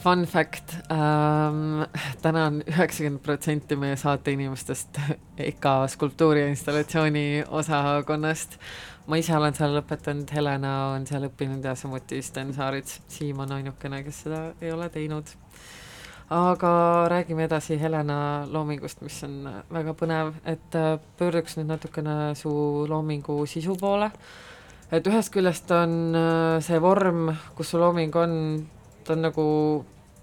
Fun 0.01 0.23
fact 0.25 0.73
ähm,, 0.89 1.83
täna 2.23 2.47
on 2.49 2.55
üheksakümmend 2.65 3.21
protsenti 3.21 3.75
meie 3.77 3.97
saate 4.01 4.33
inimestest 4.33 4.97
EKA 5.51 5.75
skulptuuri 5.93 6.41
ja 6.41 6.47
installatsiooni 6.49 7.43
osakonnast. 7.47 8.57
ma 9.07 9.19
ise 9.21 9.35
olen 9.37 9.53
seal 9.53 9.75
lõpetanud, 9.77 10.33
Helena 10.33 10.71
on 10.95 11.05
seal 11.05 11.27
õppinud 11.29 11.65
ja 11.65 11.75
samuti 11.77 12.21
Sten 12.25 12.53
Saarits. 12.53 13.01
Siim 13.09 13.39
on 13.45 13.51
ainukene, 13.51 14.01
kes 14.05 14.23
seda 14.25 14.41
ei 14.61 14.71
ole 14.73 14.89
teinud 14.89 15.29
aga 16.31 17.07
räägime 17.11 17.43
edasi 17.43 17.75
Helena 17.79 18.47
loomingust, 18.47 19.01
mis 19.03 19.17
on 19.27 19.49
väga 19.73 19.91
põnev, 19.99 20.31
et 20.47 20.77
äh, 20.79 20.93
pöörduks 21.19 21.57
nüüd 21.59 21.67
natukene 21.73 22.31
su 22.39 22.51
loomingu 22.87 23.41
sisu 23.51 23.75
poole. 23.79 24.11
et 24.91 25.07
ühest 25.07 25.31
küljest 25.31 25.71
on 25.75 26.15
äh, 26.15 26.61
see 26.63 26.79
vorm, 26.79 27.33
kus 27.55 27.73
su 27.73 27.79
looming 27.79 28.15
on, 28.15 28.33
ta 29.03 29.13
on 29.13 29.27
nagu 29.27 29.45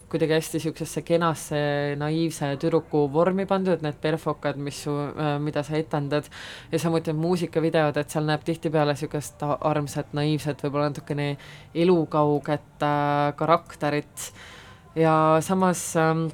kuidagi 0.09 0.33
hästi 0.33 0.57
niisugusesse 0.57 1.03
kenasse 1.05 1.61
naiivse 2.01 2.55
tüdruku 2.57 3.05
vormi 3.13 3.45
pandud, 3.47 3.83
need 3.85 4.01
perfokad, 4.01 4.57
mis 4.57 4.83
su, 4.87 4.95
äh, 5.13 5.37
mida 5.45 5.63
sa 5.63 5.77
etendad, 5.77 6.25
ja 6.73 6.81
samuti 6.81 7.13
need 7.13 7.21
muusikavideod, 7.21 8.01
et 8.01 8.17
seal 8.17 8.25
näeb 8.25 8.49
tihtipeale 8.49 8.97
niisugust 8.97 9.45
armsat, 9.45 10.17
naiivset, 10.17 10.65
võib-olla 10.65 10.89
natukene 10.89 11.35
elukauget 11.75 12.81
äh, 12.81 13.35
karakterit 13.37 14.33
ja 14.99 15.15
samas 15.45 15.97
ähm, 15.97 16.29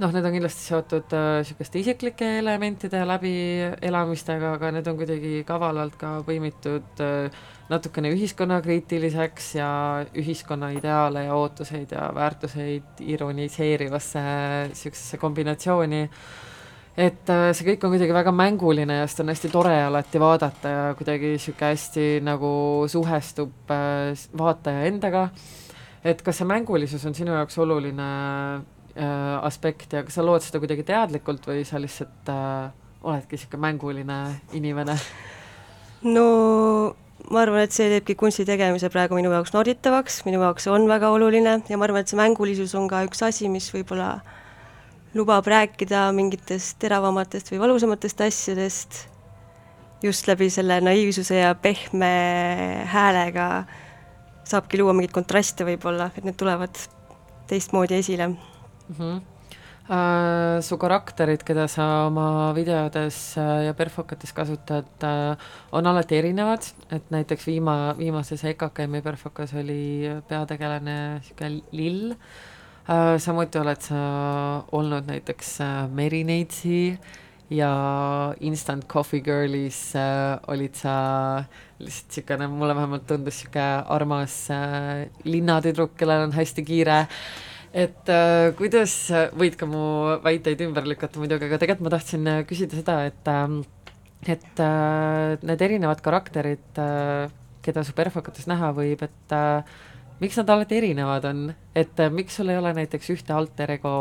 noh, 0.00 0.12
need 0.14 0.24
on 0.24 0.34
kindlasti 0.34 0.64
seotud 0.64 1.12
niisuguste 1.12 1.78
äh, 1.78 1.84
isiklike 1.84 2.28
elementide 2.40 3.02
läbielamistega, 3.08 4.54
aga 4.56 4.72
need 4.76 4.88
on 4.88 4.98
kuidagi 5.00 5.32
kavalalt 5.48 5.96
ka 6.00 6.14
põimitud 6.26 7.02
äh, 7.04 7.40
natukene 7.70 8.10
ühiskonnakriitiliseks 8.16 9.50
ja 9.60 9.70
ühiskonna 10.18 10.72
ideaale 10.74 11.26
ja 11.28 11.36
ootuseid 11.38 11.92
ja 11.94 12.08
väärtuseid 12.16 13.04
ironiseerivasse 13.06 14.22
niisugusesse 14.72 15.20
kombinatsiooni. 15.20 16.02
Et 17.00 17.30
äh, 17.30 17.46
see 17.54 17.68
kõik 17.68 17.84
on 17.86 17.94
kuidagi 17.94 18.16
väga 18.16 18.32
mänguline 18.34 19.02
ja 19.02 19.08
seda 19.08 19.28
on 19.28 19.34
hästi 19.34 19.52
tore 19.52 19.76
alati 19.84 20.20
vaadata 20.20 20.76
ja 20.76 20.92
kuidagi 20.98 21.36
niisugune 21.36 21.74
hästi 21.74 22.06
nagu 22.24 22.52
suhestub 22.90 23.74
vaataja 24.40 24.88
endaga 24.88 25.28
et 26.04 26.22
kas 26.24 26.40
see 26.40 26.48
mängulisus 26.48 27.04
on 27.08 27.16
sinu 27.16 27.34
jaoks 27.36 27.58
oluline 27.60 28.08
äh, 28.96 29.44
aspekt 29.44 29.92
ja 29.92 30.04
kas 30.06 30.16
sa 30.18 30.24
lood 30.24 30.44
seda 30.44 30.62
kuidagi 30.62 30.86
teadlikult 30.88 31.46
või 31.50 31.64
sa 31.68 31.80
lihtsalt 31.82 32.32
äh, 32.32 32.70
oledki 33.02 33.36
niisugune 33.36 33.66
mänguline 33.66 34.18
inimene? 34.56 34.96
no 36.08 36.26
ma 37.30 37.44
arvan, 37.44 37.64
et 37.66 37.76
see 37.76 37.90
teebki 37.92 38.16
kunsti 38.18 38.46
tegemise 38.48 38.88
praegu 38.92 39.18
minu 39.18 39.32
jaoks 39.34 39.52
nauditavaks, 39.54 40.22
minu 40.26 40.40
jaoks 40.42 40.68
on 40.72 40.88
väga 40.88 41.12
oluline 41.12 41.60
ja 41.68 41.78
ma 41.78 41.88
arvan, 41.88 42.04
et 42.04 42.12
see 42.12 42.20
mängulisus 42.20 42.74
on 42.78 42.88
ka 42.90 43.04
üks 43.08 43.22
asi, 43.26 43.50
mis 43.52 43.68
võib-olla 43.74 44.14
lubab 45.14 45.46
rääkida 45.50 46.08
mingitest 46.14 46.78
teravamatest 46.82 47.50
või 47.52 47.60
valusamatest 47.64 48.20
asjadest 48.24 49.04
just 50.02 50.28
läbi 50.30 50.48
selle 50.50 50.80
naiivsuse 50.80 51.42
ja 51.42 51.54
pehme 51.54 52.10
häälega 52.88 53.48
saabki 54.50 54.80
luua 54.80 54.94
mingeid 54.96 55.14
kontraste 55.14 55.66
võib-olla, 55.66 56.10
et 56.16 56.26
need 56.26 56.38
tulevad 56.40 56.78
teistmoodi 57.50 58.00
esile 58.00 58.28
mm. 58.32 58.96
-hmm. 58.96 59.20
Uh, 59.90 60.60
su 60.62 60.76
karakterid, 60.78 61.42
keda 61.42 61.64
sa 61.66 61.84
oma 62.06 62.52
videodes 62.54 63.16
uh, 63.42 63.64
ja 63.64 63.72
perfokates 63.74 64.30
kasutad 64.32 64.86
uh,, 65.02 65.34
on 65.72 65.86
alati 65.86 66.14
erinevad, 66.14 66.62
et 66.94 67.10
näiteks 67.10 67.46
viima, 67.48 67.96
viimases 67.98 68.44
EKKM-i 68.52 69.02
perfokas 69.02 69.54
oli 69.58 70.06
peategelane 70.28 70.94
niisugune 71.16 71.50
lill 71.72 72.12
uh,, 72.12 73.18
samuti 73.18 73.58
oled 73.58 73.82
sa 73.82 74.04
olnud 74.78 75.10
näiteks 75.10 75.58
uh, 75.58 75.90
Mary 75.90 76.22
Neitsi 76.22 76.94
ja 77.50 77.70
Instant 78.46 78.86
Coffee 78.90 79.24
Girlis 79.26 79.78
uh, 79.98 80.38
olid 80.52 80.76
sa 80.78 80.94
lihtsalt 81.80 82.10
niisugune, 82.14 82.48
mulle 82.52 82.76
vähemalt 82.76 83.06
tundus 83.08 83.42
niisugune 83.42 83.68
armas 83.96 84.36
äh, 84.54 85.08
linnatüdruk, 85.24 85.96
kellel 85.98 86.28
on 86.28 86.36
hästi 86.36 86.64
kiire. 86.66 87.02
Et 87.70 88.10
äh, 88.10 88.50
kuidas, 88.58 88.94
võid 89.38 89.58
ka 89.58 89.66
mu 89.70 89.82
väiteid 90.24 90.62
ümber 90.66 90.86
lükata 90.90 91.22
muidugi, 91.22 91.46
aga 91.46 91.60
tegelikult 91.62 91.86
ma 91.86 91.94
tahtsin 91.96 92.26
äh, 92.30 92.40
küsida 92.48 92.80
seda, 92.80 92.96
et 93.10 93.30
äh, 93.30 93.60
et 94.28 94.60
äh, 94.60 95.38
need 95.40 95.62
erinevad 95.64 96.02
karakterid 96.04 96.78
äh,, 96.78 97.30
keda 97.64 97.84
su 97.84 97.94
perfokates 97.96 98.48
näha 98.50 98.72
võib, 98.76 99.04
et 99.06 99.34
äh, 99.36 99.78
miks 100.20 100.38
nad 100.40 100.50
alati 100.52 100.78
erinevad 100.80 101.26
on, 101.30 101.44
et 101.76 102.00
äh, 102.00 102.10
miks 102.12 102.36
sul 102.38 102.50
ei 102.52 102.58
ole 102.60 102.72
näiteks 102.76 103.12
ühte 103.14 103.34
alter 103.36 103.76
ego, 103.76 103.92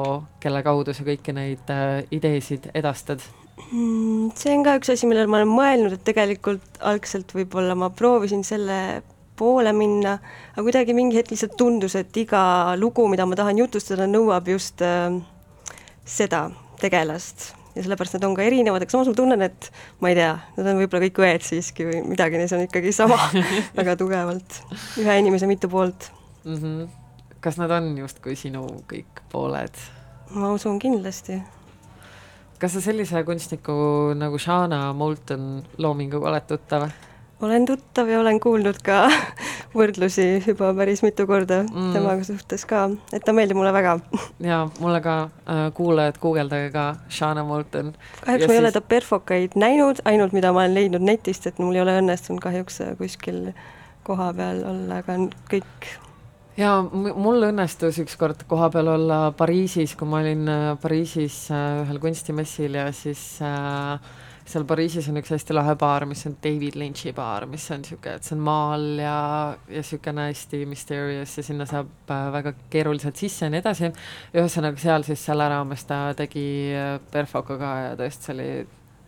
kelle 0.43 0.63
kaudu 0.65 0.95
sa 0.95 1.05
kõiki 1.07 1.35
neid 1.35 1.71
äh, 1.73 2.01
ideesid 2.15 2.69
edastad? 2.73 3.23
Mm, 3.71 4.31
see 4.39 4.55
on 4.55 4.65
ka 4.65 4.77
üks 4.79 4.91
asi, 4.93 5.07
millele 5.07 5.29
ma 5.31 5.41
olen 5.41 5.53
mõelnud, 5.53 5.95
et 5.95 6.05
tegelikult 6.07 6.79
algselt 6.91 7.31
võib-olla 7.35 7.75
ma 7.79 7.91
proovisin 7.91 8.43
selle 8.47 9.01
poole 9.39 9.71
minna, 9.75 10.17
aga 10.53 10.65
kuidagi 10.65 10.95
mingi 10.95 11.19
hetk 11.19 11.31
lihtsalt 11.31 11.55
tundus, 11.59 11.95
et 11.99 12.15
iga 12.19 12.75
lugu, 12.79 13.07
mida 13.11 13.27
ma 13.27 13.39
tahan 13.39 13.61
jutustada, 13.63 14.07
nõuab 14.09 14.51
just 14.51 14.83
äh, 14.83 15.15
seda 16.03 16.47
tegelast 16.79 17.53
ja 17.75 17.83
sellepärast 17.83 18.17
nad 18.17 18.27
on 18.27 18.37
ka 18.37 18.45
erinevad, 18.45 18.83
aga 18.83 18.93
samas 18.93 19.11
ma 19.11 19.17
tunnen, 19.17 19.43
et 19.45 19.69
ma 20.01 20.11
ei 20.11 20.17
tea, 20.17 20.31
nad 20.57 20.71
on 20.71 20.81
võib-olla 20.81 21.07
kõik 21.07 21.21
õed 21.25 21.45
siiski 21.45 21.87
või 21.89 22.01
midagi 22.13 22.41
neis 22.41 22.55
on 22.55 22.65
ikkagi 22.65 22.93
sama 22.95 23.19
väga 23.79 23.97
tugevalt, 23.99 24.61
ühe 25.01 25.19
inimese 25.21 25.49
mitu 25.49 25.69
poolt 25.71 26.09
mm. 26.43 26.55
-hmm. 26.55 26.89
kas 27.39 27.61
nad 27.61 27.71
on 27.77 27.93
justkui 27.97 28.35
sinu 28.39 28.65
kõik 28.89 29.23
pooled? 29.31 29.85
ma 30.35 30.51
usun 30.53 30.79
kindlasti 30.79 31.41
kas 32.59 32.73
sa 32.75 32.81
sellise 32.83 33.23
kunstniku 33.23 34.13
nagu 34.19 34.37
Shana 34.37 34.93
Moulton 34.93 35.63
loominguga 35.77 36.29
oled 36.33 36.47
tuttav? 36.47 36.89
Olen 37.41 37.65
tuttav 37.65 38.09
ja 38.09 38.19
olen 38.19 38.39
kuulnud 38.39 38.81
ka 38.83 39.05
võrdlusi 39.77 40.27
juba 40.47 40.73
päris 40.77 41.03
mitu 41.05 41.27
korda 41.29 41.61
mm. 41.63 41.93
temaga 41.95 42.25
suhtes 42.27 42.65
ka, 42.69 42.87
et 43.13 43.23
ta 43.25 43.35
meeldib 43.35 43.59
mulle 43.59 43.73
väga. 43.75 43.97
jaa, 44.51 44.65
mulle 44.79 44.99
ka 45.05 45.15
äh,, 45.23 45.63
kuulajad, 45.77 46.19
guugeldage 46.21 46.71
ka 46.75 46.85
Shana 47.09 47.45
Moulton. 47.47 47.93
kahjuks 48.25 48.43
ja 48.43 48.47
ma 48.47 48.53
ei 48.53 48.59
siis... 48.59 48.65
ole 48.65 48.73
ta 48.75 48.83
perfokaid 48.95 49.57
näinud, 49.59 50.03
ainult 50.09 50.35
mida 50.35 50.53
ma 50.53 50.65
olen 50.65 50.77
leidnud 50.77 51.05
netist, 51.05 51.47
et 51.47 51.59
mul 51.63 51.79
ei 51.79 51.85
ole 51.85 51.99
õnnestunud 52.01 52.43
kahjuks 52.43 52.83
kuskil 52.99 53.49
koha 54.07 54.31
peal 54.33 54.63
olla, 54.65 55.01
aga 55.03 55.17
kõik 55.51 55.91
jaa, 56.59 56.79
mul 56.91 57.45
õnnestus 57.49 57.99
ükskord 58.03 58.43
kohapeal 58.49 58.93
olla 58.95 59.19
Pariisis, 59.37 59.95
kui 59.97 60.09
ma 60.09 60.21
olin 60.23 60.47
äh, 60.49 60.71
Pariisis 60.81 61.45
äh, 61.53 61.83
ühel 61.85 62.01
kunstimessil 62.03 62.75
ja 62.79 62.89
siis 62.95 63.21
äh, 63.45 63.99
seal 64.49 64.65
Pariisis 64.69 65.05
on 65.11 65.19
üks 65.21 65.29
hästi 65.33 65.53
lahe 65.53 65.75
baar, 65.79 66.07
mis 66.09 66.25
on 66.25 66.35
David 66.43 66.77
Lynch'i 66.79 67.13
baar, 67.15 67.45
mis 67.49 67.67
on 67.71 67.83
niisugune, 67.83 68.15
et 68.17 68.25
see 68.25 68.35
on 68.35 68.41
maal 68.47 68.87
ja, 68.97 69.19
ja 69.69 69.83
niisugune 69.83 70.25
hästi 70.31 70.63
mysterious 70.69 71.37
ja 71.37 71.45
sinna 71.45 71.69
saab 71.69 72.11
äh, 72.15 72.25
väga 72.33 72.55
keeruliselt 72.73 73.21
sisse 73.21 73.45
ja 73.45 73.53
nii 73.53 73.61
edasi. 73.61 73.93
ühesõnaga 74.33 74.81
seal 74.81 75.07
siis 75.07 75.23
selle 75.29 75.47
raames 75.53 75.85
ta 75.89 76.01
tegi 76.17 76.43
perfokaga 77.13 77.71
ja 77.85 77.95
tõesti, 77.99 78.25
see 78.25 78.37
oli 78.37 78.51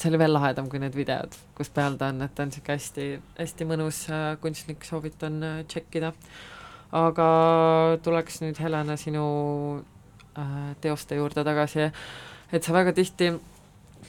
see 0.02 0.10
oli 0.10 0.18
veel 0.18 0.34
lahedam 0.34 0.70
kui 0.70 0.80
need 0.82 0.96
videod, 0.98 1.36
kus 1.58 1.70
peal 1.70 1.98
ta 1.98 2.10
on, 2.10 2.24
et 2.26 2.34
ta 2.34 2.46
on 2.46 2.50
niisugune 2.50 2.78
hästi, 2.80 3.12
hästi 3.38 3.70
mõnus 3.70 4.08
kunstnik, 4.42 4.88
soovitan 4.88 5.44
tšekkida 5.70 6.16
aga 6.92 7.28
tuleks 8.04 8.42
nüüd, 8.44 8.60
Helena, 8.60 8.98
sinu 9.00 9.24
äh, 10.36 10.74
teoste 10.84 11.18
juurde 11.20 11.44
tagasi, 11.48 11.88
et 12.52 12.64
sa 12.64 12.76
väga 12.76 12.94
tihti 12.96 13.32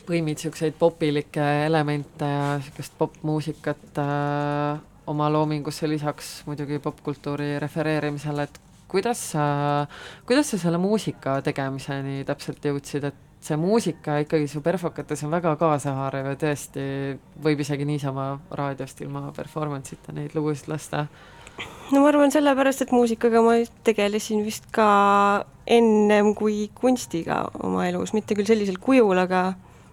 põimid 0.07 0.39
niisuguseid 0.39 0.77
popilikke 0.79 1.45
elemente 1.67 2.29
ja 2.29 2.57
niisugust 2.59 2.97
popmuusikat 2.99 4.01
äh, 4.03 4.83
oma 5.07 5.31
loomingusse, 5.33 5.89
lisaks 5.89 6.35
muidugi 6.47 6.79
popkultuuri 6.83 7.59
refereerimisele, 7.63 8.47
et 8.47 8.61
kuidas 8.93 9.21
sa, 9.33 9.45
kuidas 10.29 10.53
sa 10.53 10.61
selle 10.61 10.79
muusika 10.81 11.41
tegemiseni 11.45 12.23
täpselt 12.29 12.65
jõudsid, 12.69 13.09
et 13.09 13.29
see 13.43 13.59
muusika 13.59 14.21
ikkagi 14.23 14.47
su 14.51 14.63
perfokates 14.63 15.25
on 15.27 15.33
väga 15.35 15.57
kaasahaarav 15.59 16.29
ja 16.31 16.39
tõesti 16.39 16.85
võib 17.43 17.63
isegi 17.65 17.87
niisama 17.89 18.37
raadiost 18.55 19.01
ilma 19.03 19.31
performance'ita 19.35 20.15
neid 20.15 20.37
lugusid 20.39 20.71
lasta? 20.71 21.07
no 21.91 22.01
ma 22.05 22.13
arvan 22.13 22.33
sellepärast, 22.33 22.85
et 22.85 22.95
muusikaga 22.95 23.43
ma 23.45 23.57
tegelesin 23.85 24.45
vist 24.47 24.69
ka 24.75 24.87
ennem 25.67 26.33
kui 26.39 26.69
kunstiga 26.75 27.43
oma 27.63 27.89
elus, 27.89 28.15
mitte 28.17 28.37
küll 28.39 28.49
sellisel 28.49 28.79
kujul, 28.83 29.19
aga 29.19 29.53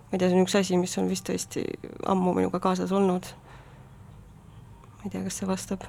ma 0.10 0.18
ei 0.18 0.22
tea, 0.22 0.30
see 0.30 0.38
on 0.38 0.45
üks 0.45 0.57
asi, 0.60 0.78
mis 0.82 0.97
on 0.97 1.10
vist 1.12 1.28
tõesti 1.30 1.66
ammu 2.10 2.34
minuga 2.38 2.62
kaasas 2.64 2.93
olnud. 2.95 3.30
ma 4.97 5.03
ei 5.05 5.14
tea, 5.14 5.26
kas 5.26 5.41
see 5.41 5.49
vastab 5.49 5.86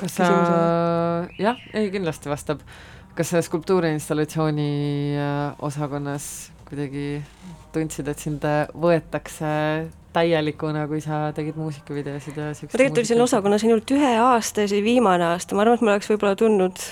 kas 0.00 0.18
sa, 0.18 0.28
jah, 1.38 1.58
ei 1.74 1.90
kindlasti 1.94 2.30
vastab. 2.30 2.62
kas 3.16 3.30
sa 3.32 3.40
skulptuuriinstallatsiooni 3.40 4.72
äh, 5.16 5.54
osakonnas 5.64 6.50
kuidagi 6.66 7.22
tundsid, 7.72 8.08
et 8.10 8.20
sind 8.20 8.44
võetakse 8.76 9.48
täielikuna, 10.16 10.86
kui 10.90 11.00
sa 11.04 11.30
tegid 11.36 11.56
muusikavideosid 11.60 12.36
ja 12.40 12.50
siukseid 12.56 12.74
tegelikult 12.74 13.02
oli 13.02 13.08
seal 13.08 13.24
osakonnas 13.24 13.64
ainult 13.66 13.92
ühe 13.94 14.12
aasta 14.20 14.64
ja 14.64 14.70
see 14.70 14.80
oli 14.80 14.96
viimane 14.96 15.28
aasta, 15.30 15.56
ma 15.56 15.64
arvan, 15.64 15.78
et 15.78 15.84
ma 15.86 15.94
oleks 15.94 16.10
võib-olla 16.10 16.36
tundnud 16.40 16.82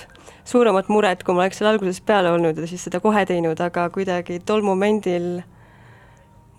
suuremat 0.49 0.91
muret, 0.93 1.25
kui 1.25 1.37
ma 1.37 1.45
oleks 1.45 1.61
seal 1.61 1.73
algusest 1.73 2.05
peale 2.09 2.33
olnud 2.33 2.61
ja 2.61 2.69
siis 2.71 2.85
seda 2.87 3.01
kohe 3.05 3.25
teinud, 3.29 3.61
aga 3.65 3.89
kuidagi 3.93 4.39
tol 4.47 4.65
momendil 4.65 5.43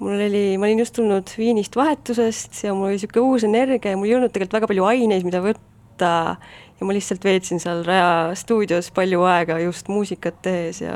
mul 0.05 0.21
oli, 0.27 0.43
ma 0.61 0.67
olin 0.67 0.83
just 0.83 0.95
tulnud 0.97 1.31
Viinist 1.37 1.75
vahetusest 1.75 2.63
ja 2.63 2.73
mul 2.77 2.91
oli 2.91 2.99
niisugune 2.99 3.25
uus 3.25 3.45
energia 3.47 3.93
ja 3.93 3.97
mul 3.97 4.11
ei 4.11 4.17
olnud 4.19 4.33
tegelikult 4.33 4.59
väga 4.59 4.69
palju 4.69 4.87
aineid, 4.91 5.25
mida 5.25 5.41
võtta 5.43 6.11
ja 6.79 6.87
ma 6.87 6.95
lihtsalt 6.95 7.25
veetsin 7.25 7.61
seal 7.63 7.81
Raja 7.87 8.35
stuudios 8.37 8.91
palju 8.95 9.23
aega 9.29 9.57
just 9.63 9.89
muusikat 9.89 10.41
tehes 10.45 10.83
ja 10.83 10.95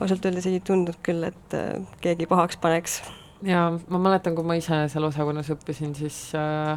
ausalt 0.00 0.26
öeldes 0.26 0.48
ei 0.50 0.60
tundnud 0.60 0.98
küll, 1.06 1.24
et 1.28 1.56
äh, 1.56 1.76
keegi 2.04 2.28
pahaks 2.28 2.58
paneks. 2.60 3.00
jaa, 3.46 3.68
ma 3.88 4.00
mäletan, 4.02 4.34
kui 4.36 4.44
ma 4.44 4.56
ise 4.58 4.86
seal 4.92 5.06
osakonnas 5.08 5.52
õppisin, 5.54 5.94
siis 5.96 6.18
äh, 6.36 6.76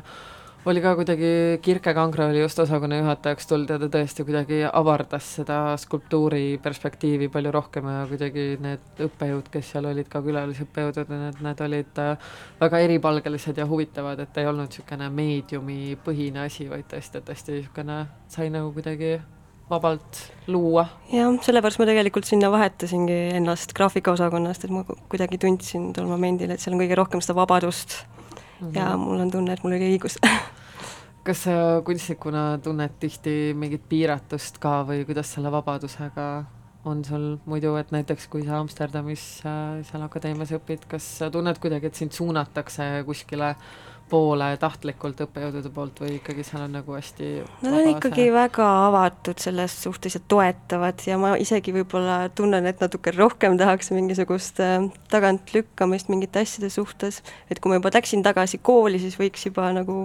oli 0.66 0.82
ka 0.82 0.94
kuidagi, 0.96 1.60
Kirke 1.62 1.94
Kangro 1.94 2.28
oli 2.28 2.42
just 2.42 2.60
osakonna 2.60 2.98
juhatajaks 3.00 3.48
tulnud 3.48 3.72
ja 3.72 3.78
ta 3.80 3.88
tõesti 3.94 4.26
kuidagi 4.28 4.60
avardas 4.68 5.32
seda 5.40 5.60
skulptuuri 5.80 6.60
perspektiivi 6.64 7.30
palju 7.32 7.54
rohkem 7.56 7.88
ja 7.88 8.04
kuidagi 8.10 8.46
need 8.62 9.02
õppejõud, 9.08 9.48
kes 9.54 9.72
seal 9.74 9.88
olid 9.90 10.12
ka 10.12 10.22
külalisõppejõudud, 10.26 11.16
need, 11.16 11.42
need 11.48 11.66
olid 11.66 12.04
äh, 12.04 12.30
väga 12.60 12.84
eripalgelised 12.86 13.58
ja 13.58 13.68
huvitavad, 13.70 14.20
et 14.20 14.38
ei 14.42 14.52
olnud 14.52 14.70
niisugune 14.70 15.10
meediumipõhine 15.16 16.44
asi, 16.46 16.68
vaid 16.70 16.90
tõesti, 16.92 17.24
et 17.24 17.34
hästi 17.34 17.58
niisugune 17.58 18.00
sai 18.28 18.52
nagu 18.54 18.74
kuidagi 18.76 19.16
vabalt 19.70 20.24
luua. 20.52 20.90
jah, 21.14 21.32
sellepärast 21.46 21.80
ma 21.80 21.88
tegelikult 21.88 22.28
sinna 22.28 22.52
vahetasingi 22.52 23.20
ennast 23.40 23.74
graafikaosakonnast, 23.78 24.66
et 24.66 24.76
ma 24.76 24.84
kuidagi 24.84 25.40
tundsin 25.40 25.94
tol 25.96 26.10
momendil, 26.10 26.52
et 26.52 26.60
seal 26.60 26.76
on 26.76 26.84
kõige 26.84 27.00
rohkem 27.00 27.24
seda 27.24 27.38
vabadust 27.40 28.02
-hmm. 28.60 28.76
ja 28.76 28.98
mul 28.98 29.20
on 29.20 29.32
tunne, 29.32 29.54
et 29.54 29.64
mul 29.64 29.74
oli 29.74 29.96
õigus 29.96 30.20
kas 31.28 31.44
sa 31.44 31.82
kunstnikuna 31.86 32.60
tunned 32.64 32.96
tihti 33.00 33.54
mingit 33.56 33.84
piiratust 33.90 34.58
ka 34.58 34.84
või 34.88 35.06
kuidas 35.06 35.34
selle 35.34 35.52
vabadusega 35.52 36.30
on 36.86 37.04
sul 37.06 37.38
muidu, 37.46 37.76
et 37.76 37.92
näiteks 37.92 38.28
kui 38.32 38.46
sa 38.48 38.60
Amsterdamis 38.60 39.24
äh, 39.46 39.82
seal 39.84 40.04
akadeemias 40.06 40.54
õpid, 40.56 40.88
kas 40.90 41.06
sa 41.20 41.30
tunned 41.32 41.60
kuidagi, 41.60 41.90
et 41.90 42.00
sind 42.00 42.16
suunatakse 42.16 42.88
kuskile 43.06 43.56
poole 44.10 44.50
tahtlikult 44.62 45.22
õppejõudude 45.26 45.72
poolt 45.74 46.02
või 46.04 46.16
ikkagi 46.18 46.44
seal 46.48 46.66
on 46.66 46.76
nagu 46.80 46.96
hästi 46.96 47.30
Nad 47.64 47.78
on 47.78 47.90
ikkagi 47.94 48.26
see... 48.26 48.34
väga 48.34 48.68
avatud 48.88 49.42
selles 49.42 49.76
suhtes 49.84 50.18
ja 50.18 50.22
toetavad 50.32 51.06
ja 51.08 51.20
ma 51.22 51.36
isegi 51.42 51.74
võib-olla 51.76 52.20
tunnen, 52.36 52.68
et 52.70 52.84
natuke 52.84 53.14
rohkem 53.16 53.58
tahaks 53.62 53.94
mingisugust 53.96 54.62
äh, 54.66 54.90
tagantlükkamist 55.14 56.12
mingite 56.12 56.44
asjade 56.44 56.72
suhtes, 56.74 57.24
et 57.50 57.62
kui 57.62 57.72
ma 57.72 57.80
juba 57.80 57.94
läksin 57.96 58.26
tagasi 58.26 58.62
kooli, 58.62 59.02
siis 59.02 59.18
võiks 59.20 59.48
juba 59.50 59.70
nagu 59.76 60.00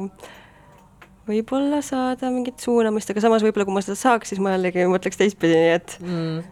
võib-olla 1.28 1.80
saada 1.84 2.30
mingit 2.32 2.60
suunamist, 2.60 3.10
aga 3.10 3.22
samas 3.24 3.44
võib-olla 3.44 3.68
kui 3.68 3.76
ma 3.76 3.84
seda 3.84 3.96
saaks, 3.98 4.32
siis 4.32 4.42
ma 4.44 4.54
jällegi 4.54 4.84
mõtleks 4.90 5.20
teistpidi, 5.20 5.56
nii 5.56 5.78
et 5.78 5.96
mm. 6.02 6.44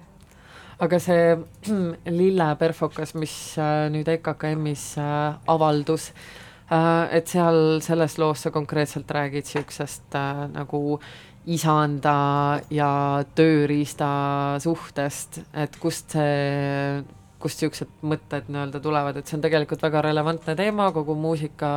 Aga 0.83 0.99
see 0.99 1.37
lille 2.21 2.47
perfokas, 2.59 3.13
mis 3.15 3.35
äh, 3.61 3.87
nüüd 3.93 4.09
EKKM-is 4.11 4.87
äh, 4.99 5.37
avaldus, 5.53 6.09
et 6.73 7.29
seal 7.29 7.81
selles 7.85 8.17
loos 8.19 8.47
sa 8.47 8.51
konkreetselt 8.55 9.11
räägid 9.11 9.45
niisugusest 9.45 10.15
äh, 10.17 10.47
nagu 10.53 11.01
isanda 11.51 12.61
ja 12.71 13.25
tööriista 13.35 14.09
suhtest, 14.63 15.41
et 15.59 15.75
kust 15.83 16.15
see, 16.15 17.03
kust 17.43 17.63
niisugused 17.63 18.07
mõtted 18.07 18.49
nii-öelda 18.53 18.81
tulevad, 18.83 19.19
et 19.19 19.27
see 19.27 19.37
on 19.41 19.45
tegelikult 19.45 19.83
väga 19.83 20.05
relevantne 20.07 20.55
teema 20.59 20.91
kogu 20.95 21.17
muusika 21.19 21.73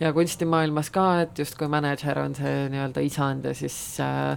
ja 0.00 0.14
kunstimaailmas 0.14 0.92
ka, 0.94 1.08
et 1.26 1.42
justkui 1.42 1.68
mänedžer 1.72 2.22
on 2.22 2.38
see 2.38 2.68
nii-öelda 2.72 3.04
isand 3.04 3.50
ja 3.50 3.54
siis 3.58 3.78
äh, 4.00 4.32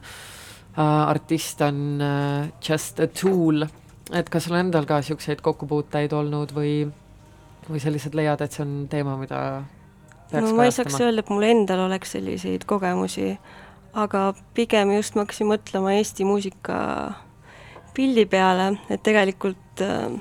äh, 0.74 0.84
artist 0.84 1.62
on 1.62 2.02
äh, 2.02 2.50
just 2.60 3.00
a 3.00 3.08
tool, 3.08 3.68
et 4.12 4.30
kas 4.34 4.50
sul 4.50 4.58
endal 4.58 4.90
ka 4.90 5.00
niisuguseid 5.04 5.46
kokkupuuteid 5.46 6.18
olnud 6.18 6.56
või 6.58 6.80
või 7.68 7.82
lihtsalt 7.84 8.16
leiad, 8.16 8.42
et 8.42 8.54
see 8.56 8.64
on 8.64 8.76
teema, 8.88 9.18
mida 9.20 9.40
no 10.34 10.54
ma 10.58 10.68
ei 10.68 10.74
saaks 10.76 11.00
öelda, 11.00 11.24
et 11.24 11.32
mul 11.32 11.46
endal 11.48 11.86
oleks 11.86 12.16
selliseid 12.18 12.66
kogemusi, 12.70 13.36
aga 13.98 14.32
pigem 14.58 14.92
just 14.98 15.16
ma 15.16 15.26
hakkasin 15.26 15.50
mõtlema 15.52 15.96
Eesti 15.98 16.28
muusika 16.28 16.80
pildi 17.98 18.28
peale, 18.30 18.74
et 18.94 19.02
tegelikult 19.06 19.82
äh, 19.86 20.12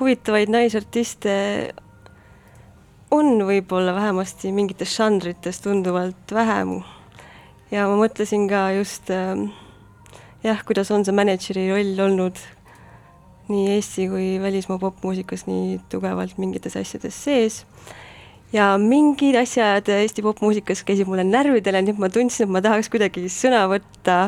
huvitavaid 0.00 0.52
naisartiste 0.52 1.34
on 3.12 3.36
võib-olla 3.48 3.94
vähemasti 3.96 4.52
mingites 4.52 4.96
žanrites 4.96 5.60
tunduvalt 5.64 6.32
vähem. 6.32 6.80
ja 7.70 7.86
ma 7.88 7.96
mõtlesin 8.00 8.48
ka 8.50 8.70
just 8.76 9.10
äh, 9.12 9.46
jah, 10.44 10.64
kuidas 10.66 10.90
on 10.90 11.06
see 11.06 11.14
mänedžeri 11.14 11.68
roll 11.70 12.06
olnud 12.08 12.40
nii 13.52 13.72
Eesti 13.76 14.08
kui 14.08 14.28
välismaa 14.42 14.78
popmuusikas 14.78 15.46
nii 15.48 15.80
tugevalt 15.92 16.38
mingites 16.40 16.76
asjades 16.78 17.16
sees 17.24 17.62
ja 18.52 18.72
mingid 18.78 19.36
asjad 19.40 19.88
Eesti 19.88 20.22
popmuusikas 20.22 20.84
käisid 20.84 21.08
mulle 21.08 21.24
närvidele, 21.24 21.82
nii 21.82 21.94
et 21.94 22.02
ma 22.02 22.10
tundsin, 22.12 22.46
et 22.46 22.52
ma 22.52 22.62
tahaks 22.64 22.90
kuidagi 22.92 23.24
sõna 23.32 23.64
võtta 23.70 24.18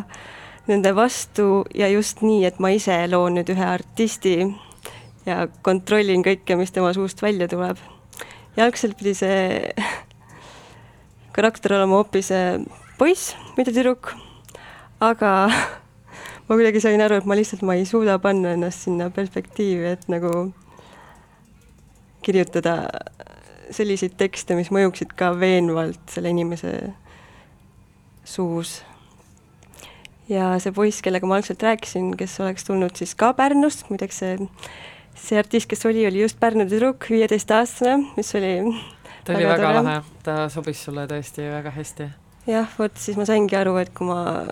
nende 0.69 0.95
vastu 0.97 1.65
ja 1.77 1.91
just 1.93 2.23
nii, 2.25 2.45
et 2.49 2.61
ma 2.63 2.73
ise 2.73 2.97
loon 3.13 3.37
nüüd 3.39 3.53
ühe 3.53 3.67
artisti 3.69 4.39
ja 5.27 5.45
kontrollin 5.65 6.25
kõike, 6.25 6.57
mis 6.57 6.73
tema 6.73 6.93
suust 6.97 7.21
välja 7.23 7.49
tuleb. 7.49 7.81
ja 8.57 8.65
algselt 8.65 8.97
pidi 8.97 9.15
see 9.19 9.75
karakter 11.35 11.75
olema 11.77 11.99
hoopis 12.01 12.31
poiss, 12.99 13.35
mitte 13.59 13.73
tüdruk, 13.75 14.15
aga 15.03 15.33
ma 16.47 16.57
kuidagi 16.57 16.81
sain 16.81 17.03
aru, 17.03 17.19
et 17.19 17.29
ma 17.29 17.37
lihtsalt, 17.37 17.65
ma 17.67 17.77
ei 17.77 17.85
suuda 17.89 18.19
panna 18.23 18.55
ennast 18.55 18.87
sinna 18.87 19.11
perspektiivi, 19.11 19.97
et 19.97 20.09
nagu 20.09 20.53
kirjutada 22.25 22.89
selliseid 23.71 24.17
tekste, 24.21 24.57
mis 24.59 24.73
mõjuksid 24.75 25.15
ka 25.17 25.33
veenvalt 25.39 26.03
selle 26.13 26.33
inimese 26.35 26.75
suus. 28.25 28.83
ja 30.29 30.55
see 30.61 30.73
poiss, 30.73 31.03
kellega 31.05 31.29
ma 31.29 31.39
algselt 31.39 31.63
rääkisin, 31.63 32.15
kes 32.19 32.39
oleks 32.41 32.65
tulnud 32.65 32.97
siis 32.97 33.15
ka 33.15 33.33
Pärnust, 33.37 33.87
muideks 33.91 34.21
see, 34.23 34.49
see 35.15 35.39
artist, 35.39 35.69
kes 35.69 35.85
oli, 35.87 36.07
oli 36.09 36.23
just 36.25 36.41
Pärnu 36.41 36.69
tüdruk, 36.71 37.09
viieteistaastane, 37.11 38.15
mis 38.17 38.35
oli 38.39 38.55
ta 39.25 39.37
oli 39.37 39.47
väga, 39.49 39.69
väga 39.69 39.83
lahe, 39.83 39.99
ta 40.25 40.37
sobis 40.53 40.85
sulle 40.85 41.07
tõesti 41.11 41.49
väga 41.53 41.73
hästi. 41.75 42.09
jah, 42.49 42.69
vot 42.79 42.97
siis 43.01 43.19
ma 43.21 43.29
saingi 43.29 43.57
aru, 43.57 43.77
et 43.81 43.93
kui 43.97 44.09
ma 44.09 44.45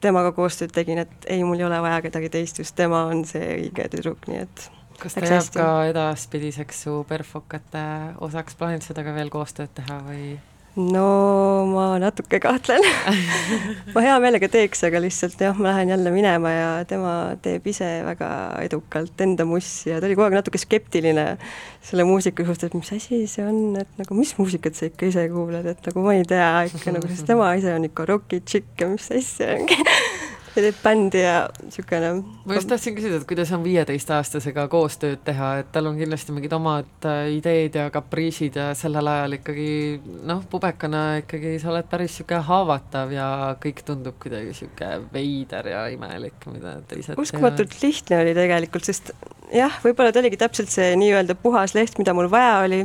temaga 0.00 0.32
koostööd 0.36 0.72
tegin, 0.76 1.00
et 1.04 1.28
ei, 1.32 1.42
mul 1.44 1.60
ei 1.60 1.68
ole 1.68 1.80
vaja 1.84 2.02
kedagi 2.04 2.30
teist, 2.32 2.60
just 2.60 2.76
tema 2.76 3.06
on 3.10 3.24
see 3.28 3.44
õige 3.56 3.88
tüdruk, 3.92 4.28
nii 4.30 4.44
et 4.44 4.70
kas 5.00 5.16
ta 5.16 5.24
jääb 5.28 5.52
ka 5.54 5.70
edaspidiseks 5.92 6.84
su 6.86 6.98
perfokate 7.08 7.86
osaks, 8.24 8.58
plaanid 8.58 8.84
seda 8.86 9.06
ka 9.06 9.16
veel 9.16 9.32
koostööd 9.32 9.72
teha 9.76 10.02
või? 10.06 10.36
no 10.76 11.64
ma 11.72 11.86
natuke 12.00 12.38
kahtlen. 12.40 12.84
Ma 13.94 14.02
hea 14.04 14.16
meelega 14.20 14.48
teeks, 14.52 14.82
aga 14.84 15.00
lihtsalt 15.00 15.40
jah, 15.40 15.56
ma 15.56 15.70
lähen 15.70 15.94
jälle 15.94 16.12
minema 16.12 16.52
ja 16.52 16.68
tema 16.88 17.14
teeb 17.42 17.64
ise 17.72 17.88
väga 18.04 18.28
edukalt 18.66 19.24
enda 19.24 19.46
mussi 19.48 19.90
ja 19.90 20.00
ta 20.00 20.08
oli 20.08 20.18
kogu 20.18 20.28
aeg 20.28 20.36
natuke 20.36 20.60
skeptiline 20.60 21.26
selle 21.86 22.04
muusika 22.08 22.44
suhtes, 22.44 22.68
et 22.68 22.76
mis 22.76 22.92
asi 22.92 23.22
see 23.30 23.46
on, 23.46 23.78
et 23.80 24.00
nagu 24.00 24.18
mis 24.18 24.34
muusikat 24.36 24.76
sa 24.76 24.90
ikka 24.90 25.08
ise 25.08 25.26
kuulad, 25.32 25.66
et 25.72 25.88
nagu 25.88 26.04
ma 26.04 26.16
ei 26.18 26.28
tea 26.28 26.50
ikka 26.68 26.92
nagu, 26.98 27.08
sest 27.08 27.28
tema 27.30 27.54
ise 27.56 27.72
on 27.72 27.88
ikka 27.88 28.08
rokitšikk 28.12 28.84
ja 28.84 28.92
mis 28.92 29.08
asja 29.16 29.56
ja 30.56 30.64
teeb 30.64 30.78
bändi 30.82 31.22
ja 31.22 31.34
niisugune 31.62 32.12
ma 32.46 32.56
just 32.56 32.70
tahtsin 32.70 32.96
küsida, 32.96 33.20
et 33.20 33.28
kuidas 33.28 33.52
on 33.54 33.62
viieteistaastasega 33.64 34.66
koostööd 34.72 35.22
teha, 35.26 35.50
et 35.62 35.70
tal 35.74 35.90
on 35.90 35.98
kindlasti 35.98 36.34
mingid 36.36 36.54
omad 36.56 37.08
äh, 37.08 37.30
ideed 37.36 37.78
ja 37.78 37.88
kapriisid 37.94 38.58
ja 38.60 38.70
sellel 38.78 39.10
ajal 39.12 39.38
ikkagi 39.38 39.68
noh, 40.28 40.42
pubekana 40.50 41.04
ikkagi 41.22 41.56
sa 41.62 41.72
oled 41.74 41.88
päris 41.90 42.16
niisugune 42.16 42.42
haavatav 42.48 43.12
ja 43.14 43.28
kõik 43.62 43.84
tundub 43.86 44.18
kuidagi 44.22 44.52
niisugune 44.52 44.92
veider 45.12 45.72
ja 45.72 45.86
imelik, 45.92 46.48
mida 46.52 46.78
teised 46.88 47.20
uskumatult 47.20 47.76
lihtne 47.82 48.22
oli 48.24 48.36
tegelikult, 48.36 48.88
sest 48.88 49.12
jah, 49.54 49.80
võib-olla 49.84 50.12
ta 50.12 50.22
oligi 50.22 50.40
täpselt 50.40 50.72
see 50.72 50.94
nii-öelda 50.98 51.36
puhas 51.38 51.76
leht, 51.76 51.98
mida 52.00 52.14
mul 52.16 52.30
vaja 52.32 52.60
oli, 52.64 52.84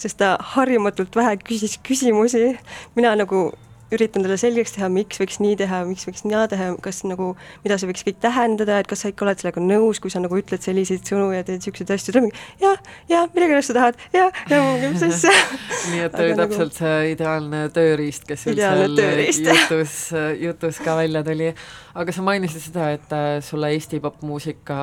sest 0.00 0.20
ta 0.20 0.36
harjumatult 0.54 1.16
vähe 1.16 1.36
küsis 1.42 1.78
küsimusi, 1.86 2.52
mina 2.98 3.14
nagu 3.18 3.48
üritan 3.94 4.24
talle 4.24 4.36
selgeks 4.40 4.74
teha, 4.74 4.88
miks 4.90 5.20
võiks 5.20 5.38
nii 5.42 5.56
teha, 5.60 5.82
miks 5.86 6.06
võiks 6.08 6.24
naa 6.26 6.46
teha, 6.50 6.72
kas 6.82 7.02
nagu, 7.06 7.32
mida 7.64 7.78
see 7.78 7.90
võiks 7.90 8.04
kõik 8.06 8.18
tähendada, 8.22 8.80
et 8.82 8.88
kas 8.90 9.04
sa 9.04 9.12
ikka 9.12 9.26
oled 9.26 9.42
sellega 9.42 9.62
nõus, 9.62 10.00
kui 10.02 10.10
sa 10.12 10.22
nagu 10.22 10.38
ütled 10.38 10.64
selliseid 10.64 11.06
sõnu 11.06 11.28
ja 11.34 11.44
teed 11.46 11.60
niisuguseid 11.60 11.92
asju, 11.94 12.14
ta 12.14 12.20
on 12.20 12.26
mingi 12.26 12.64
jah, 12.64 12.80
jah, 13.10 13.28
millegipärast 13.34 13.70
sa 13.70 13.76
tahad, 13.78 14.00
jah, 14.16 14.40
ja 14.50 14.62
mis 14.82 15.04
asja. 15.06 15.34
nii 15.92 16.02
et 16.06 16.18
oli 16.18 16.32
nagu 16.34 16.42
täpselt 16.42 16.72
nagu... 16.72 16.78
see 16.80 17.12
ideaalne 17.12 17.62
tööriist, 17.76 18.26
kes 18.26 18.48
üldse 18.50 19.46
jutus, 19.52 19.98
jutus 20.42 20.80
ka 20.82 20.96
välja 20.98 21.22
tuli. 21.26 21.52
aga 21.94 22.16
sa 22.16 22.24
mainisid 22.26 22.66
seda, 22.66 22.90
et 22.96 23.14
äh, 23.14 23.28
sulle 23.44 23.70
Eesti 23.76 24.00
popmuusika 24.02 24.80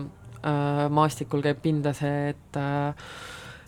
äh, 0.00 0.86
maastikul 0.88 1.44
käib 1.44 1.60
pinda 1.64 1.92
see, 1.96 2.32
et 2.32 2.56
äh, 2.56 3.12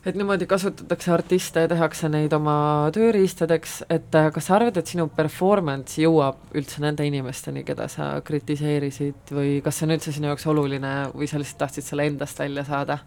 et 0.07 0.17
niimoodi 0.19 0.47
kasutatakse 0.51 1.13
artiste 1.15 1.63
ja 1.65 1.71
tehakse 1.71 2.09
neid 2.11 2.33
oma 2.35 2.91
tööriistadeks, 2.95 3.83
et 3.93 4.15
äh, 4.19 4.31
kas 4.35 4.49
sa 4.49 4.57
arvad, 4.59 4.79
et 4.81 4.91
sinu 4.91 5.07
performance 5.15 6.01
jõuab 6.03 6.57
üldse 6.59 6.83
nende 6.83 7.07
inimesteni, 7.07 7.63
keda 7.67 7.87
sa 7.93 8.15
kritiseerisid 8.27 9.35
või 9.35 9.61
kas 9.65 9.79
see 9.79 9.89
on 9.89 9.97
üldse 9.97 10.15
sinu 10.15 10.33
jaoks 10.33 10.49
oluline 10.51 10.95
või 11.15 11.31
sa 11.31 11.41
lihtsalt 11.41 11.67
tahtsid 11.67 11.87
selle 11.87 12.09
endast 12.11 12.43
välja 12.43 12.67
saada? 12.69 12.99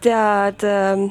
tead, 0.00 0.64
ähm, 0.64 1.10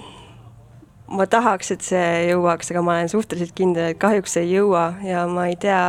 ma 1.13 1.27
tahaks, 1.29 1.69
et 1.75 1.85
see 1.85 2.07
jõuaks, 2.31 2.71
aga 2.73 2.81
ma 2.81 2.95
olen 2.97 3.11
suhteliselt 3.11 3.53
kindel, 3.57 3.91
et 3.93 4.01
kahjuks 4.01 4.39
ei 4.41 4.49
jõua 4.55 4.95
ja 5.05 5.27
ma 5.29 5.45
ei 5.51 5.59
tea, 5.61 5.83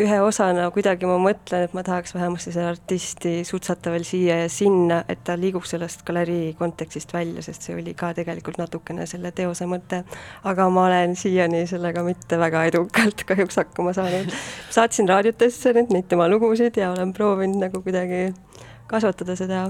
ühe 0.00 0.16
osana 0.26 0.66
kuidagi 0.74 1.06
ma 1.06 1.16
mõtlen, 1.22 1.66
et 1.66 1.74
ma 1.76 1.84
tahaks 1.86 2.14
vähemasti 2.16 2.52
seda 2.54 2.72
artisti 2.72 3.34
sutsata 3.46 3.92
veel 3.94 4.06
siia 4.06 4.40
ja 4.42 4.48
sinna, 4.50 5.02
et 5.10 5.22
ta 5.26 5.36
liiguks 5.38 5.74
sellest 5.74 6.02
galerii 6.06 6.54
kontekstist 6.58 7.14
välja, 7.14 7.44
sest 7.46 7.68
see 7.68 7.76
oli 7.78 7.94
ka 7.98 8.10
tegelikult 8.16 8.58
natukene 8.58 9.06
selle 9.10 9.30
teose 9.36 9.68
mõte. 9.70 10.02
aga 10.44 10.68
ma 10.70 10.88
olen 10.88 11.14
siiani 11.16 11.64
sellega 11.70 12.02
mitte 12.06 12.38
väga 12.38 12.64
edukalt 12.72 13.24
kahjuks 13.28 13.62
hakkama 13.62 13.94
saanud. 13.94 14.34
saatsin 14.74 15.08
raadiotesse 15.08 15.74
nüüd 15.78 15.94
neid 15.94 16.10
tema 16.10 16.28
lugusid 16.28 16.76
ja 16.76 16.90
olen 16.90 17.12
proovinud 17.14 17.62
nagu 17.68 17.82
kuidagi 17.82 18.34
kasvatada 18.90 19.36
seda, 19.36 19.66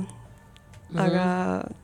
aga 0.95 1.25
mm 1.25 1.61
-hmm 1.61 1.84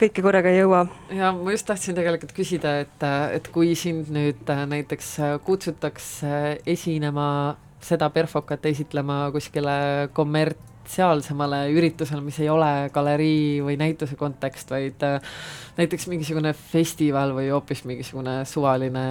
kõike 0.00 0.24
korraga 0.24 0.50
ei 0.50 0.60
jõua. 0.60 0.84
ja 1.14 1.30
ma 1.36 1.54
just 1.54 1.66
tahtsin 1.68 1.96
tegelikult 1.96 2.34
küsida, 2.36 2.78
et, 2.84 3.06
et 3.36 3.48
kui 3.54 3.74
sind 3.78 4.10
nüüd 4.14 4.50
äh, 4.50 4.64
näiteks 4.70 5.10
äh, 5.20 5.34
kutsutakse 5.44 6.60
esinema 6.66 7.56
seda 7.84 8.08
perfokat 8.10 8.64
esitlema 8.70 9.28
kuskile 9.34 10.08
kommertsiaalsemale 10.16 11.66
üritusele, 11.74 12.22
mis 12.24 12.40
ei 12.40 12.50
ole 12.52 12.90
galerii 12.94 13.62
või 13.64 13.78
näituse 13.80 14.18
kontekst, 14.20 14.72
vaid 14.72 15.04
äh, 15.06 15.34
näiteks 15.78 16.08
mingisugune 16.12 16.54
festival 16.56 17.34
või 17.36 17.50
hoopis 17.52 17.84
mingisugune 17.88 18.42
suvaline 18.48 19.08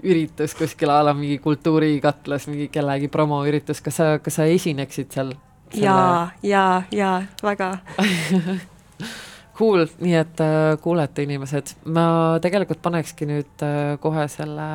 üritus 0.00 0.54
kuskil 0.56 0.92
a 0.92 1.02
la 1.04 1.14
mingi 1.16 1.38
kultuurikatlas, 1.44 2.48
mingi 2.48 2.70
kellegi 2.72 3.10
promoüritus, 3.12 3.82
kas 3.84 4.00
sa, 4.00 4.10
kas 4.22 4.40
sa 4.40 4.48
esineksid 4.48 5.12
seal? 5.12 5.34
jaa, 5.76 6.30
jaa, 6.42 6.82
jaa, 6.90 7.22
väga 7.46 7.76
Cool, 9.58 9.84
nii 10.00 10.14
et 10.16 10.40
äh, 10.40 10.76
kuulete, 10.80 11.24
inimesed, 11.26 11.74
ma 11.92 12.38
tegelikult 12.40 12.80
panekski 12.84 13.26
nüüd 13.28 13.64
äh, 13.66 13.96
kohe 14.00 14.24
selle 14.32 14.68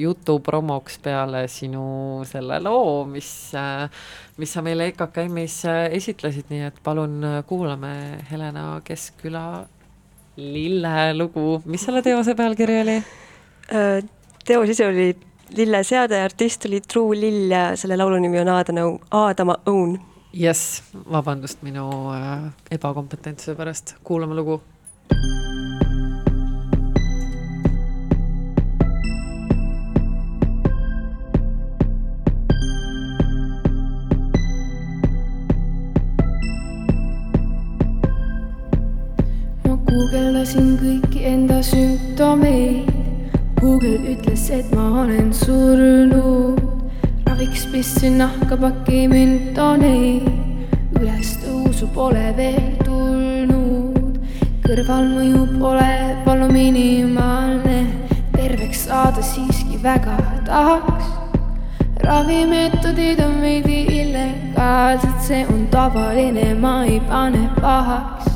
jutu 0.00 0.38
promoks 0.42 0.96
peale 1.04 1.44
sinu 1.52 2.24
selle 2.26 2.58
loo, 2.64 3.04
mis 3.06 3.28
äh,, 3.58 3.86
mis 4.40 4.54
sa 4.54 4.64
meile 4.64 4.88
EKKM-is 4.90 5.60
esitlesid, 5.98 6.48
nii 6.50 6.66
et 6.70 6.80
palun 6.82 7.20
kuulame 7.46 7.92
Helena 8.30 8.80
Keskküla 8.84 9.46
Lille 10.42 10.94
lugu, 11.14 11.60
mis 11.68 11.84
selle 11.84 12.00
teose 12.02 12.34
pealkiri 12.34 12.78
oli? 12.80 12.94
Teos 14.48 14.70
ise 14.72 14.86
oli 14.88 15.10
Lilleseade 15.56 16.18
ja 16.18 16.24
artist 16.24 16.64
oli 16.66 16.80
True 16.80 17.18
Lill 17.20 17.52
ja 17.52 17.76
selle 17.76 17.98
laulu 18.00 18.16
nimi 18.18 18.40
on 18.40 18.48
Aadama, 18.48 19.58
Õun 19.68 19.98
jess, 20.32 20.82
vabandust 20.92 21.62
minu 21.62 22.12
äh, 22.12 22.50
ebakompetentsuse 22.70 23.54
pärast, 23.56 23.96
kuulame 24.04 24.34
lugu. 24.34 24.60
ma 39.62 39.76
guugeldasin 39.86 40.76
kõiki 40.80 41.24
enda 41.28 41.62
sümptomeid. 41.62 42.90
Google 43.62 44.16
ütles, 44.16 44.48
et 44.50 44.72
ma 44.74 45.04
olen 45.04 45.30
surnud 45.30 46.81
raviks 47.32 47.66
pistsin 47.72 48.18
nahkapaki 48.20 49.06
müntoni, 49.08 50.20
ülestõusu 51.00 51.86
pole 51.94 52.26
veel 52.36 52.74
tulnud. 52.84 54.18
kõrvalmõju 54.66 55.46
pole 55.56 55.94
palun 56.26 56.52
minimaalne, 56.52 57.78
terveks 58.34 58.84
saada 58.84 59.24
siiski 59.24 59.80
väga 59.82 60.18
tahaks. 60.44 61.08
ravimeetodid 62.04 63.24
on 63.24 63.40
veidi 63.40 63.80
illegaalsed, 64.02 65.16
see 65.28 65.46
on 65.46 65.66
tavaline, 65.70 66.54
ma 66.54 66.84
ei 66.84 67.00
pane 67.00 67.48
pahaks. 67.60 68.28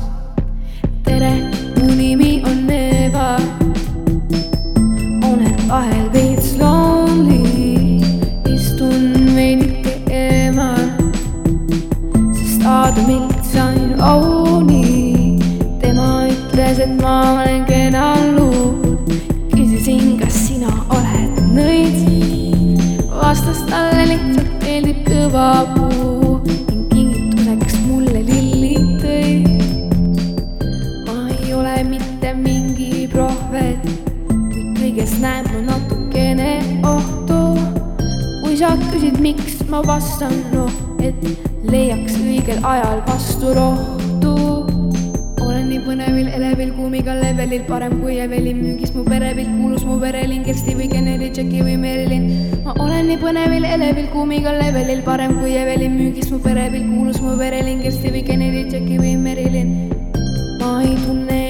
tere, 1.03 1.33
mu 1.77 1.85
nimi 2.01 2.41
on 2.45 2.69
Eva, 2.69 3.29
olen 5.29 5.69
vahel 5.69 6.09
veits 6.13 6.36
sest 12.97 13.09
Aadamilt 13.09 13.45
sain 13.45 14.01
auni. 14.01 15.37
tema 15.81 16.27
ütles, 16.27 16.79
et 16.79 17.01
ma 17.01 17.21
olen 17.33 17.65
kena 17.65 18.15
luud. 18.35 19.11
küsisin, 19.53 20.17
kas 20.19 20.33
sina 20.47 20.71
oled 20.89 21.37
nõid, 21.53 22.81
vastas 23.13 23.61
talle 23.69 24.05
lihtsalt 24.11 24.63
meeldib 24.63 25.03
kõva 25.05 25.65
puu 25.75 26.39
ning 26.45 26.87
kingituseks 26.93 27.77
mulle 27.85 28.23
lilli 28.29 28.75
tõi. 29.01 29.29
ma 31.05 31.29
ei 31.37 31.53
ole 31.53 31.83
mitte 31.83 32.33
mingi 32.33 33.07
prohvet, 33.13 33.83
kuid 34.27 34.77
kõiges 34.81 35.19
ma 35.21 35.37
natukene 35.45 35.71
ohtu 35.71 35.76
kui 38.57 38.65
sa 38.65 38.89
küsid, 38.89 39.17
miks 39.21 39.59
ma 39.69 39.83
vastan, 39.85 40.31
noh, 40.49 40.71
et 41.05 41.17
leiaks 41.69 42.15
õigel 42.17 42.63
ajal 42.65 43.03
vastu 43.05 43.51
rohtu. 43.53 44.31
olen 45.45 45.67
nii 45.69 45.83
põnevil, 45.85 46.31
elevil, 46.33 46.71
kuumiga 46.73 47.13
levelil, 47.19 47.61
parem 47.67 47.99
kui 48.01 48.17
Evelin, 48.17 48.57
müügis 48.63 48.95
mu 48.95 49.03
perepilt, 49.05 49.51
kuulus 49.59 49.85
mu 49.85 49.99
verelinn, 50.01 50.41
Kersti 50.47 50.73
või 50.73 50.89
Kennedy, 50.89 51.29
Jackie 51.37 51.61
või 51.61 51.77
Merilin. 51.77 52.25
ma 52.65 52.73
olen 52.81 53.05
nii 53.11 53.21
põnevil, 53.21 53.67
elevil, 53.75 54.07
kuumiga 54.15 54.55
levelil, 54.57 55.03
parem 55.05 55.37
kui 55.37 55.53
Evelin, 55.53 55.93
müügis 55.93 56.31
mu 56.33 56.41
perepilt, 56.41 56.89
kuulus 56.95 57.21
mu 57.21 57.37
verelinn, 57.37 57.83
Kersti 57.85 58.09
või 58.09 58.25
Kennedy, 58.25 58.65
Jackie 58.73 58.97
või 58.97 59.17
Merilin. 59.21 59.75
ma 60.57 60.79
ei 60.81 60.97
tunne 61.05 61.46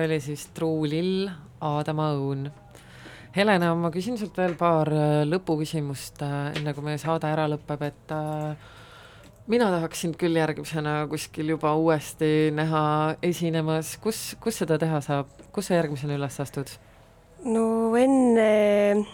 see 0.00 0.06
oli 0.08 0.20
siis 0.20 0.46
Truu 0.56 0.84
Lill, 0.88 1.28
Aadama 1.60 2.10
õun. 2.16 2.46
Helena, 3.36 3.74
ma 3.76 3.90
küsin 3.92 4.16
sult 4.18 4.38
veel 4.40 4.56
paar 4.58 4.88
äh, 4.88 5.22
lõpuküsimust, 5.28 6.22
äh, 6.24 6.54
enne 6.56 6.72
kui 6.74 6.86
meie 6.86 6.98
saade 6.98 7.28
ära 7.28 7.44
lõpeb, 7.52 7.84
et 7.84 8.14
äh, 8.16 8.70
mina 9.52 9.68
tahaks 9.70 10.00
sind 10.02 10.16
küll 10.18 10.38
järgmisena 10.40 11.04
kuskil 11.10 11.52
juba 11.52 11.74
uuesti 11.76 12.48
näha 12.56 12.82
esinemas, 13.22 13.92
kus, 14.02 14.22
kus 14.40 14.62
seda 14.62 14.80
teha 14.80 15.02
saab, 15.04 15.30
kus 15.52 15.68
sa 15.68 15.76
järgmisena 15.76 16.16
üles 16.16 16.40
astud? 16.42 16.72
no 17.44 17.92
enne 17.96 19.04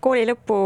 kooli 0.00 0.28
lõppu 0.28 0.60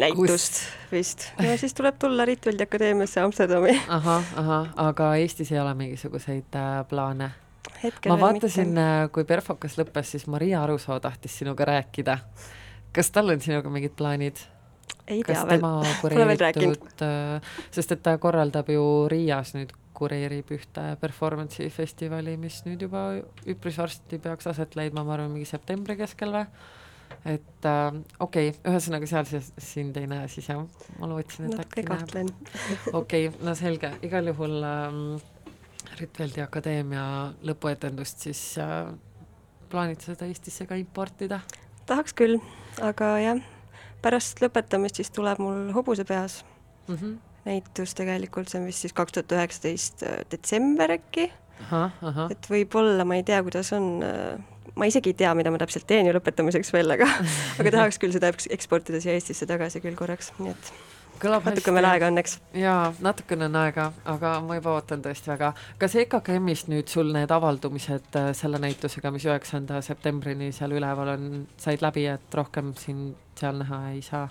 näitust 0.00 0.32
Kust? 0.32 0.60
vist 0.92 1.26
ja 1.42 1.56
siis 1.58 1.74
tuleb 1.74 1.98
tulla 2.00 2.24
Rietveldi 2.24 2.66
Akadeemiasse 2.66 3.20
Amsterdami. 3.20 3.76
ahah, 3.88 4.32
ahah, 4.36 4.72
aga 4.76 5.14
Eestis 5.16 5.52
ei 5.52 5.60
ole 5.60 5.74
mingisuguseid 5.74 6.56
äh, 6.58 6.72
plaane? 6.88 7.30
Ma 8.08 8.16
vaatasin, 8.20 8.78
äh, 8.78 9.02
kui 9.12 9.24
Perfokas 9.24 9.78
lõppes, 9.80 10.14
siis 10.14 10.26
Maria 10.28 10.62
Arusoo 10.62 11.00
tahtis 11.00 11.38
sinuga 11.38 11.64
rääkida. 11.64 12.18
kas 12.92 13.10
tal 13.10 13.32
on 13.32 13.40
sinuga 13.40 13.70
mingid 13.70 13.96
plaanid? 13.96 14.42
ei 15.10 15.22
tea 15.26 15.44
veel, 15.48 15.62
pole 16.02 16.26
veel 16.26 16.40
rääkinud. 16.40 16.90
Äh, 17.06 17.52
sest 17.70 17.92
et 17.92 18.02
ta 18.02 18.16
korraldab 18.18 18.68
ju 18.70 18.84
Riias 19.10 19.54
nüüd, 19.56 19.72
kureerib 20.00 20.52
ühte 20.54 20.84
performance'i 21.00 21.68
festivali, 21.72 22.36
mis 22.40 22.62
nüüd 22.64 22.86
juba 22.86 23.08
üpris 23.48 23.78
varsti 23.78 24.20
peaks 24.22 24.48
aset 24.48 24.76
leidma, 24.78 25.04
ma 25.04 25.16
arvan, 25.16 25.32
mingi 25.34 25.48
septembri 25.48 25.98
keskel 25.98 26.32
või 26.36 26.46
et 27.24 27.68
äh, 27.68 27.98
okei 28.20 28.48
okay,, 28.50 28.72
ühesõnaga 28.72 29.08
seal 29.10 29.28
siis 29.28 29.52
sind 29.58 29.96
ei 30.00 30.08
näe 30.10 30.28
siis 30.32 30.48
jah, 30.48 30.62
ma 30.98 31.10
lootsin, 31.10 31.50
et 31.50 31.58
natuke 31.58 31.84
kahtlen. 31.88 32.32
okei 33.00 33.28
okay,, 33.28 33.44
no 33.44 33.54
selge, 33.58 33.92
igal 34.06 34.32
juhul 34.32 34.56
ähm, 34.64 35.04
Ritveldi 36.00 36.44
Akadeemia 36.44 37.04
lõpuetendust 37.44 38.24
siis 38.28 38.42
äh, 38.62 38.92
plaanid 39.70 40.02
seda 40.04 40.28
Eestisse 40.30 40.66
ka 40.68 40.78
importida? 40.80 41.42
tahaks 41.90 42.14
küll, 42.14 42.38
aga 42.84 43.16
jah, 43.18 43.42
pärast 44.04 44.40
lõpetamist 44.42 45.00
siis 45.00 45.10
tuleb 45.14 45.40
mul 45.42 45.72
Hobusepeas 45.74 46.44
mm 46.86 46.94
-hmm. 46.94 47.18
näitus 47.44 47.94
tegelikult, 47.98 48.48
see 48.48 48.60
on 48.60 48.66
vist 48.66 48.86
siis 48.86 48.94
kaks 48.96 49.12
tuhat 49.12 49.32
üheksateist 49.32 50.02
äh, 50.02 50.24
detsember 50.30 50.96
äkki. 50.96 51.30
et 52.30 52.46
võib-olla, 52.50 53.04
ma 53.04 53.18
ei 53.18 53.22
tea, 53.22 53.42
kuidas 53.42 53.72
on 53.76 54.02
äh, 54.02 54.40
ma 54.80 54.88
isegi 54.88 55.12
ei 55.12 55.18
tea, 55.22 55.32
mida 55.36 55.52
ma 55.52 55.60
täpselt 55.60 55.86
teen 55.88 56.08
ju 56.08 56.14
lõpetamiseks 56.16 56.72
veel, 56.74 56.96
aga 56.96 57.08
aga 57.60 57.74
tahaks 57.76 58.00
küll 58.00 58.16
seda 58.16 58.32
eksportida 58.32 59.02
siia 59.02 59.18
Eestisse 59.18 59.48
tagasi 59.50 59.82
küll 59.84 59.98
korraks, 59.98 60.32
nii 60.40 60.54
et 60.54 60.72
kõlab 61.20 61.44
natuke 61.44 61.72
veel 61.74 61.88
aega 61.88 62.08
õnneks. 62.10 62.38
jaa, 62.56 62.90
natukene 63.04 63.46
on 63.50 63.58
aega, 63.60 63.90
aga 64.08 64.34
ma 64.44 64.56
juba 64.56 64.74
ootan 64.78 65.04
tõesti 65.04 65.32
väga. 65.32 65.52
kas 65.78 65.96
EKKM-ist 66.02 66.70
nüüd 66.72 66.88
sul 66.92 67.12
need 67.14 67.32
avaldumised 67.34 68.18
äh, 68.18 68.30
selle 68.36 68.60
näitusega, 68.62 69.12
mis 69.14 69.26
üheksanda 69.28 69.82
septembrini 69.84 70.50
seal 70.56 70.76
üleval 70.78 71.14
on, 71.16 71.30
said 71.60 71.84
läbi, 71.84 72.06
et 72.10 72.36
rohkem 72.40 72.72
sind 72.80 73.18
seal 73.40 73.60
näha 73.60 73.82
ei 73.94 74.04
saa? 74.06 74.28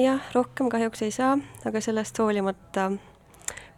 jah, 0.00 0.22
rohkem 0.34 0.72
kahjuks 0.72 1.04
ei 1.06 1.12
saa, 1.14 1.36
aga 1.68 1.84
sellest 1.84 2.18
hoolimata 2.22 2.88
äh, 2.94 3.13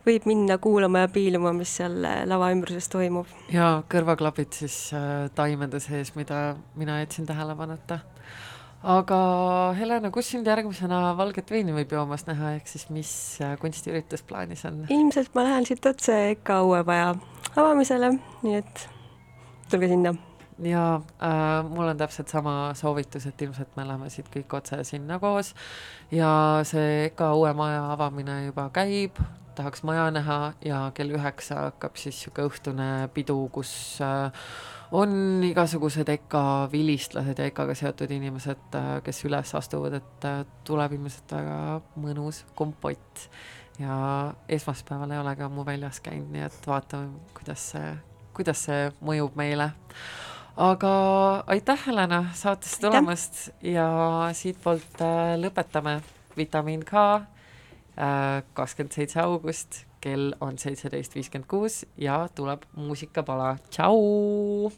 võib 0.07 0.27
minna 0.29 0.59
kuulama 0.63 1.05
ja 1.05 1.13
piiluma, 1.13 1.53
mis 1.57 1.73
seal 1.81 1.99
äh, 2.07 2.21
lava 2.29 2.51
ümbruses 2.55 2.89
toimub. 2.93 3.31
ja 3.53 3.81
kõrvaklapid 3.93 4.55
siis 4.61 4.77
äh, 4.97 5.27
taimede 5.37 5.81
sees, 5.83 6.15
mida 6.19 6.57
mina 6.79 7.01
jätsin 7.03 7.27
tähelepanuta. 7.27 7.99
aga 8.83 9.19
Helena, 9.79 10.11
kus 10.15 10.31
sind 10.31 10.47
järgmisena 10.47 11.17
valget 11.19 11.51
veini 11.51 11.75
võib 11.77 11.97
joomas 11.99 12.27
näha, 12.29 12.57
ehk 12.59 12.71
siis 12.71 12.89
mis 12.95 13.13
äh, 13.43 13.57
kunstiüritus 13.63 14.23
plaanis 14.27 14.65
on? 14.69 14.85
ilmselt 14.89 15.35
ma 15.35 15.49
lähen 15.49 15.67
siit 15.67 15.87
otse 15.87 16.21
EKA 16.37 16.63
uue 16.63 16.85
maja 16.87 17.13
avamisele, 17.57 18.15
nii 18.47 18.63
et 18.63 18.89
tulge 19.71 19.91
sinna 19.91 20.15
jaa 20.63 20.95
äh,, 21.21 21.65
mul 21.69 21.89
on 21.89 21.99
täpselt 21.99 22.29
sama 22.29 22.71
soovitus, 22.75 23.27
et 23.27 23.43
ilmselt 23.43 23.75
me 23.77 23.85
läheme 23.89 24.11
siit 24.11 24.29
kõik 24.33 24.55
otse 24.57 24.79
sinna 24.89 25.19
koos 25.19 25.53
ja 26.11 26.63
see 26.65 27.11
EKA 27.11 27.33
uue 27.35 27.53
maja 27.59 27.83
avamine 27.93 28.45
juba 28.47 28.71
käib, 28.73 29.19
tahaks 29.57 29.83
maja 29.87 30.07
näha 30.13 30.39
ja 30.65 30.81
kell 30.95 31.15
üheksa 31.17 31.67
hakkab 31.67 31.97
siis 32.01 32.19
niisugune 32.19 32.49
õhtune 32.51 32.89
pidu, 33.15 33.37
kus 33.53 33.73
äh, 34.05 34.47
on 34.97 35.45
igasugused 35.47 36.09
EKA 36.13 36.69
vilistlased 36.73 37.41
ja 37.41 37.49
EKA-ga 37.51 37.77
seotud 37.79 38.13
inimesed, 38.17 38.69
äh, 38.79 38.91
kes 39.07 39.25
üles 39.29 39.55
astuvad, 39.59 39.99
et 40.01 40.29
äh, 40.29 40.43
tuleb 40.67 40.97
ilmselt 40.99 41.37
väga 41.39 41.61
mõnus 42.01 42.45
kompott. 42.59 43.29
ja 43.77 44.33
esmaspäeval 44.49 45.11
ei 45.13 45.19
olegi 45.21 45.43
ammu 45.45 45.65
väljas 45.67 45.99
käinud, 46.01 46.31
nii 46.33 46.47
et 46.47 46.69
vaatame, 46.69 47.11
kuidas 47.37 47.67
see, 47.75 47.91
kuidas 48.37 48.63
see 48.69 48.87
mõjub 49.05 49.37
meile. 49.37 49.71
aga 50.57 50.93
aitäh, 51.53 51.87
Helena, 51.87 52.25
saatesse 52.35 52.81
tulemast 52.81 53.49
ja 53.61 53.89
siitpoolt 54.33 55.03
lõpetame 55.43 56.01
Vitamiin 56.37 56.85
K 56.85 57.03
kakskümmend 57.97 58.93
seitse 58.93 59.21
august, 59.23 59.85
kell 60.05 60.35
on 60.45 60.59
seitseteist 60.61 61.17
viiskümmend 61.17 61.49
kuus 61.51 61.85
ja 61.97 62.27
tuleb 62.35 62.69
muusikapala, 62.77 63.57
tšau. 63.71 64.71